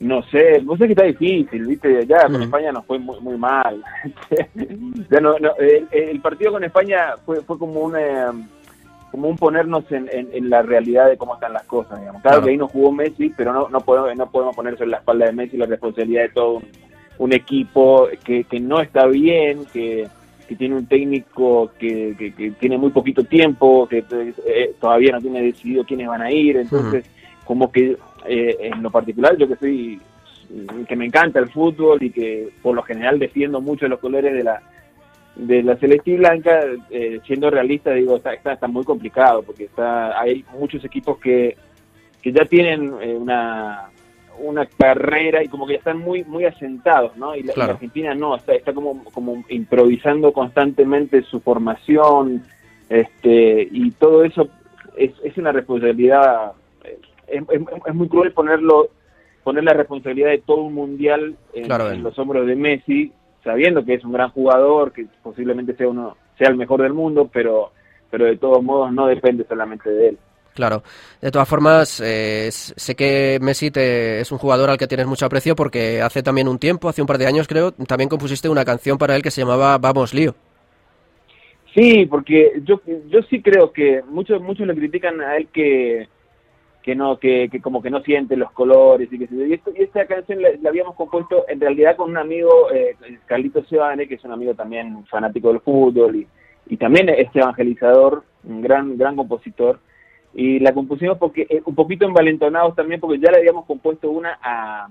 No 0.00 0.22
sé, 0.24 0.60
vos 0.64 0.78
sé 0.78 0.86
que 0.86 0.92
está 0.92 1.04
difícil, 1.04 1.66
viste, 1.66 2.04
ya 2.06 2.24
con 2.24 2.40
Mm. 2.40 2.42
España 2.42 2.72
nos 2.72 2.84
fue 2.84 2.98
muy, 2.98 3.18
muy 3.20 3.38
mal. 3.38 3.82
Ya 5.10 5.20
no- 5.20 5.38
no, 5.38 5.54
el, 5.58 5.86
el 5.92 6.20
partido 6.20 6.52
con 6.52 6.64
España 6.64 7.14
fue, 7.24 7.40
fue 7.42 7.58
como 7.58 7.80
un 7.80 7.96
eh, 7.96 8.26
como 9.14 9.28
un 9.28 9.36
ponernos 9.36 9.84
en, 9.92 10.08
en- 10.12 10.28
en 10.32 10.50
la 10.50 10.62
realidad 10.62 11.08
de 11.08 11.16
cómo 11.16 11.34
están 11.34 11.52
las 11.52 11.62
cosas, 11.66 12.00
digamos. 12.00 12.20
Claro, 12.20 12.38
Claro. 12.38 12.44
que 12.46 12.50
ahí 12.50 12.56
no 12.56 12.66
jugó 12.66 12.90
Messi, 12.90 13.32
pero 13.36 13.52
no, 13.52 13.68
no 13.68 13.78
podemos 13.78 14.16
no 14.16 14.28
podemos 14.28 14.56
poner 14.56 14.76
sobre 14.76 14.90
la 14.90 14.96
espalda 14.96 15.26
de 15.26 15.32
Messi 15.32 15.56
la 15.56 15.66
responsabilidad 15.66 16.22
de 16.22 16.28
todo 16.30 16.54
un, 16.54 16.64
un 17.18 17.32
equipo 17.32 18.08
que, 18.24 18.42
que 18.42 18.58
no 18.58 18.80
está 18.80 19.06
bien, 19.06 19.66
que, 19.72 20.08
que 20.48 20.56
tiene 20.56 20.74
un 20.74 20.86
técnico 20.86 21.70
que, 21.78 22.16
que- 22.18 22.34
que 22.34 22.50
tiene 22.58 22.76
muy 22.76 22.90
poquito 22.90 23.22
tiempo, 23.22 23.86
que 23.86 23.98
eh, 24.48 24.74
todavía 24.80 25.12
no 25.12 25.20
tiene 25.20 25.42
decidido 25.42 25.84
quiénes 25.84 26.08
van 26.08 26.22
a 26.22 26.32
ir, 26.32 26.56
entonces 26.56 27.04
como 27.44 27.70
que 27.70 27.96
eh, 28.26 28.56
en 28.62 28.82
lo 28.82 28.90
particular 28.90 29.36
yo 29.36 29.46
que 29.46 29.54
soy 29.54 30.00
que 30.88 30.96
me 30.96 31.06
encanta 31.06 31.38
el 31.38 31.50
fútbol 31.50 32.02
y 32.02 32.10
que 32.10 32.48
por 32.62 32.74
lo 32.74 32.82
general 32.82 33.20
defiendo 33.20 33.60
mucho 33.60 33.86
los 33.86 34.00
colores 34.00 34.34
de 34.34 34.42
la 34.42 34.60
de 35.36 35.62
la 35.62 35.76
celeste 35.76 36.12
y 36.12 36.16
blanca 36.16 36.60
eh, 36.90 37.20
siendo 37.26 37.50
realista 37.50 37.92
digo 37.92 38.16
está, 38.16 38.34
está 38.34 38.52
está 38.52 38.68
muy 38.68 38.84
complicado 38.84 39.42
porque 39.42 39.64
está 39.64 40.20
hay 40.20 40.44
muchos 40.58 40.84
equipos 40.84 41.18
que 41.18 41.56
que 42.22 42.32
ya 42.32 42.44
tienen 42.44 42.92
eh, 43.02 43.14
una 43.16 43.90
una 44.38 44.66
carrera 44.66 45.42
y 45.44 45.48
como 45.48 45.66
que 45.66 45.74
ya 45.74 45.78
están 45.78 45.98
muy 45.98 46.24
muy 46.24 46.44
asentados, 46.44 47.16
¿no? 47.16 47.36
Y 47.36 47.42
la. 47.44 47.52
Argentina 47.66 48.14
no, 48.16 48.34
está, 48.36 48.52
está 48.54 48.72
como, 48.72 49.04
como 49.12 49.44
improvisando 49.48 50.32
constantemente 50.32 51.22
su 51.22 51.38
formación, 51.40 52.42
este, 52.88 53.68
y 53.70 53.90
todo 53.92 54.24
eso 54.24 54.48
es, 54.96 55.12
es 55.22 55.36
una 55.38 55.52
responsabilidad, 55.52 56.52
eh, 56.84 56.98
es, 57.28 57.42
es- 57.42 57.62
es 57.86 57.94
muy 57.94 58.08
cruel 58.08 58.32
ponerlo, 58.32 58.88
poner 59.44 59.62
la 59.64 59.72
responsabilidad 59.74 60.30
de 60.30 60.38
todo 60.38 60.62
un 60.62 60.74
mundial 60.74 61.36
en, 61.52 61.64
Claro, 61.66 61.88
en 61.88 61.96
en- 61.96 62.02
los 62.02 62.18
hombros 62.18 62.46
de 62.46 62.56
Messi, 62.56 63.12
sabiendo 63.44 63.84
que 63.84 63.94
es 63.94 64.04
un 64.04 64.12
gran 64.12 64.30
jugador, 64.30 64.92
que 64.92 65.06
posiblemente 65.22 65.76
sea 65.76 65.88
uno, 65.88 66.16
sea 66.38 66.48
el 66.48 66.56
mejor 66.56 66.82
del 66.82 66.94
mundo, 66.94 67.30
pero, 67.32 67.70
pero 68.10 68.24
de 68.24 68.36
todos 68.36 68.62
modos 68.62 68.92
no 68.92 69.06
depende 69.06 69.44
solamente 69.48 69.90
de 69.90 70.08
él. 70.08 70.18
Claro. 70.54 70.82
De 71.20 71.30
todas 71.32 71.48
formas, 71.48 72.00
eh, 72.04 72.48
sé 72.50 72.94
que 72.94 73.38
Messi 73.42 73.70
te- 73.72 74.20
es 74.20 74.30
un 74.30 74.38
jugador 74.38 74.70
al 74.70 74.78
que 74.78 74.86
tienes 74.86 75.06
mucho 75.06 75.26
aprecio 75.26 75.56
porque 75.56 76.00
hace 76.00 76.22
también 76.22 76.46
un 76.48 76.58
tiempo, 76.60 76.88
hace 76.88 77.00
un 77.02 77.08
par 77.08 77.18
de 77.18 77.26
años 77.26 77.48
creo, 77.48 77.72
también 77.72 78.08
compusiste 78.08 78.48
una 78.48 78.64
canción 78.64 78.96
para 78.96 79.16
él 79.16 79.22
que 79.22 79.32
se 79.32 79.40
llamaba 79.40 79.78
Vamos 79.78 80.14
Lío. 80.14 80.34
Sí, 81.74 82.06
porque 82.06 82.52
yo 82.64 82.80
yo 83.08 83.20
sí 83.28 83.42
creo 83.42 83.72
que 83.72 84.00
muchos 84.08 84.40
muchos 84.40 84.64
le 84.64 84.76
critican 84.76 85.20
a 85.20 85.36
él 85.36 85.48
que 85.52 86.08
que 86.84 86.94
no 86.94 87.16
que, 87.18 87.48
que 87.50 87.62
como 87.62 87.80
que 87.80 87.88
no 87.90 88.02
siente 88.02 88.36
los 88.36 88.52
colores 88.52 89.10
y 89.10 89.18
que 89.18 89.26
se- 89.26 89.48
y, 89.48 89.54
esto- 89.54 89.72
y 89.74 89.82
esta 89.84 90.04
canción 90.06 90.42
la, 90.42 90.50
la 90.60 90.68
habíamos 90.68 90.94
compuesto 90.96 91.46
en 91.48 91.58
realidad 91.58 91.96
con 91.96 92.10
un 92.10 92.18
amigo 92.18 92.70
eh, 92.72 92.94
Carlito 93.24 93.64
Sebane 93.64 94.06
que 94.06 94.16
es 94.16 94.24
un 94.24 94.32
amigo 94.32 94.54
también 94.54 95.04
fanático 95.06 95.48
del 95.48 95.60
fútbol 95.60 96.14
y, 96.16 96.26
y 96.66 96.76
también 96.76 97.08
es 97.08 97.28
evangelizador 97.34 98.22
un 98.44 98.60
gran 98.60 98.98
gran 98.98 99.16
compositor. 99.16 99.80
Y 100.34 100.58
la 100.58 100.74
compusimos 100.74 101.16
porque 101.16 101.46
eh, 101.48 101.62
un 101.64 101.74
poquito 101.74 102.04
envalentonados 102.04 102.74
también 102.74 103.00
porque 103.00 103.18
ya 103.18 103.30
le 103.30 103.38
habíamos 103.38 103.64
compuesto 103.66 104.10
una 104.10 104.38
a 104.42 104.88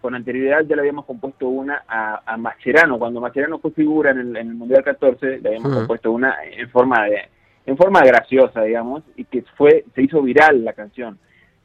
con 0.00 0.14
anterioridad 0.14 0.64
ya 0.66 0.74
le 0.76 0.80
habíamos 0.82 1.04
compuesto 1.04 1.46
una 1.48 1.84
a, 1.86 2.22
a 2.24 2.36
Mascherano, 2.36 2.98
cuando 2.98 3.20
Mascherano 3.20 3.58
fue 3.58 3.70
figura 3.72 4.10
en 4.12 4.18
el, 4.18 4.36
en 4.36 4.48
el 4.48 4.54
Mundial 4.54 4.82
14, 4.82 5.38
le 5.40 5.48
habíamos 5.48 5.70
compuesto 5.78 6.10
una 6.10 6.36
en 6.44 6.68
forma 6.70 7.04
de 7.04 7.28
en 7.66 7.76
forma 7.76 8.00
graciosa, 8.04 8.62
digamos, 8.62 9.02
y 9.16 9.24
que 9.24 9.42
fue 9.56 9.84
se 9.94 10.02
hizo 10.02 10.20
viral 10.22 10.64
la 10.64 10.72
canción. 10.72 11.18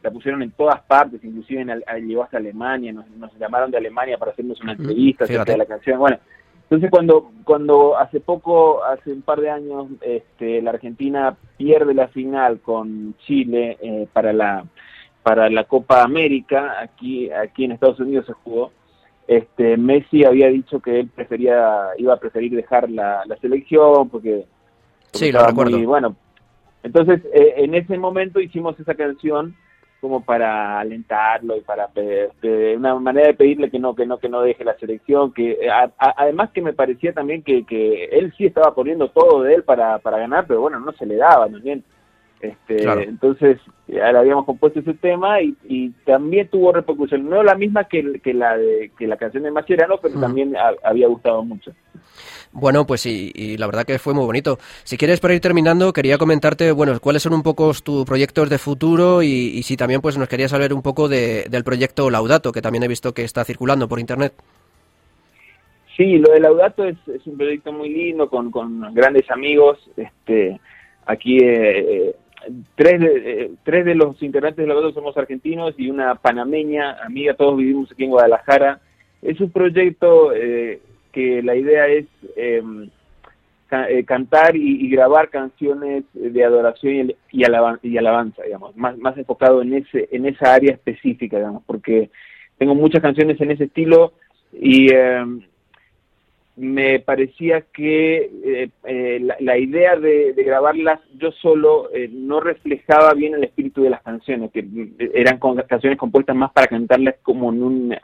La 0.03 0.11
pusieron 0.11 0.43
en 0.43 0.51
todas 0.51 0.79
partes, 0.83 1.23
inclusive 1.23 1.61
en, 1.61 1.71
al- 1.71 1.83
llegó 2.05 2.23
hasta 2.23 2.37
Alemania, 2.37 2.93
nos, 2.93 3.09
nos 3.11 3.33
llamaron 3.39 3.71
de 3.71 3.77
Alemania 3.77 4.17
para 4.17 4.31
hacernos 4.31 4.61
una 4.61 4.73
entrevista 4.73 5.23
acerca 5.25 5.51
de 5.53 5.57
la 5.57 5.65
canción. 5.65 5.99
Bueno, 5.99 6.17
entonces 6.63 6.89
cuando 6.91 7.31
cuando 7.43 7.97
hace 7.97 8.19
poco, 8.19 8.83
hace 8.83 9.11
un 9.11 9.21
par 9.23 9.41
de 9.41 9.49
años, 9.49 9.87
este, 10.01 10.61
la 10.61 10.69
Argentina 10.71 11.35
pierde 11.57 11.93
la 11.93 12.09
final 12.09 12.59
con 12.59 13.15
Chile 13.25 13.77
eh, 13.81 14.07
para 14.13 14.33
la 14.33 14.65
para 15.23 15.49
la 15.49 15.63
Copa 15.65 16.03
América, 16.03 16.79
aquí 16.79 17.31
aquí 17.31 17.65
en 17.65 17.71
Estados 17.73 17.99
Unidos 17.99 18.25
se 18.27 18.33
jugó. 18.33 18.71
Este, 19.27 19.75
Messi 19.75 20.23
había 20.23 20.47
dicho 20.47 20.79
que 20.79 21.01
él 21.01 21.09
prefería 21.13 21.87
iba 21.97 22.13
a 22.13 22.19
preferir 22.19 22.55
dejar 22.55 22.89
la, 22.89 23.23
la 23.25 23.35
selección 23.37 24.07
porque 24.09 24.45
Sí, 25.13 25.31
lo 25.31 25.45
recuerdo. 25.45 25.77
muy- 25.77 25.85
bueno, 25.85 26.15
entonces 26.83 27.21
eh, 27.33 27.53
en 27.57 27.75
ese 27.75 27.97
momento 27.97 28.39
hicimos 28.39 28.79
esa 28.79 28.95
canción 28.95 29.55
como 29.99 30.23
para 30.23 30.79
alentarlo 30.79 31.57
y 31.57 31.61
para 31.61 31.87
pe- 31.87 32.29
una 32.77 32.93
manera 32.99 33.27
de 33.27 33.33
pedirle 33.33 33.71
que 33.71 33.79
no 33.79 33.95
que 33.95 34.05
no 34.05 34.19
que 34.19 34.29
no 34.29 34.41
deje 34.41 34.63
la 34.63 34.77
selección 34.77 35.33
que 35.33 35.53
eh, 35.53 35.69
a- 35.71 35.91
a- 35.97 36.13
además 36.17 36.51
que 36.51 36.61
me 36.61 36.73
parecía 36.73 37.13
también 37.13 37.41
que, 37.41 37.65
que 37.65 38.05
él 38.05 38.31
sí 38.37 38.45
estaba 38.45 38.75
poniendo 38.75 39.09
todo 39.09 39.41
de 39.41 39.55
él 39.55 39.63
para, 39.63 39.97
para 39.97 40.19
ganar 40.19 40.45
pero 40.47 40.61
bueno 40.61 40.79
no 40.79 40.91
se 40.93 41.07
le 41.07 41.15
daba 41.15 41.47
¿no 41.47 41.59
bien 41.59 41.83
este 42.41 42.75
Claro. 42.75 43.01
entonces 43.01 43.59
ya 43.87 44.11
le 44.11 44.19
habíamos 44.19 44.45
compuesto 44.45 44.81
ese 44.81 44.93
tema 44.93 45.41
y, 45.41 45.55
y 45.63 45.89
también 46.05 46.47
tuvo 46.47 46.71
repercusión 46.71 47.27
no 47.27 47.41
la 47.41 47.55
misma 47.55 47.85
que, 47.85 48.19
que 48.21 48.35
la 48.35 48.55
de 48.55 48.91
que 48.99 49.07
la 49.07 49.17
canción 49.17 49.41
de 49.43 49.51
Mascherano 49.51 49.97
pero 49.99 50.19
también 50.19 50.55
ha- 50.55 50.75
había 50.87 51.07
gustado 51.07 51.43
mucho 51.43 51.71
Bueno, 52.59 52.87
pues 52.87 53.01
sí, 53.01 53.31
y 53.35 53.55
la 53.55 53.67
verdad 53.67 53.85
que 53.85 53.99
fue 53.99 54.15
muy 54.15 54.25
bonito. 54.25 54.57
Si 54.83 54.97
quieres, 54.97 55.19
para 55.19 55.35
ir 55.35 55.39
terminando, 55.41 55.93
quería 55.93 56.17
comentarte, 56.17 56.71
bueno, 56.71 56.99
cuáles 56.99 57.21
son 57.21 57.33
un 57.33 57.43
poco 57.43 57.71
tus 57.83 58.03
proyectos 58.03 58.49
de 58.49 58.57
futuro 58.57 59.21
y, 59.21 59.61
si 59.61 59.77
también 59.77 60.01
pues 60.01 60.17
nos 60.17 60.27
querías 60.27 60.49
saber 60.49 60.73
un 60.73 60.81
poco 60.81 61.07
de- 61.07 61.45
del 61.51 61.63
proyecto 61.63 62.09
Laudato, 62.09 62.51
que 62.51 62.63
también 62.63 62.81
he 62.81 62.87
visto 62.87 63.13
que 63.13 63.23
está 63.23 63.43
circulando 63.45 63.87
por 63.87 63.99
internet. 63.99 64.33
Sí, 65.95 66.17
lo 66.17 66.31
de 66.31 66.39
Laudato 66.39 66.83
es, 66.83 66.97
es 67.07 67.27
un 67.27 67.37
proyecto 67.37 67.71
muy 67.71 67.89
lindo 67.89 68.27
con, 68.27 68.49
con 68.49 68.91
grandes 68.91 69.29
amigos. 69.29 69.77
Este, 69.95 70.59
aquí 71.05 71.37
eh, 71.37 72.07
eh, 72.07 72.15
tres, 72.75 72.99
de, 72.99 73.41
eh, 73.43 73.51
tres 73.63 73.85
de 73.85 73.93
los 73.93 74.19
integrantes 74.23 74.63
de 74.63 74.67
Laudato 74.67 74.93
somos 74.93 75.15
argentinos 75.15 75.75
y 75.77 75.91
una 75.91 76.15
panameña 76.15 77.03
amiga. 77.03 77.35
Todos 77.35 77.55
vivimos 77.55 77.91
aquí 77.91 78.05
en 78.05 78.09
Guadalajara. 78.09 78.79
Es 79.21 79.39
un 79.41 79.51
proyecto 79.51 80.33
eh, 80.33 80.81
que 81.17 81.41
la 81.41 81.55
idea 81.55 81.87
es 81.87 82.05
ca- 83.67 83.89
eh, 83.89 84.03
cantar 84.03 84.55
y, 84.55 84.87
grabar 84.89 85.29
canciones 85.29 86.03
de 86.13 86.43
adoración 86.43 87.09
y, 87.09 87.15
y, 87.39 87.43
alaban- 87.43 87.79
y 87.81 87.97
alabanza, 87.97 88.43
digamos, 88.43 88.75
más, 88.75 89.17
enfocado 89.17 89.61
en 89.63 89.73
ese 89.73 90.07
en 90.11 90.25
esa 90.27 90.53
área 90.53 90.73
específica, 90.73 91.37
digamos, 91.37 91.63
porque 91.65 92.09
tengo 92.59 92.75
muchas 92.75 93.01
canciones 93.01 93.39
en 93.41 93.49
ese 93.51 93.63
estilo 93.65 94.13
y 94.53 94.93
eh, 94.93 95.25
me 96.55 96.99
parecía 96.99 97.61
que 97.73 98.31
eh, 98.43 98.69
eh, 98.85 99.19
la, 99.21 99.35
la 99.39 99.57
idea 99.57 99.95
de, 99.95 100.33
de 100.33 100.43
grabarlas 100.43 100.99
yo 101.19 101.31
solo 101.31 101.89
eh, 101.93 102.09
no 102.11 102.39
reflejaba 102.39 103.13
bien 103.13 103.35
el 103.35 103.43
espíritu 103.43 103.83
de 103.83 103.91
las 103.91 104.01
canciones, 104.01 104.51
que 104.51 104.61
eh, 104.61 105.11
eran 105.13 105.39
canciones 105.67 105.99
compuestas 105.99 106.35
más 106.35 106.51
para 106.51 106.67
cantarlas 106.67 107.15
como 107.21 107.51
en 107.51 107.61
un 107.63 107.95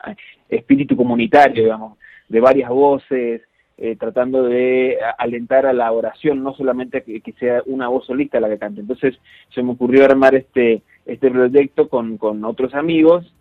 espíritu 0.48 0.96
comunitario, 0.96 1.64
digamos, 1.64 1.98
de 2.28 2.40
varias 2.40 2.70
voces, 2.70 3.42
eh, 3.76 3.96
tratando 3.96 4.44
de 4.44 4.98
alentar 5.18 5.66
a 5.66 5.72
la 5.72 5.90
oración, 5.90 6.42
no 6.42 6.54
solamente 6.54 7.02
que, 7.02 7.20
que 7.20 7.32
sea 7.32 7.62
una 7.66 7.88
voz 7.88 8.06
solista 8.06 8.38
la 8.38 8.48
que 8.48 8.58
cante. 8.58 8.80
Entonces 8.80 9.18
se 9.52 9.62
me 9.62 9.72
ocurrió 9.72 10.04
armar 10.04 10.34
este 10.34 10.82
este 11.06 11.30
proyecto 11.30 11.88
con, 11.88 12.16
con 12.16 12.44
otros 12.44 12.74
amigos 12.74 13.32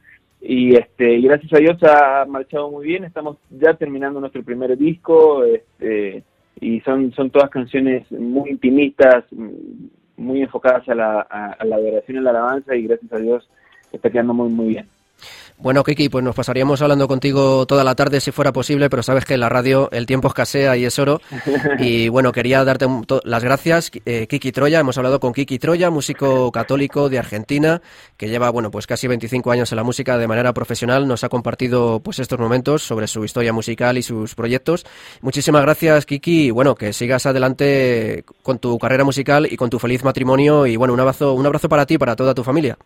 y 0.41 0.75
este 0.75 1.21
gracias 1.21 1.53
a 1.53 1.57
Dios 1.57 1.81
ha 1.83 2.25
marchado 2.27 2.69
muy 2.69 2.85
bien 2.87 3.05
estamos 3.05 3.37
ya 3.49 3.73
terminando 3.75 4.19
nuestro 4.19 4.43
primer 4.43 4.77
disco 4.77 5.45
este 5.45 6.23
y 6.59 6.81
son 6.81 7.13
son 7.13 7.29
todas 7.29 7.49
canciones 7.49 8.11
muy 8.11 8.49
intimistas 8.49 9.23
muy 10.17 10.41
enfocadas 10.41 10.87
a 10.89 10.95
la, 10.95 11.27
a, 11.29 11.51
a 11.53 11.65
la 11.65 11.77
adoración 11.77 12.17
y 12.17 12.21
la 12.21 12.31
alabanza 12.31 12.75
y 12.75 12.83
gracias 12.83 13.13
a 13.13 13.19
Dios 13.19 13.49
está 13.93 14.09
quedando 14.09 14.33
muy 14.33 14.49
muy 14.49 14.67
bien 14.67 14.87
Bueno, 15.57 15.83
Kiki, 15.83 16.09
pues 16.09 16.23
nos 16.23 16.35
pasaríamos 16.35 16.81
hablando 16.81 17.07
contigo 17.07 17.65
toda 17.65 17.83
la 17.83 17.95
tarde 17.95 18.19
si 18.19 18.31
fuera 18.31 18.51
posible, 18.51 18.89
pero 18.89 19.03
sabes 19.03 19.23
que 19.23 19.35
en 19.35 19.39
la 19.39 19.49
radio 19.49 19.87
el 19.91 20.05
tiempo 20.05 20.27
escasea 20.27 20.75
y 20.77 20.85
es 20.85 20.99
oro. 20.99 21.21
Y 21.79 22.07
bueno, 22.09 22.31
quería 22.31 22.63
darte 22.63 22.85
las 23.23 23.43
gracias, 23.43 23.91
eh, 24.05 24.27
Kiki 24.27 24.51
Troya. 24.51 24.79
Hemos 24.79 24.97
hablado 24.97 25.19
con 25.19 25.33
Kiki 25.33 25.59
Troya, 25.59 25.89
músico 25.89 26.51
católico 26.51 27.09
de 27.09 27.19
Argentina, 27.19 27.81
que 28.17 28.29
lleva, 28.29 28.49
bueno, 28.49 28.71
pues 28.71 28.87
casi 28.87 29.07
25 29.07 29.51
años 29.51 29.71
en 29.71 29.77
la 29.77 29.83
música 29.83 30.17
de 30.17 30.27
manera 30.27 30.53
profesional. 30.53 31.07
Nos 31.07 31.23
ha 31.23 31.29
compartido, 31.29 31.99
pues, 32.01 32.19
estos 32.19 32.39
momentos 32.39 32.83
sobre 32.83 33.07
su 33.07 33.23
historia 33.23 33.53
musical 33.53 33.97
y 33.97 34.03
sus 34.03 34.35
proyectos. 34.35 34.85
Muchísimas 35.21 35.61
gracias, 35.61 36.05
Kiki. 36.05 36.47
Y 36.47 36.51
bueno, 36.51 36.75
que 36.75 36.93
sigas 36.93 37.25
adelante 37.25 38.25
con 38.41 38.59
tu 38.59 38.77
carrera 38.77 39.03
musical 39.03 39.47
y 39.49 39.57
con 39.57 39.69
tu 39.69 39.79
feliz 39.79 40.03
matrimonio. 40.03 40.65
Y 40.65 40.75
bueno, 40.75 40.93
un 40.93 40.99
abrazo, 40.99 41.33
un 41.33 41.45
abrazo 41.45 41.69
para 41.69 41.85
ti 41.85 41.95
y 41.95 41.97
para 41.97 42.15
toda 42.15 42.33
tu 42.33 42.43
familia. 42.43 42.77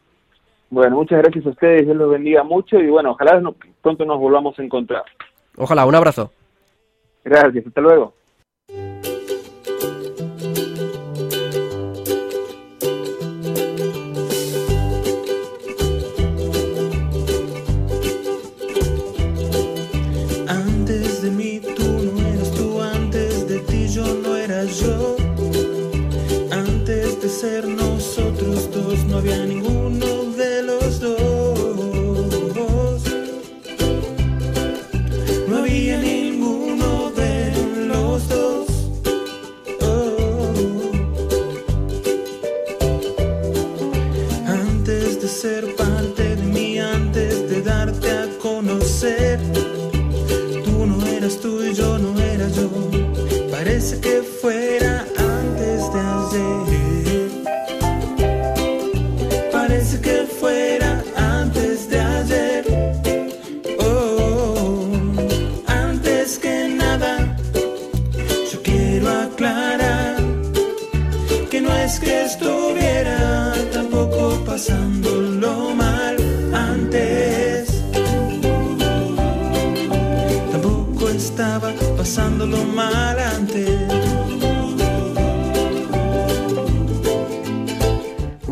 Bueno 0.69 0.95
muchas 0.97 1.19
gracias 1.19 1.45
a 1.45 1.49
ustedes 1.49 1.85
Dios 1.85 1.95
los 1.97 2.09
bendiga 2.11 2.43
mucho 2.43 2.77
y 2.79 2.87
bueno 2.89 3.11
ojalá 3.11 3.39
no- 3.39 3.55
pronto 3.81 4.05
nos 4.05 4.19
volvamos 4.19 4.57
a 4.59 4.63
encontrar 4.63 5.03
Ojalá, 5.59 5.85
un 5.87 5.95
abrazo. 5.95 6.31
gracias 7.23 7.65
hasta 7.65 7.81
luego 7.81 8.13
Antes 20.47 21.21
de 21.21 21.31
mí 21.31 21.61
tú 21.75 21.83
no 22.13 22.27
eras 22.27 22.51
tú, 22.51 22.81
antes 22.81 23.47
de 23.47 23.59
ti 23.59 23.87
yo 23.89 24.05
no 24.23 24.35
era 24.35 24.63
yo. 24.65 25.15
Antes 26.51 27.21
de 27.21 27.29
ser 27.29 27.67
nosotros 27.67 28.69
dos 28.71 29.03
no 29.05 29.17
había 29.17 29.45
ninguno 29.45 30.06
parte 45.75 46.35
de 46.35 46.43
mí, 46.43 46.79
antes 46.79 47.49
de 47.49 47.61
darte 47.61 48.09
a 48.11 48.29
conocer. 48.39 49.39
Tú 50.65 50.85
no 50.85 51.05
eras 51.05 51.39
tú 51.39 51.63
y 51.63 51.73
yo 51.73 51.97
no 51.97 52.19
era 52.19 52.47
yo. 52.49 52.69
Parece 53.51 53.99
que 53.99 54.16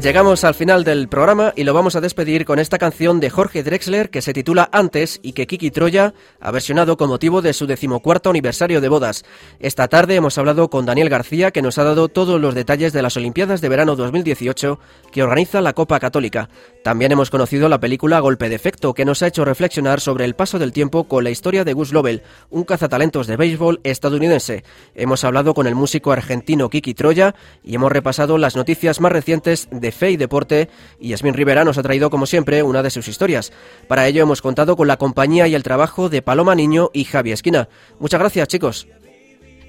Llegamos 0.06 0.44
al 0.44 0.54
final 0.54 0.84
del 0.84 1.08
programa 1.08 1.52
y 1.56 1.64
lo 1.64 1.74
vamos 1.74 1.96
a 1.96 2.00
despedir 2.00 2.46
con 2.46 2.60
esta 2.60 2.78
canción 2.78 3.20
de 3.20 3.32
Jorge 3.32 3.64
Drexler 3.64 4.12
que 4.12 4.22
se 4.22 4.34
titula 4.34 4.70
Antes 4.72 5.20
y 5.24 5.34
que 5.34 5.48
Kiki 5.48 5.72
Troya 5.72 6.14
ha 6.40 6.52
versionado 6.52 6.96
con 6.96 7.10
motivo 7.10 7.42
de 7.42 7.54
su 7.54 7.66
decimocuarto 7.66 8.30
aniversario 8.30 8.82
de 8.82 8.88
bodas. 8.88 9.26
Esta 9.60 9.88
tarde 9.88 10.14
hemos 10.14 10.38
hablado 10.38 10.70
con 10.70 10.86
Daniel 10.86 11.10
García 11.10 11.50
que 11.50 11.64
nos 11.64 11.80
ha 11.80 11.84
dado 11.84 12.08
todos 12.08 12.40
los 12.40 12.54
detalles 12.54 12.94
de 12.94 13.02
las 13.02 13.18
Olimpiadas 13.18 13.62
de 13.62 13.70
Verano 13.70 13.96
2018 13.96 14.78
que 15.12 15.24
organiza 15.24 15.60
la 15.60 15.74
Copa 15.74 16.00
Católica. 16.00 16.50
También 16.84 17.12
hemos 17.12 17.32
conocido 17.32 17.68
la 17.68 17.80
película 17.80 18.20
Golpe 18.20 18.48
de 18.48 18.58
Efecto 18.58 18.94
que 18.94 19.06
nos 19.06 19.24
ha 19.24 19.28
hecho 19.28 19.44
reflexionar 19.44 20.02
sobre 20.02 20.26
el 20.26 20.36
paso 20.36 20.60
del 20.60 20.72
tiempo 20.72 21.06
con 21.06 21.24
la 21.24 21.32
historia 21.32 21.64
de 21.64 21.74
Gus 21.74 21.92
Lovell, 21.92 22.22
un 22.52 22.64
cazatalentos 22.64 23.26
de 23.26 23.38
béisbol 23.38 23.82
estadounidense. 23.84 24.66
Hemos 24.94 25.24
hablado 25.24 25.56
con 25.56 25.66
el 25.66 25.74
músico 25.74 26.12
argentino 26.12 26.70
Kiki 26.70 26.94
Troya 26.94 27.34
y 27.64 27.74
hemos 27.74 27.92
repasado 27.92 28.38
las 28.38 28.56
noticias 28.56 29.02
más 29.02 29.12
recientes 29.12 29.68
de 29.72 29.95
fe 29.96 30.12
y 30.12 30.18
deporte 30.18 30.70
y 31.00 31.10
Yasmin 31.10 31.34
Rivera 31.34 31.64
nos 31.64 31.78
ha 31.78 31.84
traído 31.84 32.10
como 32.10 32.26
siempre 32.26 32.64
una 32.64 32.84
de 32.84 32.90
sus 32.90 33.08
historias. 33.08 33.52
Para 33.88 34.08
ello 34.08 34.24
hemos 34.24 34.42
contado 34.42 34.76
con 34.76 34.88
la 34.88 34.98
compañía 34.98 35.48
y 35.48 35.56
el 35.56 35.64
trabajo 35.64 36.10
de 36.10 36.22
Paloma 36.22 36.56
Niño 36.56 36.90
y 36.94 37.06
Javi 37.06 37.32
Esquina. 37.32 37.70
Muchas 38.00 38.20
gracias 38.20 38.48
chicos. 38.48 38.88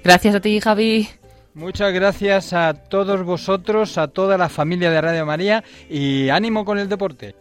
Gracias 0.03 0.35
a 0.35 0.39
ti, 0.39 0.59
Javi. 0.59 1.09
Muchas 1.53 1.91
gracias 1.91 2.53
a 2.53 2.75
todos 2.75 3.23
vosotros, 3.23 3.97
a 3.97 4.07
toda 4.07 4.37
la 4.37 4.47
familia 4.47 4.91
de 4.91 5.01
Radio 5.01 5.25
María 5.25 5.63
y 5.89 6.29
ánimo 6.29 6.63
con 6.63 6.77
el 6.77 6.87
deporte. 6.87 7.33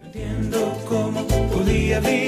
Podía 1.52 2.00
vivir 2.00 2.16
antes. 2.16 2.25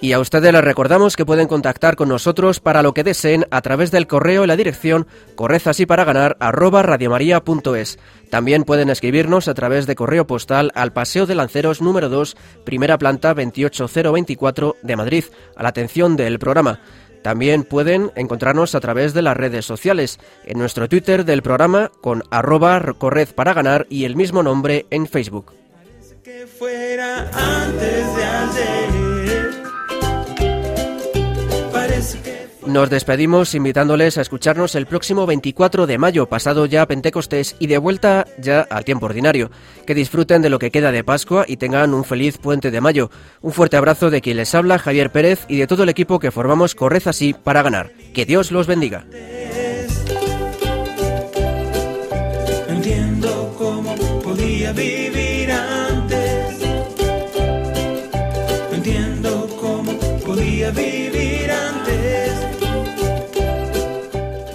Y 0.00 0.12
a 0.12 0.20
ustedes 0.20 0.52
les 0.52 0.62
recordamos 0.62 1.16
que 1.16 1.26
pueden 1.26 1.48
contactar 1.48 1.96
con 1.96 2.08
nosotros 2.08 2.60
para 2.60 2.84
lo 2.84 2.94
que 2.94 3.02
deseen 3.02 3.46
a 3.50 3.60
través 3.62 3.90
del 3.90 4.06
correo 4.06 4.42
en 4.42 4.48
la 4.48 4.54
dirección 4.54 5.08
correzasiparaгаnar@radiomaria.es. 5.34 7.98
También 8.30 8.62
pueden 8.62 8.90
escribirnos 8.90 9.48
a 9.48 9.54
través 9.54 9.88
de 9.88 9.96
correo 9.96 10.28
postal 10.28 10.70
al 10.76 10.92
Paseo 10.92 11.26
de 11.26 11.34
Lanceros 11.34 11.82
número 11.82 12.08
2, 12.08 12.36
primera 12.64 12.96
planta 12.96 13.34
28024 13.34 14.76
de 14.82 14.96
Madrid, 14.96 15.24
a 15.56 15.64
la 15.64 15.70
atención 15.70 16.14
del 16.14 16.38
programa. 16.38 16.78
También 17.22 17.64
pueden 17.64 18.12
encontrarnos 18.14 18.76
a 18.76 18.80
través 18.80 19.14
de 19.14 19.22
las 19.22 19.36
redes 19.36 19.64
sociales, 19.64 20.20
en 20.44 20.58
nuestro 20.58 20.88
Twitter 20.88 21.24
del 21.24 21.42
programa 21.42 21.90
con 22.00 22.22
arroba 22.30 22.80
corred 22.98 23.30
para 23.34 23.52
ganar 23.52 23.88
y 23.90 24.04
el 24.04 24.14
mismo 24.14 24.44
nombre 24.44 24.86
en 24.90 25.08
Facebook. 25.08 25.52
Nos 32.68 32.90
despedimos 32.90 33.54
invitándoles 33.54 34.18
a 34.18 34.20
escucharnos 34.20 34.74
el 34.74 34.84
próximo 34.84 35.24
24 35.24 35.86
de 35.86 35.96
mayo, 35.96 36.28
pasado 36.28 36.66
ya 36.66 36.84
Pentecostés 36.84 37.56
y 37.58 37.66
de 37.66 37.78
vuelta 37.78 38.26
ya 38.36 38.60
al 38.60 38.84
tiempo 38.84 39.06
ordinario. 39.06 39.50
Que 39.86 39.94
disfruten 39.94 40.42
de 40.42 40.50
lo 40.50 40.58
que 40.58 40.70
queda 40.70 40.92
de 40.92 41.02
Pascua 41.02 41.46
y 41.48 41.56
tengan 41.56 41.94
un 41.94 42.04
feliz 42.04 42.36
puente 42.36 42.70
de 42.70 42.82
mayo. 42.82 43.10
Un 43.40 43.52
fuerte 43.52 43.78
abrazo 43.78 44.10
de 44.10 44.20
quien 44.20 44.36
les 44.36 44.54
habla, 44.54 44.78
Javier 44.78 45.10
Pérez, 45.10 45.46
y 45.48 45.56
de 45.56 45.66
todo 45.66 45.84
el 45.84 45.88
equipo 45.88 46.18
que 46.18 46.30
formamos 46.30 46.74
Corred 46.74 47.08
así 47.08 47.32
para 47.32 47.62
ganar. 47.62 47.90
Que 48.12 48.26
Dios 48.26 48.52
los 48.52 48.66
bendiga. 48.66 49.06